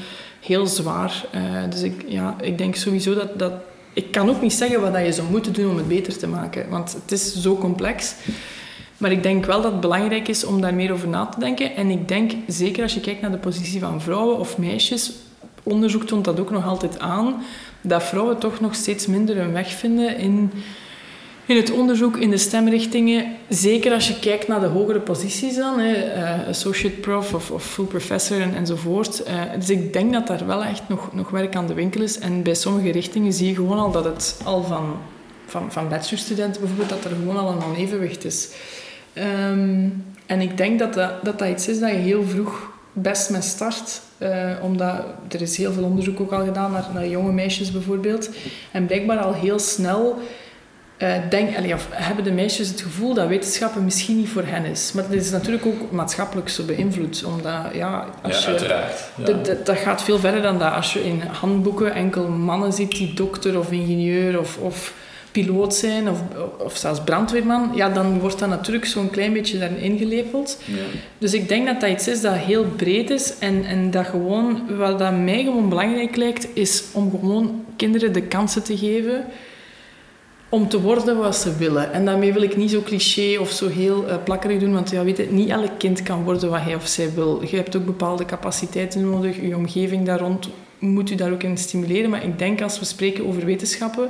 heel 0.42 0.68
zwaar. 0.68 1.26
Uh, 1.36 1.42
dus 1.70 1.82
ik, 1.82 2.06
ja, 2.08 2.36
ik 2.42 2.58
denk 2.58 2.76
sowieso 2.76 3.14
dat, 3.14 3.40
dat... 3.40 3.54
Ik 3.94 4.12
kan 4.12 4.30
ook 4.30 4.42
niet 4.42 4.54
zeggen 4.54 4.82
wat 4.82 5.06
je 5.06 5.12
zou 5.12 5.28
moeten 5.30 5.54
doen 5.54 5.70
om 5.70 5.78
het 5.78 5.88
beter 5.88 6.18
te 6.18 6.28
maken, 6.28 6.70
want 6.70 6.94
het 6.94 7.12
is 7.12 7.36
zo 7.42 7.58
complex. 7.58 8.16
Maar 8.98 9.12
ik 9.12 9.24
denk 9.24 9.46
wel 9.46 9.62
dat 9.62 9.72
het 9.72 9.82
belangrijk 9.82 10.28
is 10.28 10.44
om 10.44 10.62
daar 10.62 10.74
meer 10.74 10.92
over 10.92 11.08
na 11.08 11.26
te 11.26 11.40
denken. 11.40 11.76
En 11.76 11.90
ik 11.90 12.08
denk, 12.08 12.32
zeker 12.48 12.84
als 12.84 12.94
je 12.94 13.00
kijkt 13.00 13.22
naar 13.22 13.32
de 13.32 13.38
positie 13.38 13.80
van 13.80 14.02
vrouwen 14.02 14.38
of 14.38 14.58
meisjes, 14.58 15.12
onderzoek 15.64 16.04
toont 16.04 16.26
dat 16.26 16.40
ook 16.40 16.52
nog 16.52 16.66
altijd 16.66 17.00
aan, 17.00 17.44
dat 17.82 18.04
vrouwen 18.04 18.38
toch 18.38 18.60
nog 18.60 18.76
steeds 18.76 19.06
minder 19.08 19.38
een 19.38 19.52
weg 19.52 19.72
vinden 19.72 20.18
in, 20.18 20.52
in 21.46 21.56
het 21.56 21.72
onderzoek, 21.72 22.18
in 22.18 22.30
de 22.30 22.38
stemrichtingen. 22.38 23.26
Zeker 23.50 23.94
als 23.94 24.08
je 24.08 24.20
kijkt 24.20 24.48
naar 24.48 24.60
de 24.60 24.68
hogere 24.68 25.00
posities 25.00 25.56
dan, 25.56 25.80
hè, 25.80 26.16
uh, 26.16 26.48
associate 26.48 26.96
prof 26.96 27.34
of, 27.34 27.52
of 27.52 27.64
full 27.64 27.86
professor 27.86 28.42
en, 28.42 28.56
enzovoort. 28.56 29.24
Uh, 29.28 29.42
dus 29.60 29.70
ik 29.70 29.94
denk 29.94 30.14
dat 30.14 30.28
daar 30.28 30.48
wel 30.48 30.64
echt 30.64 30.90
nog, 30.90 31.14
nog 31.14 31.30
werk 31.30 31.56
aan 31.56 31.68
de 31.68 31.74
winkel 31.74 32.02
is. 32.02 32.20
En 32.20 32.44
bij 32.44 32.56
sommige 32.56 32.92
richtingen 32.92 33.34
zie 33.34 33.48
je 33.48 33.56
gewoon 33.56 33.80
al 33.80 33.92
dat 33.92 34.06
het 34.06 34.40
al 34.44 34.64
van, 34.64 34.98
van, 35.46 35.72
van 35.72 35.90
bachelorstudenten 35.90 36.62
bijvoorbeeld, 36.62 36.90
dat 36.90 37.12
er 37.12 37.18
gewoon 37.18 37.38
al 37.38 37.52
een 37.52 37.64
onevenwicht 37.64 38.26
is. 38.26 38.50
Um, 39.20 40.06
en 40.26 40.42
ik 40.42 40.58
denk 40.58 40.80
dat 40.80 40.94
dat, 40.94 41.12
dat 41.24 41.40
dat 41.40 41.48
iets 41.48 41.68
is 41.68 41.80
dat 41.80 41.90
je 41.90 41.96
heel 41.96 42.24
vroeg 42.24 42.70
best 42.94 43.30
mee 43.30 43.42
start. 43.42 44.02
Uh, 44.20 44.52
omdat 44.62 45.04
er 45.30 45.42
is 45.42 45.58
heel 45.58 45.74
veel 45.74 45.84
onderzoek 45.84 46.20
ook 46.20 46.32
al 46.32 46.46
gedaan 46.46 46.72
naar, 46.72 46.88
naar 46.94 47.08
jonge 47.08 47.32
meisjes 47.32 47.72
bijvoorbeeld. 47.72 48.30
En 48.72 48.86
blijkbaar 48.86 49.18
al 49.18 49.34
heel 49.34 49.60
snel 49.60 50.20
uh, 50.98 51.14
denk, 51.30 51.58
allee, 51.58 51.74
of 51.74 51.88
hebben 51.92 52.24
de 52.24 52.32
meisjes 52.32 52.68
het 52.68 52.82
gevoel 52.82 53.14
dat 53.14 53.28
wetenschappen 53.28 53.84
misschien 53.84 54.18
niet 54.18 54.30
voor 54.30 54.44
hen 54.46 54.66
is. 54.66 54.92
Maar 54.92 55.04
dat 55.04 55.14
is 55.14 55.32
natuurlijk 55.32 55.66
ook 55.66 55.92
maatschappelijk 55.92 56.50
zo 56.50 56.64
beïnvloed. 56.64 57.24
Omdat, 57.24 57.64
ja, 57.74 58.06
als 58.22 58.44
ja, 58.44 58.52
je, 58.52 58.58
uiteraard. 58.58 59.04
Ja. 59.18 59.26
Dat, 59.26 59.66
dat, 59.66 59.78
gaat 59.78 60.04
veel 60.04 60.20
verder 60.20 60.42
dan 60.42 60.60
dat. 60.60 60.74
Als 60.74 60.94
je 60.94 61.06
in 61.06 61.22
handboeken 61.22 61.94
enkel 61.94 62.28
mannen 62.28 62.74
ziet 62.74 62.92
die 62.92 63.14
dokter 63.14 63.60
of 63.60 63.72
ingenieur 63.72 64.40
of, 64.40 64.58
of 64.58 64.94
piloot 65.42 65.76
zijn 65.76 66.10
of, 66.10 66.22
of 66.58 66.78
zelfs 66.78 67.02
brandweerman, 67.04 67.72
ja, 67.76 67.90
dan 67.90 68.20
wordt 68.20 68.40
dat 68.40 68.50
natuurlijk 68.50 68.86
zo'n 68.86 69.10
klein 69.10 69.34
beetje 69.34 69.60
daarin 69.60 69.78
ingelepeld. 69.78 70.62
Ja. 70.66 70.76
Dus 71.18 71.34
ik 71.34 71.50
denk 71.50 71.66
dat 71.66 71.82
dat 71.82 71.90
iets 71.90 72.08
is 72.08 72.22
dat 72.22 72.36
heel 72.36 72.66
breed 72.76 73.10
is 73.10 73.38
en, 73.40 73.66
en 73.66 73.92
dat 73.92 74.06
gewoon, 74.06 74.62
wat 74.78 75.00
dat 75.00 75.18
mij 75.18 75.44
gewoon 75.44 75.70
belangrijk 75.70 76.16
lijkt, 76.16 76.48
is 76.54 76.84
om 76.92 77.10
gewoon 77.10 77.66
kinderen 77.76 78.14
de 78.14 78.22
kansen 78.22 78.64
te 78.64 78.78
geven 78.78 79.26
om 80.50 80.70
te 80.70 80.82
worden 80.82 81.18
wat 81.18 81.36
ze 81.36 81.58
willen. 81.58 81.94
En 81.94 82.06
daarmee 82.06 82.34
wil 82.34 82.42
ik 82.42 82.58
niet 82.58 82.72
zo 82.72 82.82
cliché 82.82 83.40
of 83.40 83.52
zo 83.52 83.68
heel 83.68 84.06
uh, 84.08 84.16
plakkerig 84.24 84.60
doen, 84.60 84.74
want 84.74 84.90
ja, 84.90 85.04
weet 85.04 85.18
het, 85.18 85.32
niet 85.32 85.50
elk 85.50 85.72
kind 85.78 86.04
kan 86.04 86.24
worden 86.24 86.50
wat 86.50 86.62
hij 86.62 86.76
of 86.76 86.88
zij 86.88 87.14
wil. 87.14 87.44
Je 87.50 87.56
hebt 87.56 87.76
ook 87.76 87.86
bepaalde 87.86 88.26
capaciteiten 88.26 89.10
nodig, 89.10 89.42
je 89.42 89.56
omgeving 89.56 90.06
daar 90.06 90.20
rond 90.20 90.50
moet 90.80 91.12
u 91.12 91.16
daar 91.16 91.32
ook 91.32 91.44
in 91.44 91.58
stimuleren. 91.58 92.10
Maar 92.10 92.24
ik 92.24 92.40
denk 92.40 92.62
als 92.62 92.80
we 92.80 92.86
spreken 92.86 93.28
over 93.28 93.46
wetenschappen, 93.46 94.10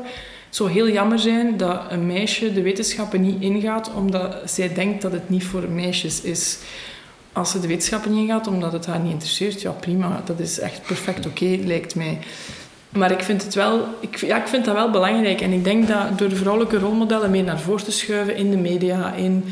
zou 0.57 0.71
heel 0.71 0.89
jammer 0.89 1.19
zijn 1.19 1.57
dat 1.57 1.81
een 1.89 2.05
meisje 2.05 2.53
de 2.53 2.61
wetenschappen 2.61 3.21
niet 3.21 3.41
ingaat 3.41 3.91
omdat 3.93 4.35
zij 4.45 4.73
denkt 4.73 5.01
dat 5.01 5.11
het 5.11 5.29
niet 5.29 5.43
voor 5.43 5.69
meisjes 5.69 6.21
is. 6.21 6.57
Als 7.33 7.51
ze 7.51 7.59
de 7.59 7.67
wetenschappen 7.67 8.11
niet 8.11 8.21
ingaat 8.21 8.47
omdat 8.47 8.73
het 8.73 8.85
haar 8.85 8.99
niet 8.99 9.11
interesseert, 9.11 9.61
ja 9.61 9.71
prima, 9.71 10.21
dat 10.25 10.39
is 10.39 10.59
echt 10.59 10.81
perfect 10.87 11.25
oké, 11.25 11.57
lijkt 11.63 11.95
mij. 11.95 12.19
Maar 12.89 13.11
ik 13.11 13.21
vind, 13.21 13.43
het 13.43 13.53
wel, 13.53 13.85
ik, 13.99 14.17
ja, 14.17 14.37
ik 14.37 14.47
vind 14.47 14.65
dat 14.65 14.75
wel 14.75 14.91
belangrijk. 14.91 15.41
En 15.41 15.51
ik 15.51 15.63
denk 15.63 15.87
dat 15.87 16.17
door 16.17 16.31
vrouwelijke 16.31 16.79
rolmodellen 16.79 17.31
mee 17.31 17.43
naar 17.43 17.59
voren 17.59 17.83
te 17.83 17.91
schuiven 17.91 18.35
in 18.35 18.51
de 18.51 18.57
media, 18.57 19.13
in 19.13 19.43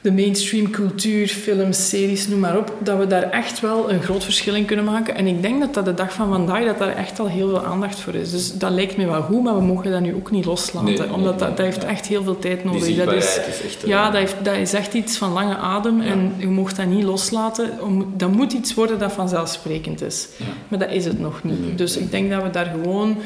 de 0.00 0.12
mainstream 0.12 0.70
cultuur, 0.70 1.28
films, 1.28 1.88
series, 1.88 2.28
noem 2.28 2.38
maar 2.38 2.58
op, 2.58 2.74
dat 2.78 2.98
we 2.98 3.06
daar 3.06 3.30
echt 3.30 3.60
wel 3.60 3.90
een 3.90 4.02
groot 4.02 4.24
verschil 4.24 4.54
in 4.54 4.64
kunnen 4.64 4.84
maken. 4.84 5.14
En 5.14 5.26
ik 5.26 5.42
denk 5.42 5.60
dat 5.60 5.74
dat 5.74 5.84
de 5.84 5.94
dag 5.94 6.12
van 6.12 6.28
vandaag, 6.28 6.64
dat 6.64 6.78
daar 6.78 6.96
echt 6.96 7.18
al 7.18 7.28
heel 7.28 7.48
veel 7.48 7.64
aandacht 7.64 7.98
voor 7.98 8.14
is. 8.14 8.30
Dus 8.30 8.58
dat 8.58 8.70
lijkt 8.70 8.96
me 8.96 9.06
wel 9.06 9.22
goed, 9.22 9.42
maar 9.42 9.54
we 9.54 9.62
mogen 9.62 9.90
dat 9.90 10.00
nu 10.00 10.14
ook 10.14 10.30
niet 10.30 10.44
loslaten. 10.44 11.12
omdat 11.12 11.38
dat, 11.38 11.56
dat 11.56 11.66
heeft 11.66 11.84
echt 11.84 12.06
heel 12.06 12.22
veel 12.22 12.38
tijd 12.38 12.64
nodig. 12.64 12.96
dat 12.96 13.12
is, 13.12 13.38
is 13.48 13.62
echt, 13.64 13.86
ja, 13.86 14.10
dat, 14.10 14.20
heeft, 14.20 14.36
dat 14.42 14.56
is 14.56 14.72
echt 14.72 14.94
iets 14.94 15.16
van 15.16 15.32
lange 15.32 15.56
adem 15.56 16.00
en 16.00 16.34
je 16.36 16.46
mocht 16.46 16.76
dat 16.76 16.86
niet 16.86 17.04
loslaten. 17.04 17.70
Dat 18.16 18.32
moet 18.32 18.52
iets 18.52 18.74
worden 18.74 18.98
dat 18.98 19.12
vanzelfsprekend 19.12 20.02
is. 20.02 20.28
Maar 20.68 20.78
dat 20.78 20.90
is 20.90 21.04
het 21.04 21.20
nog 21.20 21.44
niet. 21.44 21.78
dus 21.78 21.96
ik 21.96 22.10
denk 22.10 22.30
dat 22.30 22.42
we 22.42 22.50
daar 22.50 22.66
gewoon 22.66 23.16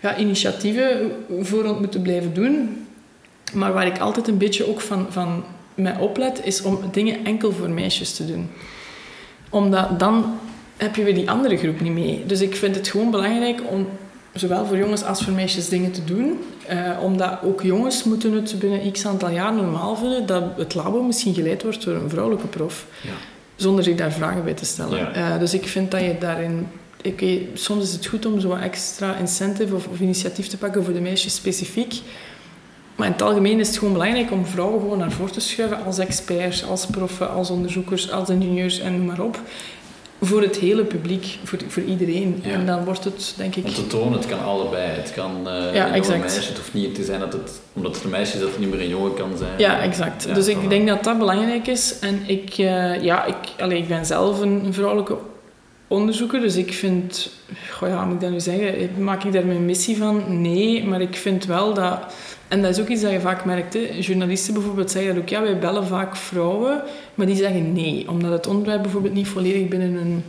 ja, 0.00 0.16
initiatieven 0.16 1.12
voor 1.40 1.76
moeten 1.80 2.02
blijven 2.02 2.34
doen. 2.34 2.86
Maar 3.52 3.72
waar 3.72 3.86
ik 3.86 3.98
altijd 3.98 4.28
een 4.28 4.38
beetje 4.38 4.68
ook 4.68 4.80
van, 4.80 5.06
van 5.10 5.44
mij 5.74 5.96
oplet, 5.96 6.40
is 6.44 6.62
om 6.62 6.78
dingen 6.92 7.24
enkel 7.24 7.52
voor 7.52 7.70
meisjes 7.70 8.12
te 8.12 8.26
doen. 8.26 8.50
Omdat 9.50 9.98
dan 9.98 10.38
heb 10.76 10.96
je 10.96 11.04
weer 11.04 11.14
die 11.14 11.30
andere 11.30 11.56
groep 11.56 11.80
niet 11.80 11.92
mee. 11.92 12.22
Dus 12.26 12.40
ik 12.40 12.56
vind 12.56 12.74
het 12.74 12.88
gewoon 12.88 13.10
belangrijk 13.10 13.60
om 13.70 13.86
zowel 14.34 14.66
voor 14.66 14.76
jongens 14.76 15.04
als 15.04 15.22
voor 15.22 15.32
meisjes 15.32 15.68
dingen 15.68 15.92
te 15.92 16.04
doen. 16.04 16.38
Uh, 16.70 17.02
omdat 17.02 17.38
ook 17.44 17.62
jongens 17.62 18.04
moeten 18.04 18.32
het 18.32 18.58
binnen 18.58 18.92
x 18.92 19.06
aantal 19.06 19.30
jaar 19.30 19.54
normaal 19.54 19.96
vinden 19.96 20.26
dat 20.26 20.42
het 20.56 20.74
labo 20.74 21.02
misschien 21.02 21.34
geleid 21.34 21.62
wordt 21.62 21.84
door 21.84 21.94
een 21.94 22.10
vrouwelijke 22.10 22.46
prof. 22.46 22.86
Ja. 23.02 23.10
Zonder 23.56 23.84
zich 23.84 23.96
daar 23.96 24.12
vragen 24.12 24.44
bij 24.44 24.54
te 24.54 24.64
stellen. 24.64 25.12
Uh, 25.16 25.38
dus 25.38 25.54
ik 25.54 25.66
vind 25.66 25.90
dat 25.90 26.00
je 26.00 26.16
daarin... 26.18 26.68
Okay, 27.06 27.48
soms 27.54 27.84
is 27.84 27.92
het 27.92 28.06
goed 28.06 28.26
om 28.26 28.40
zo'n 28.40 28.58
extra 28.58 29.16
incentive 29.16 29.74
of, 29.74 29.86
of 29.86 30.00
initiatief 30.00 30.46
te 30.46 30.58
pakken 30.58 30.84
voor 30.84 30.92
de 30.92 31.00
meisjes 31.00 31.34
specifiek. 31.34 31.94
Maar 32.96 33.06
in 33.06 33.12
het 33.12 33.22
algemeen 33.22 33.60
is 33.60 33.68
het 33.68 33.78
gewoon 33.78 33.92
belangrijk 33.92 34.30
om 34.30 34.46
vrouwen 34.46 34.80
gewoon 34.80 34.98
naar 34.98 35.12
voren 35.12 35.32
te 35.32 35.40
schuiven 35.40 35.84
als 35.84 35.98
experts, 35.98 36.64
als 36.64 36.86
proffen, 36.86 37.30
als 37.30 37.50
onderzoekers, 37.50 38.10
als 38.10 38.28
ingenieurs 38.28 38.78
en 38.78 38.96
noem 38.96 39.06
maar 39.06 39.20
op. 39.20 39.40
Voor 40.20 40.42
het 40.42 40.56
hele 40.56 40.84
publiek, 40.84 41.38
voor, 41.44 41.58
voor 41.68 41.82
iedereen. 41.82 42.42
En 42.42 42.66
dan 42.66 42.84
wordt 42.84 43.04
het, 43.04 43.34
denk 43.36 43.56
ik... 43.56 43.64
Om 43.64 43.72
te 43.72 43.86
tonen, 43.86 44.12
het 44.12 44.26
kan 44.26 44.42
allebei. 44.42 44.90
Het 44.90 45.12
kan 45.12 45.30
uh, 45.46 45.74
ja, 45.74 45.94
een 45.94 46.20
meisje, 46.20 46.48
het 46.48 46.56
hoeft 46.56 46.74
niet 46.74 46.94
te 46.94 47.04
zijn 47.04 47.20
dat 47.20 47.32
het, 47.32 47.60
omdat 47.72 47.94
het 47.94 48.04
een 48.04 48.10
meisje 48.10 48.34
is, 48.34 48.40
dat 48.40 48.50
het 48.50 48.58
niet 48.58 48.70
meer 48.70 48.80
een 48.80 48.88
jongen 48.88 49.14
kan 49.14 49.30
zijn. 49.38 49.58
Ja, 49.58 49.80
exact. 49.80 50.34
dus 50.34 50.46
ik 50.46 50.68
denk 50.68 50.88
dat 50.88 51.04
dat 51.04 51.18
belangrijk 51.18 51.66
is. 51.66 51.98
En 51.98 52.22
ik, 52.26 52.58
uh, 52.58 53.02
ja, 53.02 53.24
ik, 53.24 53.36
allez, 53.58 53.78
ik 53.78 53.88
ben 53.88 54.06
zelf 54.06 54.40
een, 54.40 54.66
vrouwelijke 54.70 55.16
onderzoeker, 55.86 56.40
dus 56.40 56.56
ik 56.56 56.72
vind... 56.72 57.30
Goh, 57.70 57.88
ja, 57.88 58.04
moet 58.04 58.14
ik 58.14 58.20
dat 58.20 58.30
nu 58.30 58.40
zeggen? 58.40 58.90
Maak 58.98 59.24
ik 59.24 59.32
daar 59.32 59.46
mijn 59.46 59.64
missie 59.64 59.96
van? 59.96 60.40
Nee, 60.40 60.84
maar 60.84 61.00
ik 61.00 61.16
vind 61.16 61.44
wel 61.44 61.74
dat 61.74 61.98
en 62.52 62.62
dat 62.62 62.70
is 62.70 62.80
ook 62.80 62.88
iets 62.88 63.02
dat 63.02 63.10
je 63.10 63.20
vaak 63.20 63.44
merkt. 63.44 63.78
Journalisten 64.06 64.54
bijvoorbeeld 64.54 64.90
zeggen 64.90 65.14
dat 65.14 65.22
ook, 65.22 65.28
ja, 65.28 65.42
wij 65.42 65.58
bellen 65.58 65.86
vaak 65.86 66.16
vrouwen, 66.16 66.82
maar 67.14 67.26
die 67.26 67.36
zeggen 67.36 67.72
nee, 67.72 68.10
omdat 68.10 68.30
het 68.30 68.46
onderwerp 68.46 68.82
bijvoorbeeld 68.82 69.14
niet 69.14 69.28
volledig 69.28 69.68
binnen 69.68 69.94
een, 69.94 70.24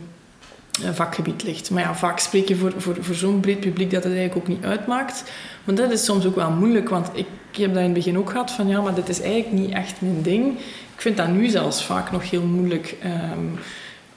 vakgebied 0.94 1.42
ligt. 1.42 1.70
Maar 1.70 1.82
ja, 1.82 1.94
vaak 1.94 2.18
spreek 2.18 2.48
je 2.48 2.56
voor, 2.56 2.72
voor, 2.76 2.96
voor 3.00 3.14
zo'n 3.14 3.40
breed 3.40 3.60
publiek 3.60 3.90
dat 3.90 4.04
het 4.04 4.12
eigenlijk 4.12 4.36
ook 4.36 4.56
niet 4.56 4.64
uitmaakt. 4.64 5.24
Want 5.64 5.78
dat 5.78 5.90
is 5.90 6.04
soms 6.04 6.26
ook 6.26 6.34
wel 6.34 6.50
moeilijk, 6.50 6.88
want 6.88 7.08
ik, 7.12 7.26
heb 7.50 7.68
dat 7.68 7.78
in 7.78 7.84
het 7.84 7.92
begin 7.92 8.18
ook 8.18 8.30
gehad 8.30 8.50
van, 8.50 8.68
ja, 8.68 8.80
maar 8.80 8.94
dit 8.94 9.08
is 9.08 9.20
eigenlijk 9.20 9.52
niet 9.52 9.74
echt 9.74 10.00
mijn 10.00 10.22
ding. 10.22 10.58
Ik 10.94 11.00
vind 11.00 11.16
dat 11.16 11.28
nu 11.28 11.48
zelfs 11.48 11.84
vaak 11.84 12.10
nog 12.10 12.30
heel 12.30 12.42
moeilijk. 12.42 12.96
Um, 13.04 13.58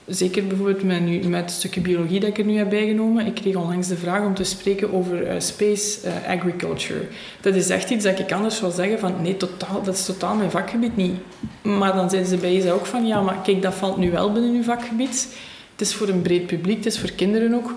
Zeker 0.08 0.48
bijvoorbeeld 0.48 0.84
met, 0.84 1.02
nu, 1.02 1.28
met 1.28 1.42
het 1.42 1.52
stukje 1.52 1.82
biologie 1.82 2.20
dat 2.20 2.30
ik 2.30 2.38
er 2.38 2.46
nu 2.46 2.58
heb 2.58 2.70
bijgenomen. 2.70 3.26
Ik 3.26 3.36
kreeg 3.36 3.56
onlangs 3.56 3.88
de 3.88 3.98
vraag 3.98 4.26
om 4.26 4.34
te 4.34 4.44
spreken 4.44 4.94
over 4.94 5.22
uh, 5.22 5.40
space 5.40 5.98
uh, 6.06 6.36
agriculture. 6.36 7.00
Dat 7.42 7.56
is 7.56 7.70
echt 7.70 7.90
iets 7.90 8.04
dat 8.04 8.20
ik 8.20 8.32
anders 8.32 8.58
zou 8.58 8.72
zeggen 8.72 9.00
van 9.00 9.14
nee, 9.22 9.38
totaal, 9.38 9.84
dat 9.84 9.94
is 9.94 10.06
totaal 10.06 10.36
mijn 10.36 10.52
vakgebied 10.52 10.96
niet. 10.96 11.14
Maar 11.62 11.94
dan 11.94 12.10
zeiden 12.10 12.30
ze 12.30 12.38
bij 12.38 12.62
ze 12.62 12.72
ook 12.72 12.86
van 12.86 13.06
ja, 13.06 13.22
maar 13.22 13.42
kijk, 13.44 13.62
dat 13.62 13.74
valt 13.74 13.98
nu 13.98 14.12
wel 14.12 14.32
binnen 14.32 14.56
uw 14.56 14.64
vakgebied. 14.64 15.38
Het 15.72 15.82
is 15.82 15.94
voor 15.94 16.08
een 16.08 16.22
breed 16.22 16.48
publiek, 16.48 16.78
het 16.78 16.86
is 16.86 17.00
voor 17.00 17.12
kinderen 17.12 17.54
ook. 17.54 17.74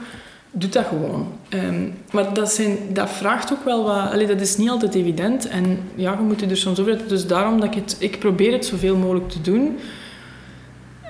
Doe 0.51 0.71
dat 0.71 0.87
gewoon. 0.87 1.33
Um, 1.55 1.95
maar 2.13 2.35
dat, 2.35 2.53
zijn, 2.53 2.79
dat 2.93 3.11
vraagt 3.11 3.53
ook 3.53 3.65
wel 3.65 3.85
wat... 3.85 4.29
Dat 4.29 4.41
is 4.41 4.57
niet 4.57 4.71
altijd 4.71 4.95
evident. 4.95 5.49
En 5.49 5.79
ja, 5.95 6.13
je 6.13 6.23
moet 6.23 6.43
er 6.43 6.57
soms 6.57 6.81
over... 6.81 6.99
Dus 7.09 7.27
daarom 7.27 7.61
dat 7.61 7.69
ik 7.69 7.75
het... 7.75 7.97
Ik 7.99 8.19
probeer 8.19 8.53
het 8.53 8.67
zoveel 8.67 8.97
mogelijk 8.97 9.29
te 9.29 9.41
doen... 9.41 9.79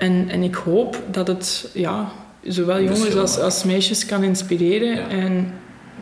En, 0.01 0.29
en 0.29 0.43
ik 0.43 0.55
hoop 0.55 1.01
dat 1.11 1.27
het 1.27 1.69
ja, 1.73 2.11
zowel 2.43 2.81
jongens 2.81 3.15
als, 3.15 3.39
als 3.39 3.63
meisjes 3.63 4.05
kan 4.05 4.23
inspireren. 4.23 5.09
En 5.09 5.53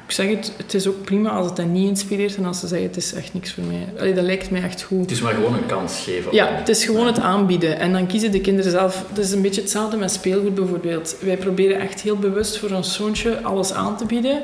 ik 0.06 0.12
zeg 0.12 0.30
het, 0.30 0.54
het 0.58 0.74
is 0.74 0.88
ook 0.88 1.04
prima 1.04 1.30
als 1.30 1.50
het 1.50 1.58
hen 1.58 1.72
niet 1.72 1.88
inspireert 1.88 2.36
en 2.36 2.46
als 2.46 2.60
ze 2.60 2.68
zeggen 2.68 2.88
het 2.88 2.98
is 2.98 3.14
echt 3.14 3.34
niks 3.34 3.54
voor 3.54 3.64
mij. 3.64 3.88
Allee, 4.00 4.14
dat 4.14 4.24
lijkt 4.24 4.52
mij 4.52 4.64
echt 4.64 4.82
goed. 4.82 5.02
Het 5.02 5.12
is 5.12 5.22
maar 5.22 5.34
gewoon 5.34 5.54
een 5.54 5.66
kans 5.66 6.00
geven. 6.04 6.34
Ja, 6.34 6.48
het 6.48 6.70
is 6.70 6.86
gewoon 6.86 7.06
het 7.06 7.20
aanbieden. 7.20 7.80
En 7.80 7.94
dan 7.94 8.08
kiezen 8.08 8.32
de 8.32 8.42
kinderen 8.42 8.72
zelf. 8.72 9.06
Het 9.10 9.18
is 9.18 9.32
een 9.32 9.42
beetje 9.42 9.62
hetzelfde 9.62 9.98
met 9.98 10.12
speelgoed 10.12 10.56
bijvoorbeeld. 10.56 11.16
Wij 11.22 11.38
proberen 11.38 11.80
echt 11.80 12.02
heel 12.02 12.18
bewust 12.18 12.58
voor 12.58 12.72
ons 12.72 12.94
zoontje 12.94 13.42
alles 13.42 13.74
aan 13.74 13.98
te 13.98 14.06
bieden 14.06 14.42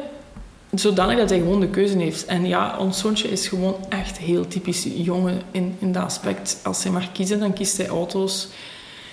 zodanig 0.80 1.18
dat 1.18 1.30
hij 1.30 1.40
gewoon 1.40 1.60
de 1.60 1.70
keuze 1.70 1.98
heeft. 1.98 2.26
En 2.26 2.46
ja, 2.46 2.78
ons 2.80 3.00
zoontje 3.00 3.28
is 3.28 3.48
gewoon 3.48 3.76
echt 3.90 4.18
heel 4.18 4.48
typisch 4.48 4.88
jongen 4.96 5.42
in, 5.52 5.76
in 5.80 5.92
dat 5.92 6.04
aspect. 6.04 6.60
Als 6.64 6.84
hij 6.84 6.92
mag 6.92 7.12
kiezen, 7.12 7.40
dan 7.40 7.54
kiest 7.54 7.78
hij 7.78 7.88
auto's 7.88 8.48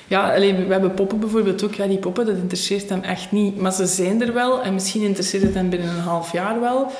ja, 0.08 0.34
alleen, 0.34 0.66
we 0.66 0.72
hebben 0.72 0.94
poppen 0.94 1.20
bijvoorbeeld 1.20 1.64
ook. 1.64 1.74
Ja, 1.74 1.86
die 1.86 1.98
poppen, 1.98 2.26
dat 2.26 2.36
interesseert 2.36 2.88
hem 2.88 3.02
echt 3.02 3.32
niet. 3.32 3.56
Maar 3.60 3.72
ze 3.72 3.86
zijn 3.86 4.22
er 4.22 4.32
wel 4.32 4.62
en 4.62 4.74
misschien 4.74 5.02
interesseert 5.02 5.42
het 5.42 5.54
hem 5.54 5.70
binnen 5.70 5.88
een 5.88 6.00
half 6.00 6.32
jaar 6.32 6.60
wel. 6.60 6.90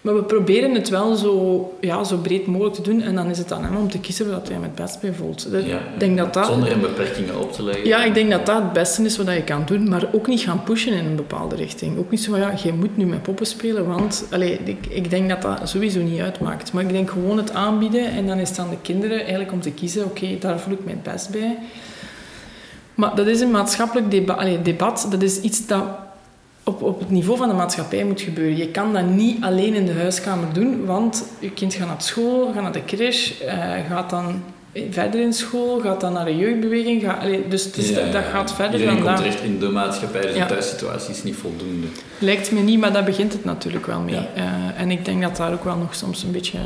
Maar 0.00 0.14
we 0.14 0.22
proberen 0.22 0.74
het 0.74 0.88
wel 0.88 1.14
zo, 1.14 1.72
ja, 1.80 2.04
zo 2.04 2.16
breed 2.16 2.46
mogelijk 2.46 2.74
te 2.74 2.82
doen. 2.82 3.02
En 3.02 3.14
dan 3.14 3.30
is 3.30 3.38
het 3.38 3.52
aan 3.52 3.64
hem 3.64 3.76
om 3.76 3.90
te 3.90 3.98
kiezen 3.98 4.30
wat 4.30 4.46
hij 4.46 4.54
hem 4.54 4.62
het 4.62 4.74
best 4.74 5.00
bij 5.00 5.12
voelt. 5.12 5.48
Ja, 5.50 5.80
denk 5.98 6.18
dat 6.18 6.34
dat, 6.34 6.46
zonder 6.46 6.68
hem 6.68 6.80
beperkingen 6.80 7.40
op 7.40 7.52
te 7.52 7.62
leggen. 7.62 7.86
Ja, 7.86 8.04
ik 8.04 8.14
denk 8.14 8.30
dat 8.30 8.46
dat 8.46 8.62
het 8.62 8.72
beste 8.72 9.02
is 9.02 9.16
wat 9.16 9.26
je 9.26 9.42
kan 9.42 9.62
doen. 9.66 9.88
Maar 9.88 10.08
ook 10.12 10.26
niet 10.26 10.40
gaan 10.40 10.62
pushen 10.62 10.92
in 10.92 11.04
een 11.04 11.16
bepaalde 11.16 11.56
richting. 11.56 11.98
Ook 11.98 12.10
niet 12.10 12.22
zo 12.22 12.30
van, 12.30 12.40
ja, 12.40 12.54
je 12.62 12.72
moet 12.72 12.96
nu 12.96 13.06
met 13.06 13.22
poppen 13.22 13.46
spelen. 13.46 13.86
Want 13.86 14.26
allee, 14.30 14.58
ik, 14.64 14.86
ik 14.88 15.10
denk 15.10 15.28
dat 15.28 15.42
dat 15.42 15.68
sowieso 15.68 16.00
niet 16.00 16.20
uitmaakt. 16.20 16.72
Maar 16.72 16.82
ik 16.82 16.90
denk 16.90 17.10
gewoon 17.10 17.36
het 17.36 17.52
aanbieden. 17.52 18.10
En 18.10 18.26
dan 18.26 18.38
is 18.38 18.48
het 18.48 18.58
aan 18.58 18.70
de 18.70 18.80
kinderen 18.82 19.18
eigenlijk 19.18 19.52
om 19.52 19.60
te 19.60 19.70
kiezen. 19.70 20.04
Oké, 20.04 20.26
daar 20.40 20.60
voel 20.60 20.72
ik 20.72 20.84
mij 20.84 20.94
het 21.02 21.12
best 21.12 21.30
bij. 21.30 21.58
Maar 22.98 23.14
dat 23.14 23.26
is 23.26 23.40
een 23.40 23.50
maatschappelijk 23.50 24.10
debat. 24.10 24.64
debat 24.64 25.06
dat 25.10 25.22
is 25.22 25.40
iets 25.40 25.66
dat 25.66 25.82
op, 26.62 26.82
op 26.82 26.98
het 26.98 27.10
niveau 27.10 27.38
van 27.38 27.48
de 27.48 27.54
maatschappij 27.54 28.04
moet 28.04 28.20
gebeuren. 28.20 28.56
Je 28.56 28.68
kan 28.68 28.92
dat 28.92 29.06
niet 29.06 29.42
alleen 29.42 29.74
in 29.74 29.86
de 29.86 29.92
huiskamer 29.92 30.52
doen, 30.52 30.84
want 30.84 31.24
je 31.38 31.50
kind 31.50 31.74
gaat 31.74 31.86
naar 31.86 32.02
school, 32.02 32.52
gaat 32.52 32.62
naar 32.62 32.72
de 32.72 32.84
crash, 32.84 33.32
uh, 33.42 33.74
gaat 33.88 34.10
dan 34.10 34.42
verder 34.90 35.20
in 35.20 35.32
school, 35.32 35.80
gaat 35.80 36.00
dan 36.00 36.12
naar 36.12 36.24
de 36.24 36.36
jeugdbeweging. 36.36 37.02
Gaat, 37.02 37.22
dus, 37.48 37.72
dus 37.72 37.94
dat, 37.94 38.24
gaat 38.32 38.54
verder 38.54 38.84
dan 38.84 39.02
komt 39.02 39.16
terecht 39.16 39.42
in 39.42 39.58
de 39.58 39.68
maatschappij, 39.68 40.20
dus 40.20 40.34
de 40.34 40.46
thuissituatie 40.46 41.10
is 41.10 41.22
niet 41.22 41.36
voldoende. 41.36 41.86
Lijkt 42.18 42.52
me 42.52 42.60
niet, 42.60 42.80
maar 42.80 42.92
daar 42.92 43.04
begint 43.04 43.32
het 43.32 43.44
natuurlijk 43.44 43.86
wel 43.86 44.00
mee. 44.00 44.14
Uh, 44.14 44.22
en 44.76 44.90
ik 44.90 45.04
denk 45.04 45.22
dat 45.22 45.36
daar 45.36 45.52
ook 45.52 45.64
wel 45.64 45.76
nog 45.76 45.94
soms 45.94 46.22
een 46.22 46.32
beetje 46.32 46.58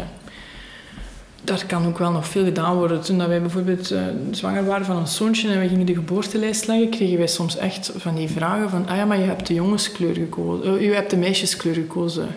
daar 1.44 1.64
kan 1.66 1.86
ook 1.86 1.98
wel 1.98 2.10
nog 2.10 2.28
veel 2.28 2.44
gedaan 2.44 2.76
worden. 2.76 3.00
Toen 3.00 3.28
wij 3.28 3.40
bijvoorbeeld 3.40 3.92
uh, 3.92 4.02
zwanger 4.30 4.64
waren 4.64 4.86
van 4.86 4.96
een 4.96 5.06
zoontje 5.06 5.48
en 5.48 5.60
we 5.60 5.68
gingen 5.68 5.86
de 5.86 5.94
geboortelijst 5.94 6.66
leggen, 6.66 6.90
kregen 6.90 7.18
wij 7.18 7.26
soms 7.26 7.56
echt 7.56 7.92
van 7.96 8.14
die 8.14 8.28
vragen 8.28 8.70
van 8.70 8.88
ah 8.88 8.96
ja, 8.96 9.04
maar 9.04 9.18
je 9.18 9.24
hebt 9.24 9.46
de 9.46 9.54
jongenskleur 9.54 10.14
gekozen. 10.14 10.74
Uh, 10.74 10.82
je 10.82 10.92
hebt 10.92 11.10
de 11.10 11.16
meisjeskleur 11.16 11.74
gekozen. 11.74 12.28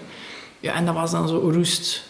Ja, 0.60 0.74
en 0.74 0.86
dat 0.86 0.96
was 0.96 1.12
dan 1.12 1.28
zo 1.28 1.50
roest. 1.54 2.04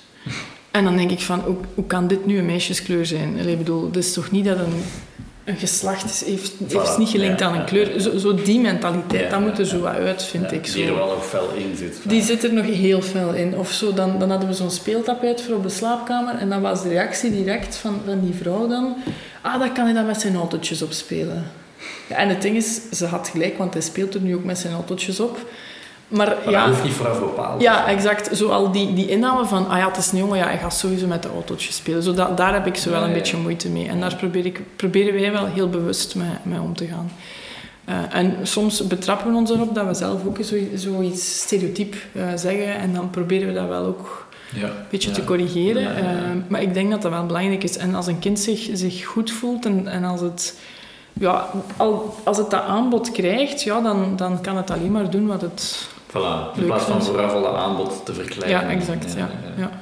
En 0.71 0.83
dan 0.83 0.97
denk 0.97 1.11
ik 1.11 1.19
van, 1.19 1.39
hoe, 1.39 1.55
hoe 1.73 1.85
kan 1.87 2.07
dit 2.07 2.25
nu 2.25 2.37
een 2.37 2.45
meisjeskleur 2.45 3.05
zijn? 3.05 3.37
ik 3.37 3.57
bedoel, 3.57 3.85
het 3.85 3.95
is 3.95 4.13
toch 4.13 4.31
niet 4.31 4.45
dat 4.45 4.59
een 4.59 4.83
een 5.45 5.57
geslacht 5.57 6.09
is, 6.09 6.23
heeft, 6.25 6.53
heeft 6.67 6.97
niet 6.97 7.09
gelinkt 7.09 7.41
aan 7.41 7.55
een 7.55 7.65
kleur. 7.65 7.99
Zo, 7.99 8.17
zo 8.17 8.33
die 8.33 8.59
mentaliteit, 8.59 9.29
dat 9.29 9.39
moet 9.39 9.59
er 9.59 9.65
zo 9.65 9.83
uit, 9.83 10.23
vind 10.23 10.51
ik. 10.51 10.67
Zo. 10.67 10.73
Die 10.73 10.85
er 10.85 10.95
wel 10.95 11.07
nog 11.07 11.25
fel 11.25 11.49
in 11.55 11.75
zit. 11.75 11.97
Die 12.03 12.21
zit 12.21 12.43
er 12.43 12.53
nog 12.53 12.65
heel 12.65 13.01
fel 13.01 13.33
in. 13.33 13.57
Of 13.57 13.71
zo, 13.71 13.93
dan, 13.93 14.19
dan 14.19 14.29
hadden 14.29 14.49
we 14.49 14.55
zo'n 14.55 14.71
speeltapijt 14.71 15.41
voor 15.41 15.55
op 15.55 15.63
de 15.63 15.69
slaapkamer 15.69 16.35
en 16.35 16.49
dan 16.49 16.61
was 16.61 16.83
de 16.83 16.89
reactie 16.89 17.31
direct 17.31 17.75
van, 17.75 18.01
van 18.05 18.19
die 18.19 18.33
vrouw 18.33 18.67
dan... 18.67 18.95
Ah, 19.41 19.59
daar 19.59 19.71
kan 19.71 19.85
hij 19.85 19.93
dan 19.93 20.05
met 20.05 20.21
zijn 20.21 20.35
autootjes 20.35 20.81
op 20.81 20.91
spelen. 20.91 21.51
Ja, 22.09 22.15
en 22.15 22.29
het 22.29 22.41
ding 22.41 22.55
is, 22.55 22.79
ze 22.91 23.05
had 23.05 23.27
gelijk, 23.27 23.57
want 23.57 23.73
hij 23.73 23.81
speelt 23.81 24.13
er 24.13 24.21
nu 24.21 24.35
ook 24.35 24.43
met 24.43 24.57
zijn 24.57 24.73
autootjes 24.73 25.19
op. 25.19 25.37
Maar, 26.07 26.37
maar 26.43 26.53
ja, 26.53 26.67
hoeft 26.67 26.83
niet 26.83 26.93
vooraf 26.93 27.19
bepaald. 27.19 27.61
Ja, 27.61 27.87
exact. 27.87 28.37
Zo 28.37 28.49
al 28.49 28.71
die, 28.71 28.93
die 28.93 29.07
inname 29.07 29.45
van, 29.45 29.67
ah 29.67 29.77
ja, 29.77 29.87
het 29.87 29.97
is 29.97 30.11
een 30.11 30.17
jongen, 30.17 30.37
ja, 30.37 30.45
hij 30.45 30.57
gaat 30.57 30.73
sowieso 30.73 31.07
met 31.07 31.23
de 31.23 31.29
autootjes 31.29 31.75
spelen. 31.75 32.03
Zo 32.03 32.13
dat, 32.13 32.37
daar 32.37 32.53
heb 32.53 32.67
ik 32.67 32.75
zo 32.75 32.89
wel 32.89 33.03
een 33.03 33.13
beetje 33.13 33.37
moeite 33.37 33.69
mee. 33.69 33.87
En 33.87 33.99
daar 33.99 34.15
probeer 34.15 34.45
ik, 34.45 34.61
proberen 34.75 35.13
wij 35.13 35.31
wel 35.31 35.45
heel 35.45 35.69
bewust 35.69 36.15
mee, 36.15 36.27
mee 36.43 36.59
om 36.59 36.75
te 36.75 36.85
gaan. 36.85 37.11
Uh, 37.89 37.95
en 38.15 38.35
soms 38.43 38.87
betrappen 38.87 39.31
we 39.31 39.37
ons 39.37 39.51
erop 39.51 39.75
dat 39.75 39.85
we 39.85 39.93
zelf 39.93 40.25
ook 40.25 40.37
zoiets 40.39 40.83
zo 40.83 41.09
stereotyp 41.13 41.95
uh, 42.13 42.23
zeggen. 42.35 42.75
En 42.75 42.93
dan 42.93 43.09
proberen 43.09 43.47
we 43.47 43.53
dat 43.53 43.67
wel 43.67 43.85
ook 43.85 44.27
ja. 44.53 44.67
een 44.67 44.73
beetje 44.89 45.11
te 45.11 45.23
corrigeren. 45.23 45.83
Uh, 45.83 46.09
maar 46.47 46.61
ik 46.61 46.73
denk 46.73 46.91
dat 46.91 47.01
dat 47.01 47.11
wel 47.11 47.25
belangrijk 47.25 47.63
is. 47.63 47.77
En 47.77 47.95
als 47.95 48.07
een 48.07 48.19
kind 48.19 48.39
zich, 48.39 48.69
zich 48.73 49.05
goed 49.05 49.31
voelt 49.31 49.65
en, 49.65 49.87
en 49.87 50.03
als 50.03 50.21
het 50.21 50.59
ja, 51.13 51.49
al, 51.77 52.15
als 52.23 52.37
het 52.37 52.49
dat 52.49 52.63
aanbod 52.63 53.11
krijgt, 53.11 53.63
ja, 53.63 53.81
dan, 53.81 54.13
dan 54.15 54.41
kan 54.41 54.57
het 54.57 54.71
alleen 54.71 54.91
maar 54.91 55.09
doen 55.09 55.27
wat 55.27 55.41
het 55.41 55.87
Voilà, 56.07 56.57
in 56.57 56.65
plaats 56.65 56.83
van 56.83 57.03
vooraf 57.03 57.33
al 57.33 57.57
aanbod 57.57 58.05
te 58.05 58.13
verkleinen. 58.13 58.61
Ja, 58.61 58.69
exact. 58.69 59.13
Ja, 59.17 59.29
ja, 59.57 59.81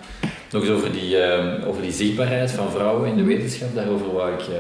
Nog 0.52 0.62
eens 0.62 0.72
over 0.72 0.92
die, 0.92 1.18
ehm, 1.18 1.64
over 1.64 1.82
die 1.82 1.92
zichtbaarheid 1.92 2.52
van 2.52 2.72
vrouwen 2.72 3.10
in 3.10 3.16
de 3.16 3.24
wetenschap. 3.24 3.76
Daarover 3.76 4.14
wou 4.14 4.34
ik... 4.34 4.48
Uh, 4.48 4.56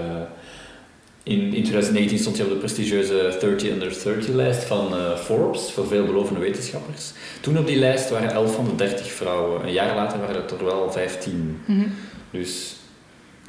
in, 1.24 1.40
in 1.40 1.64
2019 1.64 2.20
stond 2.20 2.38
hij 2.38 2.46
op 2.46 2.52
de 2.52 2.58
prestigieuze 2.58 3.38
30 3.40 3.70
under 3.70 4.04
30 4.04 4.28
lijst 4.28 4.64
van 4.64 4.94
uh, 4.94 5.18
Forbes 5.18 5.72
voor 5.72 5.88
veelbelovende 5.88 6.40
wetenschappers. 6.40 7.12
Toen 7.42 7.58
op 7.58 7.68
die 7.68 7.78
lijst 7.78 8.10
waren 8.10 8.32
11 8.32 8.56
van 8.56 8.66
de 8.66 8.76
30 8.76 9.12
vrouwen. 9.12 9.64
Een 9.64 9.72
jaar 9.72 9.96
later 9.96 10.20
waren 10.20 10.42
het 10.42 10.52
er 10.52 10.66
wel 10.66 10.92
15. 10.92 11.62
Mm 11.66 11.94
Dus 12.32 12.76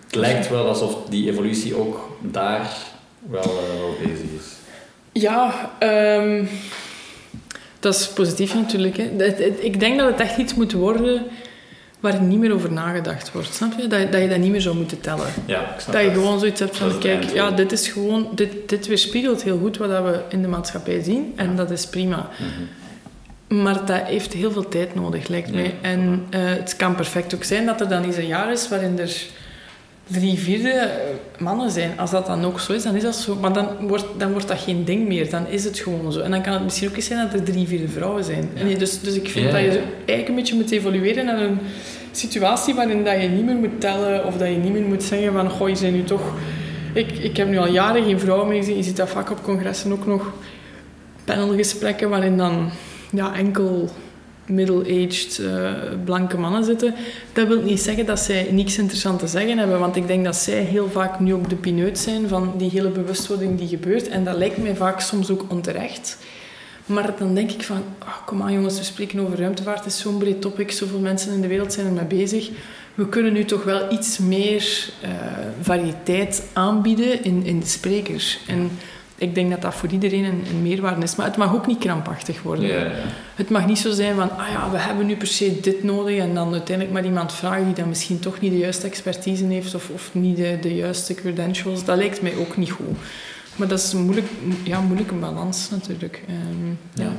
het 0.05 0.15
lijkt 0.15 0.49
wel 0.49 0.67
alsof 0.67 0.97
die 1.09 1.31
evolutie 1.31 1.77
ook 1.77 2.17
daar 2.21 2.77
wel, 3.31 3.43
uh, 3.43 3.81
wel 3.81 3.95
bezig 4.03 4.31
is. 4.39 4.53
Ja, 5.13 5.71
um, 5.81 6.49
dat 7.85 7.95
is 7.95 8.09
positief 8.09 8.55
natuurlijk. 8.55 8.97
Hè. 8.97 9.05
Ik 9.61 9.81
denk 9.81 9.99
dat 9.99 10.11
het 10.11 10.21
echt 10.21 10.37
iets 10.37 10.55
moet 10.55 10.73
worden 10.73 11.23
waar 12.01 12.23
niet 12.23 12.39
meer 12.39 12.53
over 12.55 12.73
nagedacht 12.73 13.33
wordt. 13.33 13.55
Snap 13.55 13.73
je? 13.79 13.87
Dat, 13.87 14.13
dat 14.13 14.21
je 14.21 14.29
dat 14.29 14.39
niet 14.39 14.51
meer 14.51 14.61
zou 14.61 14.77
moeten 14.77 15.01
tellen. 15.01 15.27
Ja, 15.47 15.61
ik 15.61 15.81
snap 15.81 15.95
dat 15.95 16.05
je 16.05 16.11
gewoon 16.11 16.39
zoiets 16.39 16.61
hebt 16.61 16.77
van, 16.77 16.99
kijk, 16.99 17.25
ja, 17.33 17.51
dit 17.51 17.73
is 17.73 17.89
gewoon... 17.89 18.29
Dit, 18.35 18.69
dit 18.69 18.87
weerspiegelt 18.87 19.43
heel 19.43 19.59
goed 19.59 19.77
wat 19.77 19.89
we 19.89 20.21
in 20.29 20.43
de 20.43 20.49
maatschappij 20.49 21.03
zien. 21.03 21.33
En 21.37 21.57
dat 21.57 21.71
is 21.71 21.87
prima. 21.87 22.29
Mhm. 22.39 23.63
Maar 23.63 23.87
dat 23.87 24.03
heeft 24.03 24.33
heel 24.33 24.51
veel 24.51 24.69
tijd 24.69 24.95
nodig, 24.95 25.29
lijkt 25.29 25.53
mij. 25.53 25.75
En 25.81 26.27
uh, 26.31 26.41
het 26.45 26.77
kan 26.77 26.95
perfect 26.95 27.35
ook 27.35 27.45
zijn 27.45 27.67
dat 27.67 27.81
er 27.81 27.89
dan 27.89 28.05
eens 28.05 28.17
een 28.17 28.27
jaar 28.27 28.53
is 28.53 28.69
waarin 28.69 28.99
er 28.99 29.27
drie 30.07 30.39
vierde 30.39 30.71
eh, 30.71 30.91
mannen 31.39 31.71
zijn. 31.71 31.99
Als 31.99 32.11
dat 32.11 32.27
dan 32.27 32.45
ook 32.45 32.61
zo 32.61 32.73
is, 32.73 32.83
dan 32.83 32.95
is 32.95 33.03
dat 33.03 33.17
zo. 33.17 33.37
Maar 33.37 33.53
dan 33.53 33.69
wordt, 33.81 34.07
dan 34.17 34.33
wordt 34.33 34.49
dat 34.49 34.59
geen 34.59 34.85
ding 34.85 35.07
meer. 35.07 35.31
Dan 35.31 35.47
is 35.47 35.65
het 35.65 35.79
gewoon 35.79 36.13
zo. 36.13 36.21
En 36.21 36.31
dan 36.31 36.43
kan 36.43 36.53
het 36.53 36.63
misschien 36.63 36.89
ook 36.89 36.97
eens 36.97 37.07
zijn 37.07 37.27
dat 37.27 37.41
er 37.41 37.45
drie 37.45 37.69
vierde 37.69 37.89
vrouwen 37.89 38.25
zijn. 38.25 38.49
En 38.55 38.79
dus, 38.79 39.01
dus 39.01 39.15
ik 39.15 39.29
vind 39.29 39.53
dat 39.53 39.61
je 39.61 39.83
eigenlijk 39.97 40.29
een 40.29 40.35
beetje 40.35 40.55
moet 40.55 40.71
evolueren 40.71 41.25
naar 41.25 41.41
een 41.41 41.59
situatie 42.13 42.75
waarin 42.75 43.05
dat 43.05 43.23
je 43.23 43.29
niet 43.29 43.45
meer 43.45 43.55
moet 43.55 43.81
tellen 43.81 44.27
of 44.27 44.37
dat 44.37 44.49
je 44.49 44.57
niet 44.57 44.73
meer 44.73 44.83
moet 44.83 45.03
zeggen 45.03 45.33
van 45.33 45.51
goh, 45.51 45.69
je 45.69 45.77
zijn 45.77 45.93
nu 45.93 46.05
toch... 46.05 46.35
Ik, 46.93 47.11
ik 47.11 47.37
heb 47.37 47.49
nu 47.49 47.59
al 47.59 47.69
jaren 47.69 48.05
geen 48.05 48.21
vrouwen 48.21 48.49
meer 48.49 48.59
gezien. 48.59 48.77
Je 48.77 48.83
ziet 48.83 48.97
dat 48.97 49.09
vaak 49.09 49.31
op 49.31 49.43
congressen 49.43 49.93
ook 49.93 50.07
nog 50.07 50.33
panelgesprekken 51.25 52.09
waarin 52.09 52.37
dan 52.37 52.71
ja, 53.11 53.35
enkel 53.35 53.91
middle-aged 54.47 55.39
uh, 55.41 55.73
blanke 56.05 56.39
mannen 56.39 56.65
zitten. 56.65 56.95
Dat 57.33 57.49
wil 57.49 57.63
niet 57.63 57.81
zeggen 57.81 58.07
dat 58.07 58.21
zij 58.21 58.49
niks 58.51 58.79
interessant 58.79 59.19
te 59.19 59.27
zeggen 59.27 59.59
hebben, 59.59 59.79
want 59.79 59.97
ik 59.97 60.07
denk 60.07 60.25
dat 60.25 60.37
zij 60.37 60.61
heel 60.61 60.91
vaak 60.91 61.21
nu 61.21 61.35
ook 61.35 61.49
de 61.49 61.57
pineut 61.57 61.99
zijn 61.99 62.29
van 62.29 62.53
die 62.57 62.71
hele 62.71 62.89
bewustwording 62.89 63.59
die 63.59 63.69
gebeurt. 63.69 64.09
En 64.09 64.25
dat 64.25 64.37
lijkt 64.37 64.57
mij 64.63 64.77
vaak 64.77 65.01
soms 65.01 65.31
ook 65.31 65.45
onterecht. 65.49 66.19
Maar 66.87 67.15
dan 67.19 67.35
denk 67.35 67.51
ik 67.51 67.63
van, 67.63 67.83
oh, 68.03 68.27
kom 68.27 68.43
aan 68.43 68.53
jongens, 68.53 68.79
we 68.79 68.85
spreken 68.85 69.21
over 69.21 69.39
ruimtevaart, 69.39 69.85
het 69.85 69.93
is 69.93 69.99
zo'n 69.99 70.19
breed 70.19 70.41
topic, 70.41 70.71
zoveel 70.71 70.99
mensen 70.99 71.33
in 71.33 71.41
de 71.41 71.49
wereld 71.49 71.73
zijn 71.73 71.87
ermee 71.87 72.05
bezig. 72.05 72.51
We 72.95 73.09
kunnen 73.09 73.33
nu 73.33 73.45
toch 73.45 73.65
wel 73.65 73.93
iets 73.93 74.19
meer 74.19 74.89
uh, 75.05 75.11
variëteit 75.61 76.47
aanbieden 76.53 77.25
in, 77.25 77.45
in 77.45 77.61
de 77.61 77.67
sprekers. 77.67 78.39
En 78.47 78.71
ik 79.17 79.35
denk 79.35 79.51
dat 79.51 79.63
dat 79.63 79.75
voor 79.75 79.89
iedereen 79.89 80.25
een, 80.25 80.45
een 80.51 80.63
meerwaarde 80.63 81.03
is. 81.03 81.17
Maar 81.17 81.27
het 81.27 81.37
mag 81.37 81.55
ook 81.55 81.67
niet 81.67 81.79
krampachtig 81.79 82.43
worden. 82.43 82.93
Het 83.35 83.51
mag 83.51 83.67
niet 83.67 83.79
zo 83.79 83.93
zijn 83.93 84.15
van, 84.15 84.31
ah 84.31 84.49
ja, 84.49 84.71
we 84.71 84.79
hebben 84.79 85.07
nu 85.07 85.17
per 85.17 85.27
se 85.27 85.61
dit 85.61 85.83
nodig 85.83 86.19
en 86.19 86.35
dan 86.35 86.53
uiteindelijk 86.53 86.97
maar 86.97 87.05
iemand 87.05 87.33
vragen 87.33 87.65
die 87.65 87.75
dan 87.75 87.89
misschien 87.89 88.19
toch 88.19 88.41
niet 88.41 88.53
de 88.53 88.59
juiste 88.59 88.87
expertise 88.87 89.45
heeft 89.45 89.75
of, 89.75 89.91
of 89.91 90.11
niet 90.13 90.37
de, 90.37 90.59
de 90.61 90.75
juiste 90.75 91.15
credentials. 91.15 91.85
Dat 91.85 91.97
lijkt 91.97 92.23
mij 92.23 92.37
ook 92.37 92.57
niet 92.57 92.71
goed. 92.71 92.97
Maar 93.57 93.69
dat 93.69 93.79
is 93.79 93.93
een 93.93 94.03
moeilijk, 94.03 94.27
ja, 94.63 94.81
moeilijke 94.81 95.15
balans 95.15 95.71
natuurlijk. 95.71 96.23
Um, 96.29 96.79
ja. 96.95 97.13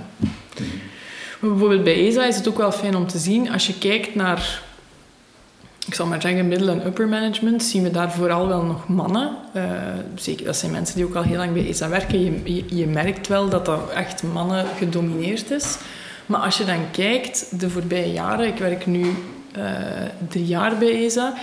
bijvoorbeeld 1.40 1.84
bij 1.84 2.08
ESA 2.08 2.26
is 2.26 2.36
het 2.36 2.48
ook 2.48 2.58
wel 2.58 2.72
fijn 2.72 2.96
om 2.96 3.08
te 3.08 3.18
zien, 3.18 3.52
als 3.52 3.68
je 3.68 3.78
kijkt 3.78 4.16
naar 4.16 4.62
ik 5.86 5.94
zal 5.94 6.06
maar 6.06 6.22
zeggen, 6.22 6.48
middle- 6.48 6.72
en 6.72 6.86
upper 6.86 7.08
management, 7.08 7.64
zien 7.64 7.84
we 7.84 7.92
daar 7.92 8.12
vooral 8.12 8.48
wel 8.48 8.62
nog 8.62 8.88
mannen. 8.88 9.32
Uh, 9.56 9.64
zeker, 10.16 10.46
dat 10.46 10.56
zijn 10.56 10.72
mensen 10.72 10.96
die 10.96 11.06
ook 11.06 11.16
al 11.16 11.24
heel 11.24 11.38
lang 11.38 11.54
bij 11.54 11.68
ESA 11.68 11.90
werken. 11.90 12.20
Je, 12.44 12.64
je, 12.68 12.88
merkt 12.88 13.28
wel 13.28 13.50
dat 13.50 13.66
dat 13.66 13.90
echt 13.90 14.24
mannen 14.24 14.66
gedomineerd 14.78 15.52
is. 15.52 15.78
Maar 16.26 16.40
als 16.40 16.58
je 16.58 16.66
dan 16.66 16.92
kijkt, 16.92 17.60
de 17.60 17.70
voorbije 17.70 18.12
jaren, 18.14 18.48
ik 18.48 18.58
werk 18.58 18.86
nu 18.86 19.14
uh, 19.58 19.64
drie 20.30 20.46
jaar 20.46 20.78
bij 20.78 21.06
ESA, 21.06 21.34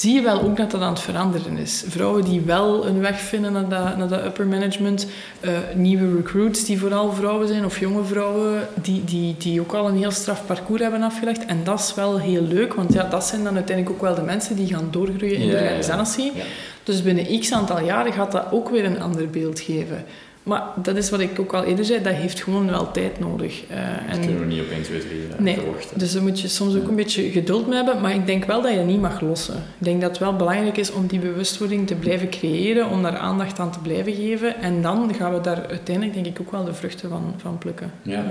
zie 0.00 0.14
je 0.14 0.22
wel 0.22 0.42
ook 0.42 0.56
dat 0.56 0.70
dat 0.70 0.80
aan 0.80 0.92
het 0.92 1.00
veranderen 1.00 1.58
is. 1.58 1.84
Vrouwen 1.88 2.24
die 2.24 2.40
wel 2.40 2.86
een 2.86 3.00
weg 3.00 3.20
vinden 3.20 3.52
naar 3.52 3.68
dat, 3.68 3.96
naar 3.96 4.08
dat 4.08 4.24
upper 4.24 4.46
management, 4.46 5.06
uh, 5.40 5.50
nieuwe 5.74 6.16
recruits 6.16 6.64
die 6.64 6.78
vooral 6.78 7.12
vrouwen 7.12 7.48
zijn 7.48 7.64
of 7.64 7.80
jonge 7.80 8.04
vrouwen 8.04 8.68
die, 8.74 9.04
die, 9.04 9.34
die 9.38 9.60
ook 9.60 9.72
al 9.72 9.88
een 9.88 9.96
heel 9.96 10.10
straf 10.10 10.46
parcours 10.46 10.82
hebben 10.82 11.02
afgelegd. 11.02 11.44
En 11.44 11.64
dat 11.64 11.80
is 11.80 11.94
wel 11.94 12.18
heel 12.18 12.42
leuk, 12.42 12.74
want 12.74 12.92
ja, 12.92 13.02
dat 13.02 13.24
zijn 13.24 13.44
dan 13.44 13.54
uiteindelijk 13.54 13.96
ook 13.96 14.02
wel 14.02 14.14
de 14.14 14.22
mensen 14.22 14.56
die 14.56 14.66
gaan 14.66 14.88
doorgroeien 14.90 15.36
in 15.36 15.50
de 15.50 15.56
organisatie. 15.56 16.24
Ja, 16.24 16.38
ja. 16.38 16.44
Dus 16.82 17.02
binnen 17.02 17.40
x 17.40 17.52
aantal 17.52 17.80
jaren 17.80 18.12
gaat 18.12 18.32
dat 18.32 18.46
ook 18.50 18.68
weer 18.68 18.84
een 18.84 19.00
ander 19.00 19.30
beeld 19.30 19.60
geven. 19.60 20.04
Maar 20.46 20.62
dat 20.82 20.96
is 20.96 21.10
wat 21.10 21.20
ik 21.20 21.40
ook 21.40 21.52
al 21.54 21.64
eerder 21.64 21.84
zei, 21.84 22.02
dat 22.02 22.14
heeft 22.14 22.42
gewoon 22.42 22.70
wel 22.70 22.90
tijd 22.90 23.18
nodig. 23.18 23.62
Uh, 23.70 23.76
dat 24.10 24.20
kunnen 24.20 24.40
we 24.40 24.46
niet 24.46 24.60
op 24.60 24.70
1, 24.70 24.82
2, 24.82 25.00
3 25.00 25.18
uh, 25.18 25.38
nee, 25.38 25.58
Dus 25.94 26.12
daar 26.12 26.22
moet 26.22 26.40
je 26.40 26.48
soms 26.48 26.76
ook 26.76 26.88
een 26.88 26.96
beetje 26.96 27.30
geduld 27.30 27.66
mee 27.66 27.76
hebben. 27.76 28.00
Maar 28.00 28.14
ik 28.14 28.26
denk 28.26 28.44
wel 28.44 28.62
dat 28.62 28.72
je 28.72 28.78
niet 28.78 29.00
mag 29.00 29.20
lossen. 29.20 29.54
Ik 29.54 29.84
denk 29.84 30.00
dat 30.00 30.10
het 30.10 30.18
wel 30.18 30.36
belangrijk 30.36 30.76
is 30.76 30.92
om 30.92 31.06
die 31.06 31.18
bewustwording 31.18 31.86
te 31.86 31.94
blijven 31.94 32.30
creëren, 32.30 32.88
om 32.88 33.02
daar 33.02 33.16
aandacht 33.16 33.58
aan 33.58 33.70
te 33.70 33.78
blijven 33.78 34.14
geven. 34.14 34.60
En 34.60 34.82
dan 34.82 35.14
gaan 35.14 35.34
we 35.34 35.40
daar 35.40 35.66
uiteindelijk 35.66 36.14
denk 36.14 36.26
ik 36.26 36.40
ook 36.40 36.50
wel 36.50 36.64
de 36.64 36.74
vruchten 36.74 37.08
van, 37.08 37.34
van 37.36 37.58
plukken. 37.58 37.92
Ja, 38.02 38.18
uh, 38.18 38.24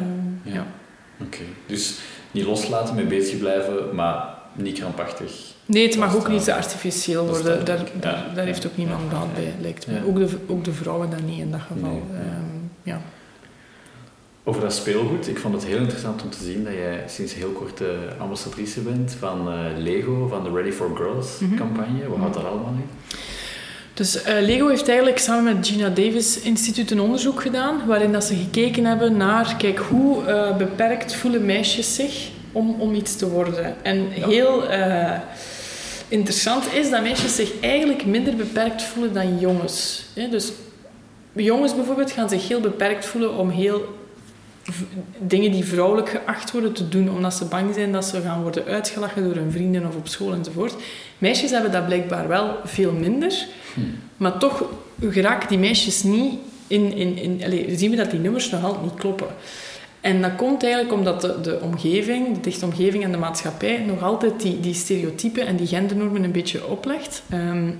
ja. 0.43 0.53
ja. 0.53 0.65
oké. 1.21 1.43
Dus 1.65 1.99
niet 2.31 2.45
loslaten, 2.45 2.95
mee 2.95 3.05
bezig 3.05 3.39
blijven, 3.39 3.95
maar 3.95 4.34
niet 4.55 4.79
krampachtig. 4.79 5.31
Nee, 5.65 5.87
het 5.87 5.97
mag 5.97 6.15
ook 6.15 6.27
niet 6.27 6.43
te 6.43 6.53
artificieel 6.53 7.25
worden. 7.25 7.65
Daar, 7.65 7.83
daar, 7.99 8.25
daar, 8.35 8.45
heeft 8.45 8.67
ook 8.67 8.77
niemand 8.77 9.09
baat 9.09 9.33
bij, 9.33 9.53
lijkt 9.61 9.87
me. 9.87 10.05
Ook, 10.07 10.15
de, 10.15 10.37
ook 10.47 10.63
de 10.63 10.73
vrouwen 10.73 11.09
dan 11.09 11.25
niet 11.25 11.39
in 11.39 11.51
dat 11.51 11.61
geval. 11.61 11.89
Nee, 11.89 11.99
um, 11.99 12.71
ja. 12.83 13.01
Over 14.43 14.61
dat 14.61 14.73
speelgoed, 14.73 15.27
ik 15.27 15.39
vond 15.39 15.53
het 15.53 15.65
heel 15.65 15.77
interessant 15.77 16.23
om 16.23 16.29
te 16.29 16.43
zien 16.43 16.63
dat 16.63 16.73
jij 16.73 17.03
sinds 17.07 17.33
heel 17.33 17.49
kort 17.49 17.77
de 17.77 18.07
ambassadrice 18.17 18.79
bent 18.81 19.15
van 19.19 19.53
uh, 19.53 19.59
Lego, 19.77 20.27
van 20.27 20.43
de 20.43 20.51
Ready 20.51 20.71
for 20.71 20.95
Girls 20.95 21.39
mm 21.39 21.47
-hmm. 21.47 21.57
campagne. 21.57 22.07
Wat 22.07 22.17
houdt 22.17 22.33
dat 22.33 22.45
allemaal 22.45 22.73
in? 22.73 22.89
Dus 23.93 24.27
uh, 24.27 24.33
Lego 24.41 24.67
heeft 24.67 24.87
eigenlijk 24.87 25.19
samen 25.19 25.55
met 25.55 25.67
Gina 25.67 25.89
Davis 25.89 26.39
Instituut 26.39 26.91
een 26.91 26.99
onderzoek 26.99 27.41
gedaan 27.41 27.85
waarin 27.85 28.11
dat 28.11 28.23
ze 28.23 28.35
gekeken 28.35 28.85
hebben 28.85 29.17
naar 29.17 29.55
kijk, 29.57 29.77
hoe 29.77 30.23
uh, 30.27 30.57
beperkt 30.57 31.15
voelen 31.15 31.45
meisjes 31.45 31.95
zich 31.95 32.29
om, 32.55 32.75
om 32.79 32.93
iets 32.93 33.15
te 33.15 33.29
worden. 33.29 33.75
En 33.81 34.07
heel 34.09 34.71
uh, 34.71 35.11
interessant 36.07 36.73
is 36.73 36.89
dat 36.89 37.01
meisjes 37.01 37.35
zich 37.35 37.59
eigenlijk 37.59 38.05
minder 38.05 38.35
beperkt 38.35 38.81
voelen 38.81 39.13
dan 39.13 39.39
jongens. 39.39 40.05
Dus 40.29 40.51
jongens 41.33 41.75
bijvoorbeeld 41.75 42.11
gaan 42.11 42.29
zich 42.29 42.47
heel 42.47 42.59
beperkt 42.59 43.05
voelen 43.05 43.37
om 43.37 43.49
heel 43.49 43.95
dingen 45.17 45.51
die 45.51 45.65
vrouwelijk 45.65 46.09
geacht 46.09 46.51
worden 46.51 46.73
te 46.73 46.89
doen, 46.89 47.09
omdat 47.09 47.33
ze 47.33 47.45
bang 47.45 47.73
zijn 47.73 47.91
dat 47.91 48.05
ze 48.05 48.21
gaan 48.21 48.41
worden 48.41 48.65
uitgelachen 48.65 49.23
door 49.23 49.35
hun 49.35 49.51
vrienden 49.51 49.87
of 49.87 49.95
op 49.95 50.07
school 50.07 50.33
enzovoort. 50.33 50.75
Meisjes 51.17 51.51
hebben 51.51 51.71
dat 51.71 51.85
blijkbaar 51.85 52.27
wel 52.27 52.55
veel 52.63 52.91
minder, 52.91 53.45
hm. 53.73 53.81
maar 54.17 54.37
toch 54.37 54.63
geraken 55.09 55.49
die 55.49 55.57
meisjes 55.57 56.03
niet 56.03 56.33
in... 56.67 56.93
in, 56.93 57.17
in 57.17 57.41
allez, 57.43 57.79
zien 57.79 57.89
we 57.89 57.95
dat 57.95 58.11
die 58.11 58.19
nummers 58.19 58.49
nog 58.49 58.63
altijd 58.63 58.83
niet 58.83 58.93
kloppen. 58.93 59.27
En 60.05 60.21
dat 60.21 60.35
komt 60.35 60.63
eigenlijk 60.63 60.93
omdat 60.93 61.21
de, 61.21 61.41
de 61.41 61.59
omgeving, 61.61 62.33
de 62.33 62.39
dichte 62.39 62.65
omgeving 62.65 63.03
en 63.03 63.11
de 63.11 63.17
maatschappij 63.17 63.77
nog 63.77 64.01
altijd 64.01 64.41
die, 64.41 64.59
die 64.59 64.73
stereotypen 64.73 65.45
en 65.45 65.55
die 65.55 65.67
gendernormen 65.67 66.23
een 66.23 66.31
beetje 66.31 66.67
oplegt. 66.67 67.23
Um, 67.33 67.79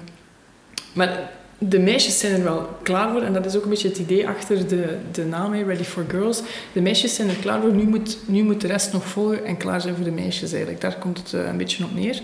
maar 0.94 1.32
de 1.58 1.80
meisjes 1.80 2.20
zijn 2.20 2.34
er 2.34 2.44
wel 2.44 2.70
klaar 2.84 3.12
voor, 3.12 3.22
en 3.22 3.34
dat 3.34 3.46
is 3.46 3.56
ook 3.56 3.64
een 3.64 3.70
beetje 3.70 3.88
het 3.88 3.98
idee 3.98 4.28
achter 4.28 4.68
de, 4.68 4.98
de 5.12 5.26
naam, 5.26 5.54
Ready 5.54 5.84
for 5.84 6.06
Girls. 6.08 6.42
De 6.74 6.82
meisjes 6.82 7.16
zijn 7.16 7.30
er 7.30 7.36
klaar 7.36 7.62
voor, 7.62 7.74
nu 7.74 7.84
moet, 7.84 8.18
nu 8.26 8.44
moet 8.44 8.62
de 8.62 8.68
rest 8.68 8.94
nog 8.94 9.06
volgen 9.06 9.46
en 9.46 9.58
klaar 9.58 9.82
zijn 9.82 9.96
voor 9.96 10.06
de 10.06 10.12
meisjes 10.12 10.52
eigenlijk. 10.52 10.82
Daar 10.82 10.98
komt 10.98 11.18
het 11.18 11.34
uh, 11.34 11.48
een 11.48 11.58
beetje 11.58 11.84
op 11.84 11.94
neer. 11.94 12.22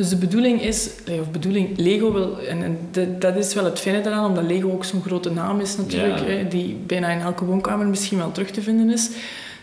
Dus 0.00 0.08
de 0.08 0.16
bedoeling 0.16 0.62
is, 0.62 0.90
of 1.20 1.30
bedoeling, 1.30 1.78
Lego 1.78 2.12
wil, 2.12 2.38
en, 2.38 2.62
en 2.62 2.78
de, 2.90 3.18
dat 3.18 3.36
is 3.36 3.54
wel 3.54 3.64
het 3.64 3.80
fijne 3.80 4.00
daaraan, 4.00 4.24
omdat 4.24 4.44
Lego 4.44 4.72
ook 4.72 4.84
zo'n 4.84 5.02
grote 5.02 5.30
naam 5.30 5.60
is 5.60 5.76
natuurlijk, 5.76 6.20
hè, 6.26 6.48
die 6.48 6.76
bijna 6.86 7.08
in 7.08 7.20
elke 7.20 7.44
woonkamer 7.44 7.86
misschien 7.86 8.18
wel 8.18 8.32
terug 8.32 8.50
te 8.50 8.62
vinden 8.62 8.90
is. 8.90 9.10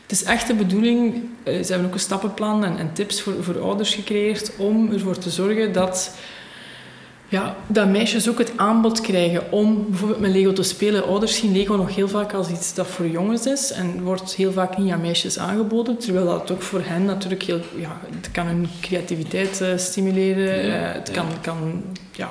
Het 0.02 0.12
is 0.12 0.24
echt 0.24 0.48
de 0.48 0.54
bedoeling, 0.54 1.14
eh, 1.44 1.64
ze 1.64 1.72
hebben 1.72 1.88
ook 1.88 1.94
een 1.94 2.00
stappenplan 2.00 2.64
en, 2.64 2.78
en 2.78 2.94
tips 2.94 3.22
voor, 3.22 3.34
voor 3.44 3.60
ouders 3.60 3.96
gecreëerd 3.96 4.52
om 4.58 4.92
ervoor 4.92 5.18
te 5.18 5.30
zorgen 5.30 5.74
dat 5.74 6.16
ja, 7.30 7.56
dat 7.68 7.88
meisjes 7.88 8.30
ook 8.30 8.38
het 8.38 8.52
aanbod 8.56 9.02
krijgen 9.02 9.52
om 9.52 9.86
bijvoorbeeld 9.90 10.20
met 10.20 10.32
Lego 10.32 10.54
te 10.54 10.64
spelen. 10.64 11.06
Ouders 11.06 11.36
zien 11.36 11.52
Lego 11.52 11.76
nog 11.76 11.96
heel 11.96 12.08
vaak 12.08 12.34
als 12.34 12.50
iets 12.50 12.74
dat 12.74 12.88
voor 12.88 13.08
jongens 13.08 13.46
is 13.46 13.72
en 13.72 14.02
wordt 14.02 14.36
heel 14.36 14.52
vaak 14.52 14.78
niet 14.78 14.92
aan 14.92 15.02
meisjes 15.02 15.40
aangeboden. 15.40 15.98
Terwijl 15.98 16.26
dat 16.26 16.52
ook 16.52 16.62
voor 16.62 16.82
hen 16.84 17.06
natuurlijk 17.06 17.44
heel... 17.44 17.60
Ja, 17.76 18.00
het 18.16 18.32
kan 18.32 18.46
hun 18.46 18.68
creativiteit 18.82 19.62
uh, 19.62 19.68
stimuleren. 19.76 20.66
Uh, 20.66 20.74
het 20.94 21.12
kan, 21.12 21.26
kan... 21.42 21.84
Ja, 22.12 22.30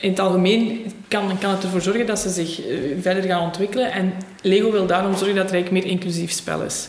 in 0.00 0.10
het 0.10 0.20
algemeen 0.20 0.92
kan, 1.08 1.38
kan 1.38 1.50
het 1.50 1.62
ervoor 1.62 1.80
zorgen 1.80 2.06
dat 2.06 2.18
ze 2.18 2.28
zich 2.28 2.66
uh, 2.66 2.96
verder 3.00 3.22
gaan 3.22 3.42
ontwikkelen. 3.42 3.92
En 3.92 4.12
Lego 4.42 4.70
wil 4.70 4.86
daarom 4.86 5.16
zorgen 5.16 5.34
dat 5.36 5.44
het 5.44 5.54
eigenlijk 5.54 5.84
meer 5.84 5.92
inclusief 5.92 6.30
spel 6.30 6.62
is. 6.62 6.88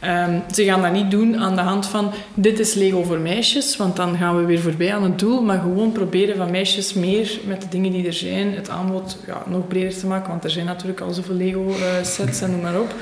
Ehm, 0.00 0.38
ze 0.52 0.64
gaan 0.64 0.82
dat 0.82 0.92
niet 0.92 1.10
doen 1.10 1.38
aan 1.38 1.54
de 1.54 1.60
hand 1.60 1.86
van 1.86 2.12
dit 2.34 2.58
is 2.58 2.74
Lego 2.74 3.02
voor 3.02 3.18
meisjes, 3.18 3.76
want 3.76 3.96
dan 3.96 4.16
gaan 4.16 4.36
we 4.36 4.44
weer 4.44 4.60
voorbij 4.60 4.94
aan 4.94 5.02
het 5.02 5.18
doel. 5.18 5.42
Maar 5.42 5.60
gewoon 5.60 5.92
proberen 5.92 6.36
van 6.36 6.50
meisjes 6.50 6.94
meer 6.94 7.38
met 7.46 7.62
de 7.62 7.68
dingen 7.68 7.92
die 7.92 8.06
er 8.06 8.12
zijn, 8.12 8.54
het 8.54 8.68
aanbod 8.68 9.18
ja, 9.26 9.42
nog 9.46 9.68
breder 9.68 9.98
te 9.98 10.06
maken. 10.06 10.28
Want 10.28 10.44
er 10.44 10.50
zijn 10.50 10.66
natuurlijk 10.66 11.00
al 11.00 11.12
zoveel 11.12 11.34
Lego-sets 11.34 12.40
en 12.40 12.50
noem 12.50 12.60
maar 12.60 12.80
op. 12.80 12.94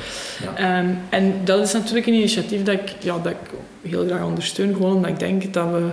Ja. 0.43 0.79
Ehm, 0.79 0.89
en 1.09 1.35
dat 1.45 1.61
is 1.61 1.73
natuurlijk 1.73 2.07
een 2.07 2.15
initiatief 2.15 2.63
dat 2.63 2.75
ik, 2.75 2.95
ja, 3.01 3.19
dat 3.23 3.33
ik 3.33 3.51
heel 3.91 4.07
graag 4.07 4.25
ondersteun. 4.25 4.75
Gewoon 4.75 4.95
omdat 4.95 5.11
ik 5.11 5.19
denk 5.19 5.55
dat 5.55 5.71
we 5.71 5.91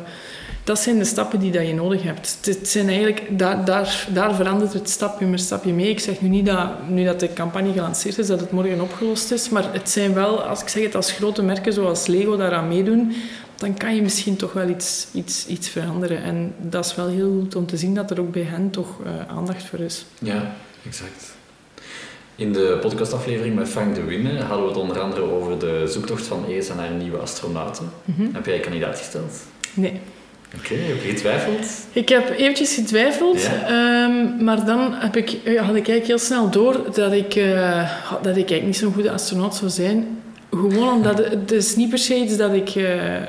dat 0.66 0.80
zijn 0.80 0.98
de 0.98 1.06
stappen 1.06 1.40
die 1.40 1.52
dat 1.52 1.68
je 1.68 1.74
nodig 1.74 2.04
hebt. 2.04 2.38
Het 2.42 2.68
zijn 2.68 2.88
eigenlijk, 2.88 3.40
daar, 3.40 3.66
daar, 3.66 4.08
daar 4.14 4.36
verandert 4.36 4.74
het 4.74 4.90
stapje 4.90 5.26
per 5.26 5.40
stapje 5.40 5.74
mee. 5.74 5.90
Ik 5.90 6.00
zeg 6.00 6.22
nu 6.22 6.28
niet 6.28 6.46
dat, 6.46 6.90
nu 6.90 7.04
dat 7.04 7.20
de 7.20 7.34
campagne 7.34 7.74
gelanceerd 7.74 8.18
is, 8.18 8.28
dat 8.28 8.40
het 8.40 8.52
morgen 8.52 8.82
opgelost 8.82 9.32
is. 9.32 9.50
Maar 9.50 9.74
het 9.74 9.90
zijn 9.90 10.14
wel, 10.14 10.42
als 10.42 10.62
ik 10.62 10.68
zeg 10.68 10.84
het, 10.84 10.96
als 10.96 11.12
grote 11.12 11.44
merken 11.44 11.74
zoals 11.74 12.08
Lego 12.08 12.38
daaraan 12.38 12.68
meedoen, 12.68 13.16
dan 13.56 13.78
kan 13.78 13.96
je 13.96 14.02
misschien 14.02 14.36
toch 14.36 14.54
wel 14.54 14.70
iets, 14.70 15.08
iets, 15.14 15.48
iets 15.48 15.70
veranderen. 15.70 16.24
En 16.24 16.54
dat 16.62 16.86
is 16.86 16.96
wel 16.96 17.08
heel 17.08 17.40
goed 17.40 17.56
om 17.56 17.66
te 17.66 17.78
zien 17.78 17.94
dat 17.94 18.12
er 18.12 18.20
ook 18.20 18.32
bij 18.32 18.44
hen 18.44 18.70
toch 18.70 19.00
uh, 19.06 19.12
aandacht 19.28 19.64
voor 19.64 19.80
is. 19.80 20.06
Ja, 20.20 20.56
exact. 20.86 21.34
In 22.36 22.54
de 22.54 22.78
podcastaflevering 22.82 23.56
met 23.56 23.70
Frank 23.70 23.96
de 23.96 24.04
Winne 24.04 24.42
hadden 24.42 24.66
we 24.66 24.72
het 24.72 24.82
onder 24.82 25.00
andere 25.00 25.22
over 25.22 25.60
de 25.60 25.84
zoektocht 25.88 26.26
van 26.26 26.46
ESA 26.50 26.74
naar 26.74 26.92
nieuwe 26.92 27.18
astronauten. 27.18 27.90
Mm 28.06 28.16
-hmm. 28.18 28.30
Heb 28.34 28.46
jij 28.46 28.60
kandidaat 28.60 28.98
gesteld? 28.98 29.34
Nee. 29.74 30.02
Oké, 30.58 30.74
heb 30.74 31.02
je 31.02 31.10
getwijfeld? 31.10 31.88
Ik 31.92 32.10
heb 32.10 32.30
eventjes 32.30 32.74
getwijfeld, 32.74 33.50
ehm, 33.68 34.44
maar 34.44 34.66
dan 34.66 34.94
heb 34.94 35.16
ik, 35.16 35.30
had 35.46 35.56
ik 35.56 35.88
eigenlijk 35.88 36.06
heel 36.06 36.18
snel 36.18 36.50
door 36.50 36.94
dat 36.94 37.12
ik, 37.12 37.36
uh, 37.36 37.92
dat 38.10 38.38
ik 38.38 38.50
eigenlijk 38.50 38.66
niet 38.66 38.78
zo'n 38.78 38.94
goede 38.94 39.12
astronaut 39.12 39.56
zou 39.56 39.72
zijn. 39.72 40.22
Gewoon 40.50 40.94
omdat 40.94 41.18
het 41.18 41.52
is 41.52 41.76
niet 41.76 41.90
per 41.90 41.98
se 41.98 42.16
iets 42.16 42.38
dat 42.38 42.54
ik 42.54 42.76
uh, 42.76 43.22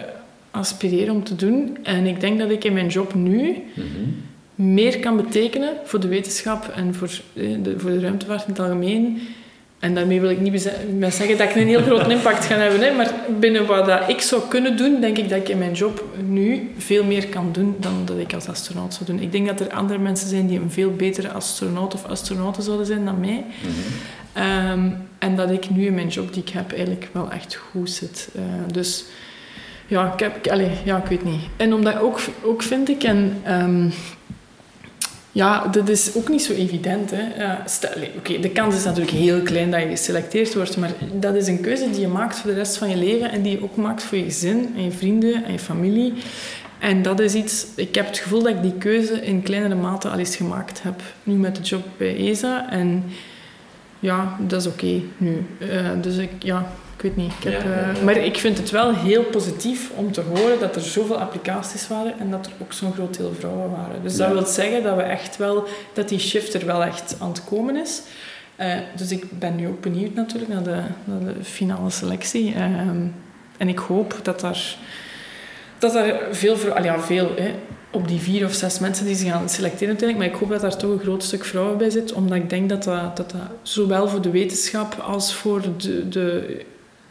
aspireer 0.50 1.10
om 1.10 1.24
te 1.24 1.34
doen. 1.34 1.78
En 1.82 2.06
ik 2.06 2.20
denk 2.20 2.38
dat 2.38 2.50
ik 2.50 2.64
in 2.64 2.72
mijn 2.72 2.86
job 2.86 3.14
nu 3.14 3.56
mhm. 3.74 3.86
meer 4.54 5.00
kan 5.00 5.16
betekenen 5.16 5.72
voor 5.84 6.00
de 6.00 6.08
wetenschap 6.08 6.68
en 6.68 6.94
voor 6.94 7.08
eh, 7.34 7.56
de, 7.62 7.78
voor 7.78 7.90
de 7.90 8.00
ruimtevaart 8.00 8.42
in 8.46 8.52
het 8.52 8.60
algemeen 8.60 9.20
en 9.86 9.94
daarmee 9.94 10.20
wil 10.20 10.30
ik 10.30 10.40
niet 10.40 10.72
zeggen 11.00 11.38
dat 11.38 11.48
ik 11.48 11.54
een 11.54 11.66
heel 11.66 11.82
groot 11.88 12.10
impact 12.10 12.44
ga 12.44 12.56
hebben. 12.56 12.80
Hè, 12.80 12.92
maar 12.92 13.14
binnen 13.40 13.66
wat 13.66 13.86
dat 13.86 14.08
ik 14.08 14.20
zou 14.20 14.42
kunnen 14.48 14.76
doen, 14.76 15.00
denk 15.00 15.18
ik 15.18 15.28
dat 15.28 15.38
ik 15.38 15.48
in 15.48 15.58
mijn 15.58 15.72
job 15.72 16.04
nu 16.24 16.70
veel 16.78 17.04
meer 17.04 17.26
kan 17.28 17.48
doen 17.52 17.76
dan 17.78 18.02
dat 18.04 18.18
ik 18.18 18.34
als 18.34 18.48
astronaut 18.48 18.94
zou 18.94 19.04
doen. 19.10 19.20
Ik 19.20 19.32
denk 19.32 19.46
dat 19.46 19.60
er 19.60 19.70
andere 19.70 19.98
mensen 19.98 20.28
zijn 20.28 20.46
die 20.46 20.60
een 20.60 20.70
veel 20.70 20.90
betere 20.90 21.30
astronaut 21.30 21.94
of 21.94 22.04
astronauten 22.04 22.62
zouden 22.62 22.86
zijn 22.86 23.04
dan 23.04 23.20
mij. 23.20 23.44
Mhm. 23.60 23.72
Ehm, 24.32 24.90
en 25.18 25.36
dat 25.36 25.50
ik 25.50 25.70
nu 25.70 25.86
in 25.86 25.94
mijn 25.94 26.08
job 26.08 26.32
die 26.32 26.42
ik 26.42 26.48
heb 26.48 26.72
eigenlijk 26.72 27.08
wel 27.12 27.30
echt 27.30 27.54
goed 27.54 27.90
zit. 27.90 28.28
Uh, 28.36 28.42
dus 28.72 29.04
ja, 29.86 30.12
ik, 30.12 30.20
heb, 30.20 30.46
allez, 30.46 30.72
ja, 30.84 30.96
ik 30.96 31.06
weet 31.06 31.24
niet. 31.24 31.42
En 31.56 31.72
omdat 31.72 31.98
ook, 31.98 32.20
ook 32.42 32.62
vind 32.62 32.88
ik, 32.88 33.02
en 33.02 33.42
um, 33.48 33.92
ja, 35.36 35.66
dat 35.66 35.88
is 35.88 36.14
ook 36.14 36.28
niet 36.28 36.42
zo 36.42 36.52
evident. 36.52 37.12
Oké, 38.16 38.40
de 38.40 38.50
kans 38.50 38.76
is 38.76 38.84
natuurlijk 38.84 39.16
heel 39.16 39.42
klein 39.42 39.70
dat 39.70 39.80
je 39.80 39.88
geselecteerd 39.88 40.54
wordt, 40.54 40.76
maar 40.76 40.90
dat 41.12 41.34
is 41.34 41.46
een 41.46 41.60
keuze 41.60 41.90
die 41.90 42.00
je 42.00 42.08
maakt 42.08 42.38
voor 42.38 42.50
de 42.50 42.56
rest 42.56 42.76
van 42.76 42.88
je 42.88 42.96
leven 42.96 43.30
en 43.30 43.42
die 43.42 43.52
je 43.52 43.62
ook 43.62 43.76
maakt 43.76 44.02
voor 44.02 44.18
je 44.18 44.24
gezin 44.24 44.72
en 44.76 44.84
je 44.84 44.90
vrienden 44.90 45.44
en 45.44 45.52
je 45.52 45.58
familie. 45.58 46.12
En 46.78 47.02
dat 47.02 47.20
is 47.20 47.34
iets, 47.34 47.66
ik 47.74 47.94
heb 47.94 48.06
het 48.06 48.18
gevoel 48.18 48.42
dat 48.42 48.52
ik 48.52 48.62
die 48.62 48.74
keuze 48.78 49.20
in 49.20 49.42
kleinere 49.42 49.74
mate 49.74 50.08
al 50.08 50.18
eens 50.18 50.36
gemaakt 50.36 50.82
heb, 50.82 51.02
nu 51.22 51.34
met 51.34 51.56
de 51.56 51.62
job 51.62 51.84
bij 51.96 52.16
ESA. 52.16 52.70
En 52.70 53.04
ja, 53.98 54.36
dat 54.40 54.60
is 54.60 54.66
oké 54.66 55.00
nu. 55.16 55.46
Uh, 55.58 55.90
dus 56.00 56.16
ik, 56.16 56.30
ja, 56.38 56.72
ik 56.96 57.02
weet 57.02 57.16
niet. 57.16 57.32
Ik 57.38 57.52
heb, 57.52 57.64
uh, 57.64 58.02
maar 58.02 58.16
ik 58.16 58.36
vind 58.36 58.58
het 58.58 58.70
wel 58.70 58.94
heel 58.94 59.22
positief 59.22 59.90
om 59.94 60.12
te 60.12 60.20
horen 60.20 60.60
dat 60.60 60.76
er 60.76 60.82
zoveel 60.82 61.18
applicaties 61.18 61.88
waren 61.88 62.18
en 62.18 62.30
dat 62.30 62.46
er 62.46 62.52
ook 62.62 62.72
zo'n 62.72 62.92
groot 62.92 63.16
deel 63.16 63.34
vrouwen 63.38 63.70
waren. 63.70 64.02
Dus 64.02 64.16
dat 64.16 64.32
wil 64.32 64.46
zeggen 64.46 64.82
dat 64.82 64.96
we 64.96 65.02
echt 65.02 65.36
wel, 65.36 65.66
dat 65.92 66.08
die 66.08 66.18
shift 66.18 66.54
er 66.54 66.66
wel 66.66 66.84
echt 66.84 67.16
aan 67.18 67.28
het 67.28 67.44
komen 67.44 67.76
is. 67.76 68.02
Uh, 68.60 68.74
dus 68.96 69.10
ik 69.10 69.38
ben 69.38 69.56
nu 69.56 69.68
ook 69.68 69.80
benieuwd 69.80 70.14
natuurlijk 70.14 70.52
naar 70.52 70.62
de, 70.62 70.82
naar 71.04 71.34
de 71.34 71.44
finale 71.44 71.90
selectie. 71.90 72.54
Uh, 72.54 72.62
en 73.56 73.68
ik 73.68 73.78
hoop 73.78 74.18
dat 74.22 74.42
er, 74.42 74.76
dat 75.78 75.94
er 75.94 76.20
veel, 76.30 76.56
al 76.74 76.84
ja, 76.84 77.00
veel 77.00 77.32
hè, 77.36 77.54
op 77.90 78.08
die 78.08 78.20
vier 78.20 78.44
of 78.44 78.52
zes 78.52 78.78
mensen 78.78 79.06
die 79.06 79.14
ze 79.14 79.26
gaan 79.26 79.48
selecteren 79.48 79.88
natuurlijk. 79.88 80.18
Maar 80.18 80.28
ik 80.28 80.34
hoop 80.34 80.48
dat 80.48 80.60
daar 80.60 80.76
toch 80.76 80.90
een 80.90 80.98
groot 80.98 81.22
stuk 81.22 81.44
vrouwen 81.44 81.78
bij 81.78 81.90
zit. 81.90 82.12
Omdat 82.12 82.38
ik 82.38 82.50
denk 82.50 82.68
dat 82.68 82.82
dat, 82.82 83.16
dat, 83.16 83.30
dat 83.30 83.40
zowel 83.62 84.08
voor 84.08 84.20
de 84.20 84.30
wetenschap 84.30 84.94
als 84.94 85.34
voor 85.34 85.62
de, 85.76 86.08
de 86.08 86.60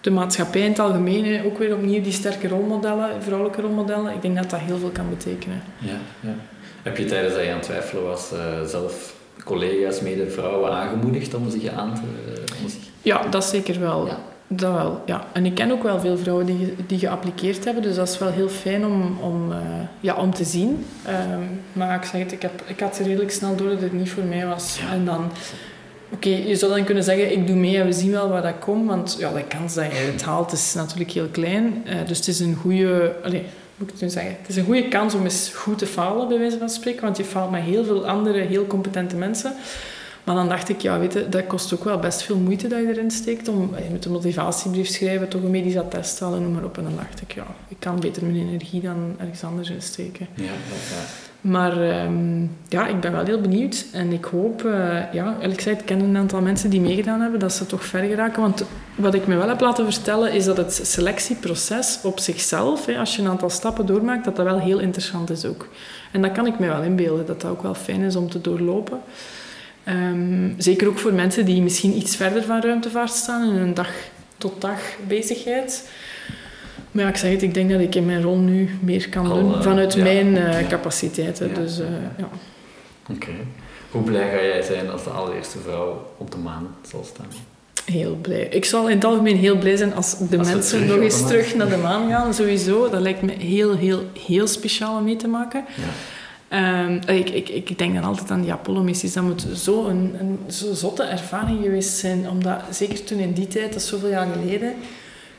de 0.06 0.12
maatschappij 0.12 0.62
in 0.62 0.70
het 0.70 0.80
algemeen 0.80 1.46
ook 1.46 1.58
weer 1.58 1.74
opnieuw 1.74 2.02
die 2.02 2.12
sterke 2.12 2.48
rolmodellen, 2.48 3.24
vrouwelijke 3.24 3.62
rolmodellen. 3.62 4.14
Ik 4.14 4.22
denk 4.22 4.36
dat 4.36 4.50
dat 4.50 4.60
heel 4.60 4.78
veel 4.78 4.90
kan 4.90 5.10
betekenen. 5.10 5.62
Ja, 5.78 5.98
ja. 6.20 6.36
Heb 6.84 6.98
je 6.98 7.06
tijdens 7.06 7.34
dat 7.34 7.44
je 7.44 7.50
aan 7.50 7.56
het 7.56 7.66
twijfelen 7.66 8.04
was 8.04 8.32
uh, 8.34 8.40
zelf 8.68 9.16
collega's, 9.44 10.02
mede 10.02 10.30
vrouwen 10.30 10.72
aangemoedigd 10.72 11.34
om 11.34 11.50
zich 11.50 11.72
aan 11.72 11.94
te... 11.94 12.02
Om 12.62 12.70
zich... 12.70 12.80
Ja, 13.02 13.28
dat 13.30 13.46
zeker 13.46 13.80
wel. 13.80 14.08
Ja. 14.08 14.18
Dat 14.48 14.74
wel, 14.74 15.02
ja. 15.06 15.26
En 15.34 15.46
ik 15.46 15.56
ken 15.56 15.72
ook 15.72 15.84
wel 15.84 16.00
veel 16.00 16.18
vrouwen 16.18 16.46
die, 16.46 16.76
die 16.88 17.00
geappliqueerd 17.00 17.66
hebben, 17.66 17.84
dus 17.84 17.96
dat 17.96 18.10
is 18.10 18.18
wel 18.18 18.32
heel 18.32 18.50
fijn 18.50 18.86
om, 18.86 19.18
om, 19.22 19.52
uh, 19.52 19.58
ja, 20.00 20.16
om 20.16 20.34
te 20.34 20.44
zien. 20.44 20.86
Um, 21.08 21.62
maar 21.74 21.96
ik 21.96 22.04
zeg 22.04 22.22
het, 22.22 22.32
ik, 22.32 22.42
heb, 22.42 22.62
ik 22.66 22.80
had 22.80 22.98
redelijk 23.04 23.32
snel 23.32 23.56
door 23.56 23.70
dat 23.70 23.82
het 23.82 23.94
niet 23.94 24.10
voor 24.10 24.24
mij 24.24 24.46
was. 24.46 24.80
Ja. 24.80 24.94
En 24.94 25.06
dan 25.06 25.32
Oké, 26.10 26.30
je 26.30 26.56
zou 26.56 26.72
dan 26.72 26.84
kunnen 26.84 27.04
zeggen, 27.04 27.32
ik 27.32 27.48
doe 27.48 27.56
mee 27.56 27.78
en 27.78 27.86
we 27.86 27.94
zien 27.94 28.12
wel 28.12 28.30
waar 28.30 28.42
dat 28.42 28.60
komt. 28.60 28.88
Want 28.88 29.16
ja, 29.20 29.32
de 29.32 29.44
kans 29.44 29.74
dat 29.74 29.86
je 29.86 29.98
het 29.98 30.24
haalt 30.24 30.52
is 30.52 30.74
natuurlijk 30.74 31.12
heel 31.12 31.28
klein. 31.32 31.84
Uh, 31.88 31.94
dus 32.08 32.18
het 32.18 32.28
is 32.28 32.40
een 32.40 32.56
goede... 32.56 33.16
Moet 33.78 33.92
ik 33.92 34.00
het 34.00 34.12
zeggen? 34.12 34.36
Het 34.40 34.50
is 34.50 34.56
een 34.56 34.66
goede 34.66 34.88
kans 34.88 35.14
om 35.14 35.24
eens 35.24 35.52
goed 35.54 35.78
te 35.78 35.86
falen, 35.86 36.28
bij 36.28 36.40
wijze 36.40 36.58
van 36.58 36.70
spreken. 36.70 37.02
Want 37.02 37.18
je 37.18 37.24
faalt 37.24 37.52
met 37.52 37.62
heel 37.62 37.86
veel 37.86 38.08
andere, 38.08 38.40
heel 38.40 38.68
competente 38.68 39.16
mensen. 39.16 39.54
Maar 40.26 40.36
dan 40.36 40.50
dacht 40.50 40.70
ik, 40.70 40.82
ja, 40.82 41.00
weet 41.00 41.14
je, 41.14 41.30
dat 41.30 41.48
kost 41.48 41.74
ook 41.74 41.84
wel 41.84 42.00
best 42.00 42.22
veel 42.22 42.38
moeite 42.38 42.68
dat 42.68 42.80
je 42.80 42.88
erin 42.88 43.12
steekt. 43.12 43.48
Om, 43.48 43.76
je 43.76 43.90
moet 43.90 44.06
een 44.06 44.12
motivatiebrief 44.12 44.88
schrijven, 44.88 45.28
toch 45.28 45.44
een 45.44 45.52
medisch 45.52 45.78
attest 45.78 46.20
halen, 46.20 46.42
noem 46.42 46.54
maar 46.54 46.64
op. 46.64 46.78
En 46.78 46.84
dan 46.84 46.96
dacht 46.96 47.22
ik, 47.22 47.34
ja, 47.34 47.46
ik 47.68 47.80
kan 47.80 48.00
beter 48.00 48.24
mijn 48.24 48.48
energie 48.48 48.82
dan 48.82 49.16
ergens 49.20 49.44
anders 49.44 49.70
insteken. 49.70 50.28
Ja, 50.36 50.44
dat, 50.44 51.08
maar 51.42 52.04
um, 52.06 52.58
ja, 52.68 52.88
ik 52.88 53.00
ben 53.00 53.12
wel 53.12 53.26
heel 53.26 53.42
benieuwd. 53.42 53.86
En 53.92 54.12
ik 54.12 54.26
hoop, 54.26 54.64
uh, 54.64 55.14
ja, 55.14 55.36
eerlijk 55.40 55.62
gezegd, 55.62 55.80
ik 55.80 55.86
ken 55.86 56.00
een 56.00 56.18
aantal 56.18 56.42
mensen 56.42 56.70
die 56.70 56.82
meegedaan 56.82 57.22
hebben, 57.22 57.40
dat 57.40 57.54
ze 57.54 57.66
toch 57.66 57.86
ver 57.86 58.04
geraken. 58.04 58.42
Want 58.42 58.64
wat 58.96 59.14
ik 59.14 59.28
me 59.28 59.36
wel 59.36 59.48
heb 59.48 59.60
laten 59.60 59.94
vertellen, 59.94 60.34
is 60.34 60.46
dat 60.46 60.58
het 60.58 60.80
selectieproces 60.84 62.00
op 62.04 62.20
zichzelf, 62.20 62.86
hè, 62.86 62.98
als 62.98 63.16
je 63.16 63.22
een 63.22 63.28
aantal 63.28 63.50
stappen 63.50 63.86
doormaakt, 63.86 64.26
dat 64.26 64.36
dat 64.36 64.46
wel 64.46 64.60
heel 64.60 64.80
interessant 64.80 65.30
is 65.30 65.46
ook. 65.46 65.68
En 66.12 66.22
dat 66.22 66.32
kan 66.32 66.46
ik 66.46 66.60
me 66.60 66.68
wel 66.68 66.82
inbeelden, 66.82 67.26
dat 67.26 67.42
dat 67.42 67.52
ook 67.52 67.62
wel 67.62 67.76
fijn 67.76 68.02
is 68.02 68.16
om 68.16 68.30
te 68.30 68.42
doorlopen. 68.42 69.00
Um, 69.88 70.56
zeker 70.58 70.88
ook 70.88 71.00
voor 71.00 71.14
mensen 71.14 71.46
die 71.46 71.62
misschien 71.62 71.98
iets 71.98 72.16
verder 72.16 72.44
van 72.44 72.62
ruimtevaart 72.62 73.12
staan 73.12 73.50
in 73.50 73.56
hun 73.56 73.74
dag 73.74 73.90
tot 74.38 74.62
dag 74.62 74.80
bezigheid. 75.08 75.90
Maar 76.92 77.04
ja, 77.04 77.10
ik 77.10 77.16
zeg 77.16 77.32
het, 77.32 77.42
ik 77.42 77.54
denk 77.54 77.70
dat 77.70 77.80
ik 77.80 77.96
in 77.96 78.06
mijn 78.06 78.22
rol 78.22 78.38
nu 78.38 78.70
meer 78.82 79.10
kan 79.10 79.30
doen 79.30 79.52
uh, 79.52 79.62
vanuit 79.62 79.98
mijn 79.98 80.28
uh, 80.28 80.68
capaciteiten. 80.68 81.54
Dus, 81.54 81.80
uh, 81.80 81.86
ja. 82.18 82.30
Oké. 83.10 83.32
Hoe 83.92 84.04
blij 84.04 84.30
ga 84.30 84.36
jij 84.36 84.62
zijn 84.62 84.90
als 84.90 85.04
de 85.04 85.10
allereerste 85.10 85.60
vrouw 85.60 86.12
op 86.18 86.32
de 86.32 86.38
maan 86.38 86.76
zal 86.90 87.04
staan? 87.14 87.28
Heel 87.86 88.18
blij. 88.22 88.48
Ik 88.48 88.66
zal 88.66 88.90
in 88.90 88.96
het 88.96 89.06
algemeen 89.06 89.38
heel 89.38 89.58
blij 89.58 89.76
zijn 89.76 89.94
als 89.94 90.18
de 90.18 90.38
mensen 90.38 90.86
nog 90.88 90.98
eens 91.00 91.28
terug 91.28 91.56
naar 91.56 91.70
de 91.70 91.78
maan 91.78 92.10
gaan. 92.10 92.34
Sowieso. 92.34 92.90
Dat 92.90 93.02
lijkt 93.02 93.22
me 93.22 93.32
heel, 93.32 93.76
heel, 93.76 94.04
heel 94.28 94.48
speciaal 94.48 94.98
om 94.98 95.04
mee 95.04 95.16
te 95.16 95.28
maken. 95.28 95.66
Ja. 95.76 95.84
Um, 96.54 97.00
ik, 97.08 97.30
ik, 97.30 97.50
ik 97.50 97.78
denk 97.78 97.94
dan 97.94 98.04
altijd 98.04 98.32
aan 98.32 98.42
die 98.42 98.52
Apollo-missies. 98.52 99.14
Dat 99.14 99.24
moet 99.24 99.46
zo 99.56 99.86
een, 99.86 100.16
een 100.20 100.40
zo 100.52 100.74
zotte 100.74 101.04
ervaring 101.04 101.64
geweest 101.64 101.98
zijn. 101.98 102.30
Omdat, 102.30 102.60
zeker 102.70 103.04
toen 103.04 103.20
in 103.20 103.34
die 103.34 103.48
tijd, 103.48 103.74
dat 103.74 103.82
zoveel 103.82 104.10
jaar 104.10 104.28
geleden 104.34 104.74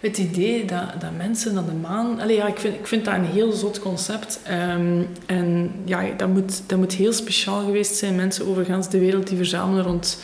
het 0.00 0.18
idee 0.18 0.64
dat, 0.64 1.00
dat 1.00 1.16
mensen 1.16 1.54
naar 1.54 1.64
de 1.64 1.72
maan... 1.72 2.20
Allee, 2.20 2.36
ja, 2.36 2.46
ik, 2.46 2.58
vind, 2.58 2.74
ik 2.74 2.86
vind 2.86 3.04
dat 3.04 3.14
een 3.14 3.24
heel 3.24 3.52
zot 3.52 3.78
concept. 3.78 4.40
Ehm, 4.42 5.02
en 5.26 5.72
ja, 5.84 6.02
dat 6.16 6.28
moet, 6.28 6.62
dat 6.66 6.78
moet 6.78 6.92
heel 6.92 7.12
speciaal 7.12 7.64
geweest 7.64 7.96
zijn. 7.96 8.14
Mensen 8.14 8.46
over 8.46 8.90
de 8.90 8.98
wereld 8.98 9.26
die 9.26 9.36
verzamelen 9.36 9.84
rond 9.84 10.18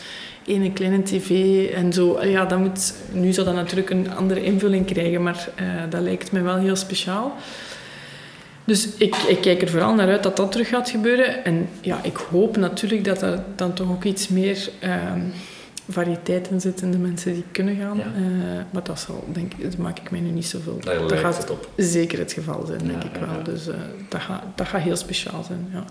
één 0.45 0.73
kleine 0.73 1.03
tv 1.03 1.29
en 1.69 1.93
zo. 1.93 2.25
Ja, 2.25 2.45
dat 2.45 2.59
moet, 2.59 2.93
nu 3.11 3.33
zal 3.33 3.45
dat 3.45 3.55
natuurlijk 3.55 3.89
een 3.89 4.15
andere 4.15 4.43
invulling 4.43 4.85
krijgen, 4.85 5.23
maar 5.23 5.49
uh, 5.61 5.65
dat 5.89 6.01
lijkt 6.01 6.31
me 6.31 6.41
wel 6.41 6.57
heel 6.57 6.75
speciaal. 6.75 7.35
Dus 8.65 8.87
ik, 8.97 9.15
ik 9.15 9.41
kijk 9.41 9.61
er 9.61 9.69
vooral 9.69 9.93
naar 9.93 10.07
uit 10.07 10.23
dat 10.23 10.37
dat 10.37 10.51
terug 10.51 10.67
gaat 10.69 10.89
gebeuren. 10.89 11.45
En 11.45 11.67
ja, 11.81 11.99
ik 12.03 12.15
hoop 12.15 12.57
natuurlijk 12.57 13.03
dat 13.03 13.21
er 13.21 13.43
dan 13.55 13.73
toch 13.73 13.89
ook 13.89 14.03
iets 14.03 14.27
meer... 14.27 14.69
Uh, 14.83 14.95
variëteit 15.89 16.47
in 16.51 16.61
zit 16.61 16.81
in 16.81 16.91
de 16.91 16.97
mensen 16.97 17.33
die 17.33 17.43
kunnen 17.51 17.75
gaan. 17.75 17.97
Ja. 17.97 18.03
Eh, 18.03 18.61
maar 18.71 18.83
dat, 18.83 18.99
zal, 18.99 19.23
denk, 19.27 19.53
ik- 19.53 19.63
dat 19.63 19.77
maak 19.77 19.99
ik 19.99 20.11
mij 20.11 20.19
nu 20.19 20.29
niet 20.29 20.45
zoveel. 20.45 20.77
Daar 20.83 20.95
dat 20.99 21.09
lijkt 21.09 21.25
gaat 21.25 21.37
het 21.37 21.49
op. 21.49 21.69
zeker 21.77 22.19
het 22.19 22.33
geval 22.33 22.65
zijn, 22.65 22.79
denk 22.87 23.03
ik 23.03 23.11
wel. 23.19 23.29
ja. 23.37 23.43
Dus 23.43 23.67
eh, 23.67 23.73
dat, 24.09 24.21
gaat, 24.21 24.43
dat 24.55 24.67
gaat 24.67 24.81
heel 24.81 24.95
speciaal 24.95 25.43
zijn. 25.43 25.67
Ja, 25.73 25.83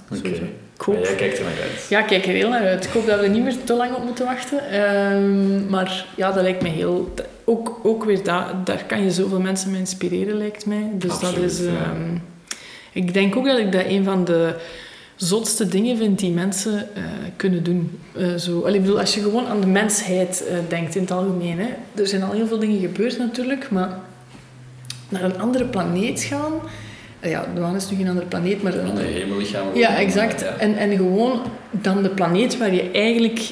hoop- 0.76 1.04
jij 1.04 1.14
kijkt 1.14 1.38
er 1.38 1.44
naar 1.44 1.52
uit. 1.62 1.86
ja, 1.88 2.00
ik 2.00 2.06
kijk 2.06 2.26
er 2.26 2.32
heel 2.32 2.48
naar 2.48 2.66
uit. 2.66 2.84
Ik 2.84 2.90
hoop 2.90 3.06
dat 3.06 3.18
we 3.20 3.24
er 3.24 3.30
niet 3.30 3.42
meer 3.42 3.64
te 3.64 3.74
lang 3.74 3.94
op 3.94 4.04
moeten 4.04 4.24
wachten. 4.24 4.70
Ehm, 4.70 5.66
maar 5.70 6.06
ja, 6.16 6.32
dat 6.32 6.42
lijkt 6.42 6.62
mij 6.62 6.70
heel... 6.70 7.12
dat- 7.14 7.26
Ook, 7.44 7.80
ook 7.82 8.04
weer, 8.04 8.24
dat, 8.24 8.66
daar 8.66 8.84
kan 8.86 9.02
je 9.02 9.10
zoveel 9.10 9.40
mensen 9.40 9.70
mee 9.70 9.80
inspireren, 9.80 10.36
lijkt 10.36 10.66
mij. 10.66 10.90
Dus 10.94 11.10
Absoluut, 11.10 11.34
dat 11.34 11.50
is... 11.50 11.58
ja. 11.64 11.92
Ik 12.92 13.14
denk 13.14 13.36
ook 13.36 13.46
dat 13.46 13.58
ik 13.58 13.72
dat 13.72 13.84
een 13.86 14.04
van 14.04 14.24
de 14.24 14.54
zotste 15.16 15.68
dingen 15.68 15.96
vind 15.96 16.18
die 16.18 16.30
mensen 16.30 16.94
eh, 16.94 17.02
kunnen 17.36 17.62
doen. 17.62 17.98
Eh, 18.16 18.34
zo. 18.34 18.60
Allee, 18.60 18.74
ik 18.74 18.80
bedoel, 18.80 19.00
als 19.00 19.14
je 19.14 19.20
gewoon 19.20 19.46
aan 19.46 19.60
de 19.60 19.66
mensheid 19.66 20.46
eh, 20.46 20.56
denkt 20.68 20.94
in 20.94 21.00
het 21.02 21.10
algemeen. 21.10 21.58
Hè. 21.58 21.68
Er 21.94 22.06
zijn 22.06 22.22
al 22.22 22.32
heel 22.32 22.46
veel 22.46 22.58
dingen 22.58 22.80
gebeurd 22.80 23.18
natuurlijk, 23.18 23.70
maar 23.70 23.98
naar 25.08 25.22
een 25.22 25.40
andere 25.40 25.64
planeet 25.64 26.22
gaan... 26.22 26.52
Ja, 27.22 27.46
de 27.54 27.60
maan 27.60 27.76
is 27.76 27.90
nu 27.90 27.96
geen 27.96 28.08
andere 28.08 28.26
planeet, 28.26 28.62
maar... 28.62 28.74
een 28.74 28.88
Andere 28.88 29.06
hemellichamen. 29.06 29.78
ja, 29.78 29.96
exact. 29.96 30.40
Ja. 30.40 30.46
En, 30.46 30.76
en 30.76 30.96
gewoon 30.96 31.40
dan 31.70 32.02
de 32.02 32.08
planeet 32.08 32.58
waar 32.58 32.74
je 32.74 32.90
eigenlijk 32.90 33.50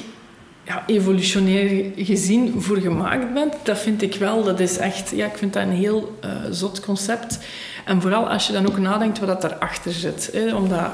ja, 0.63 0.83
evolutionair 0.87 1.91
gezien 1.95 2.61
voor 2.61 2.77
gemaakt 2.77 3.33
bent, 3.33 3.53
dat 3.63 3.79
vind 3.79 4.01
ik 4.01 4.15
wel, 4.15 4.43
dat 4.43 4.59
is 4.59 4.77
echt, 4.77 5.09
ja, 5.15 5.25
ik 5.25 5.37
vind 5.37 5.53
dat 5.53 5.63
een 5.63 5.71
heel 5.71 6.17
eh, 6.19 6.29
zot 6.51 6.79
concept. 6.79 7.39
En 7.85 8.01
vooral 8.01 8.29
als 8.29 8.47
je 8.47 8.53
dan 8.53 8.67
ook 8.67 8.77
nadenkt 8.77 9.19
wat 9.19 9.27
dat 9.27 9.41
daarachter 9.41 9.91
zit. 9.91 10.29
Hè, 10.33 10.55
omdat 10.55 10.91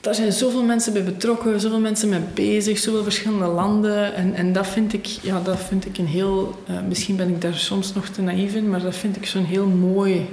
daar 0.00 0.14
zijn 0.14 0.32
zoveel 0.32 0.62
mensen 0.62 0.92
bij 0.92 1.04
betrokken, 1.04 1.60
zoveel 1.60 1.80
mensen 1.80 2.08
mee 2.08 2.20
bezig, 2.34 2.78
zoveel 2.78 3.02
verschillende 3.02 3.46
landen. 3.46 4.14
En, 4.14 4.34
en 4.34 4.52
dat 4.52 4.66
vind 4.66 4.92
ik, 4.92 5.06
ja, 5.06 5.40
dat 5.44 5.58
vind 5.68 5.86
ik 5.86 5.98
een 5.98 6.06
heel, 6.06 6.62
eh, 6.66 6.74
misschien 6.88 7.16
ben 7.16 7.28
ik 7.28 7.40
daar 7.40 7.54
soms 7.54 7.94
nog 7.94 8.06
te 8.06 8.22
naïef 8.22 8.54
in, 8.54 8.70
maar 8.70 8.82
dat 8.82 8.96
vind 8.96 9.16
ik 9.16 9.26
zo'n 9.26 9.44
heel 9.44 9.66
mooi 9.66 10.28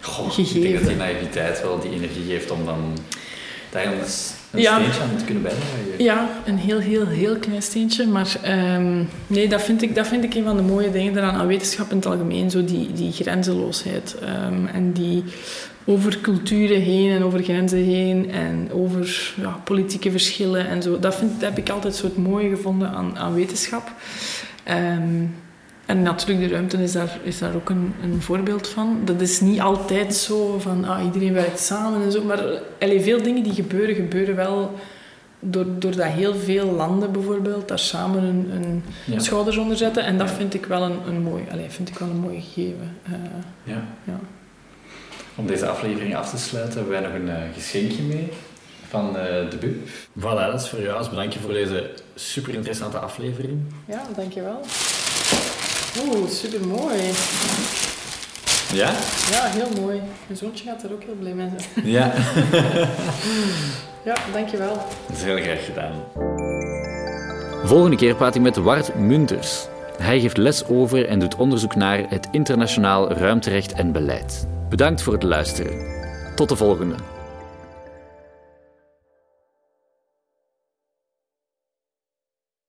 Goh, 0.00 0.26
Ik 0.26 0.34
denk 0.36 0.48
gegeven. 0.48 0.78
dat 0.78 0.88
die 0.88 0.96
naïviteit 0.96 1.62
wel 1.62 1.80
die 1.80 1.90
energie 1.90 2.24
geeft 2.28 2.50
om 2.50 2.64
dan 2.64 2.98
daar 3.70 3.84
een 3.86 3.92
Ja. 4.60 4.78
steentje 4.78 5.00
aan 5.02 5.16
te 5.16 5.24
kunnen 5.24 5.42
bijdragen. 5.42 5.74
Ja, 6.04 6.28
een 6.46 6.58
heel, 6.58 6.78
heel, 6.78 7.06
heel 7.06 7.36
klein 7.36 7.62
steentje. 7.62 8.06
Maar 8.06 8.36
ehm, 8.42 9.02
nee, 9.26 9.48
dat 9.48 9.62
vind, 9.62 9.82
ik, 9.82 9.94
dat 9.94 10.06
vind 10.06 10.24
ik 10.24 10.34
een 10.34 10.44
van 10.44 10.56
de 10.56 10.62
mooie 10.62 10.90
dingen 10.90 11.16
eraan 11.16 11.34
aan 11.34 11.46
wetenschap 11.46 11.90
in 11.90 11.96
het 11.96 12.06
algemeen. 12.06 12.50
Zo 12.50 12.64
die, 12.64 12.92
die 12.92 13.12
grenzeloosheid. 13.12 14.16
ehm, 14.22 14.66
en 14.66 14.92
die 14.92 15.24
over 15.84 16.18
culturen 16.20 16.80
heen 16.80 17.10
en 17.10 17.24
over 17.24 17.42
grenzen 17.42 17.78
heen. 17.84 18.30
En 18.30 18.68
over 18.72 19.32
ja, 19.40 19.60
politieke 19.64 20.10
verschillen 20.10 20.66
en 20.68 20.82
zo. 20.82 20.98
Dat, 20.98 21.14
vind, 21.16 21.40
dat 21.40 21.48
heb 21.48 21.58
ik 21.58 21.68
altijd 21.70 21.94
zo 21.94 22.04
het 22.06 22.16
mooie 22.16 22.48
gevonden 22.48 22.88
aan, 22.90 23.18
aan 23.18 23.34
wetenschap. 23.34 23.92
Ehm, 24.64 25.24
en 25.86 26.02
natuurlijk, 26.02 26.48
de 26.48 26.54
ruimte 26.54 26.82
is 26.82 26.92
daar, 26.92 27.18
is 27.22 27.38
daar 27.38 27.54
ook 27.54 27.68
een, 27.70 27.94
een 28.02 28.22
voorbeeld 28.22 28.68
van. 28.68 29.00
Dat 29.04 29.20
is 29.20 29.40
niet 29.40 29.60
altijd 29.60 30.14
zo 30.14 30.58
van 30.58 30.84
ah, 30.84 31.04
iedereen 31.04 31.32
werkt 31.32 31.60
samen 31.60 32.02
en 32.02 32.12
zo. 32.12 32.24
Maar 32.24 32.44
allee, 32.80 33.00
veel 33.00 33.22
dingen 33.22 33.42
die 33.42 33.52
gebeuren, 33.54 33.94
gebeuren 33.94 34.36
wel 34.36 34.74
door, 35.40 35.66
doordat 35.78 36.06
heel 36.06 36.34
veel 36.34 36.70
landen 36.70 37.12
bijvoorbeeld 37.12 37.68
daar 37.68 37.78
samen 37.78 38.22
een, 38.22 38.50
een 38.54 38.82
Ja. 39.04 39.18
schouders 39.18 39.56
onder 39.56 39.76
zetten. 39.76 40.04
En 40.04 40.18
dat 40.18 40.28
Ja. 40.28 40.34
vind 40.34 40.54
ik 40.54 40.66
wel 40.66 40.82
een, 40.82 40.98
een 41.08 41.22
mooi, 41.22 41.42
allee, 41.50 41.70
vind 41.70 41.88
ik 41.88 41.98
wel 41.98 42.08
een 42.08 42.16
mooi 42.20 42.40
gegeven. 42.40 42.96
Eh, 43.02 43.12
Ja. 43.62 43.82
ja. 44.04 44.18
Om 45.34 45.46
deze 45.46 45.66
aflevering 45.68 46.16
af 46.16 46.30
te 46.30 46.38
sluiten 46.38 46.74
hebben 46.74 46.92
wij 46.92 47.00
nog 47.10 47.12
een 47.14 47.28
eh, 47.28 47.42
geschenkje 47.54 48.02
mee 48.02 48.28
van 48.88 49.16
eh, 49.16 49.50
de 49.50 49.56
BUP. 49.60 49.88
Voilà, 50.18 50.50
dat 50.52 50.60
is 50.60 50.68
voor 50.68 50.80
jou 50.82 50.96
als 50.98 51.08
bedankje 51.08 51.40
voor 51.40 51.52
deze 51.52 51.90
super 52.14 52.54
interessante 52.54 52.98
aflevering. 52.98 53.58
ja, 53.86 54.02
dankjewel. 54.16 54.60
Oeh, 56.04 56.28
super 56.28 56.66
mooi. 56.66 57.00
Ja? 58.72 58.90
Ja, 59.30 59.44
heel 59.44 59.68
mooi. 59.80 60.00
Mijn 60.26 60.38
zoontje 60.38 60.64
gaat 60.64 60.82
er 60.82 60.92
ook 60.92 61.02
heel 61.02 61.14
blij 61.20 61.32
mee 61.32 61.48
zijn. 61.48 61.86
Ja. 61.86 62.12
Ja, 64.04 64.14
dankjewel. 64.32 64.74
Dat 65.06 65.16
is 65.16 65.22
heel 65.22 65.36
graag 65.36 65.64
gedaan. 65.64 65.92
Volgende 67.64 67.96
keer 67.96 68.14
praat 68.14 68.34
ik 68.34 68.42
met 68.42 68.56
Wart 68.56 68.94
Munters. 68.94 69.66
Hij 69.98 70.20
geeft 70.20 70.36
les 70.36 70.66
over 70.66 71.08
en 71.08 71.18
doet 71.18 71.36
onderzoek 71.36 71.74
naar 71.74 72.04
het 72.08 72.28
internationaal 72.30 73.12
ruimterecht 73.12 73.72
en 73.72 73.92
beleid. 73.92 74.46
Bedankt 74.68 75.02
voor 75.02 75.12
het 75.12 75.22
luisteren. 75.22 75.86
Tot 76.34 76.48
de 76.48 76.56
volgende. 76.56 76.94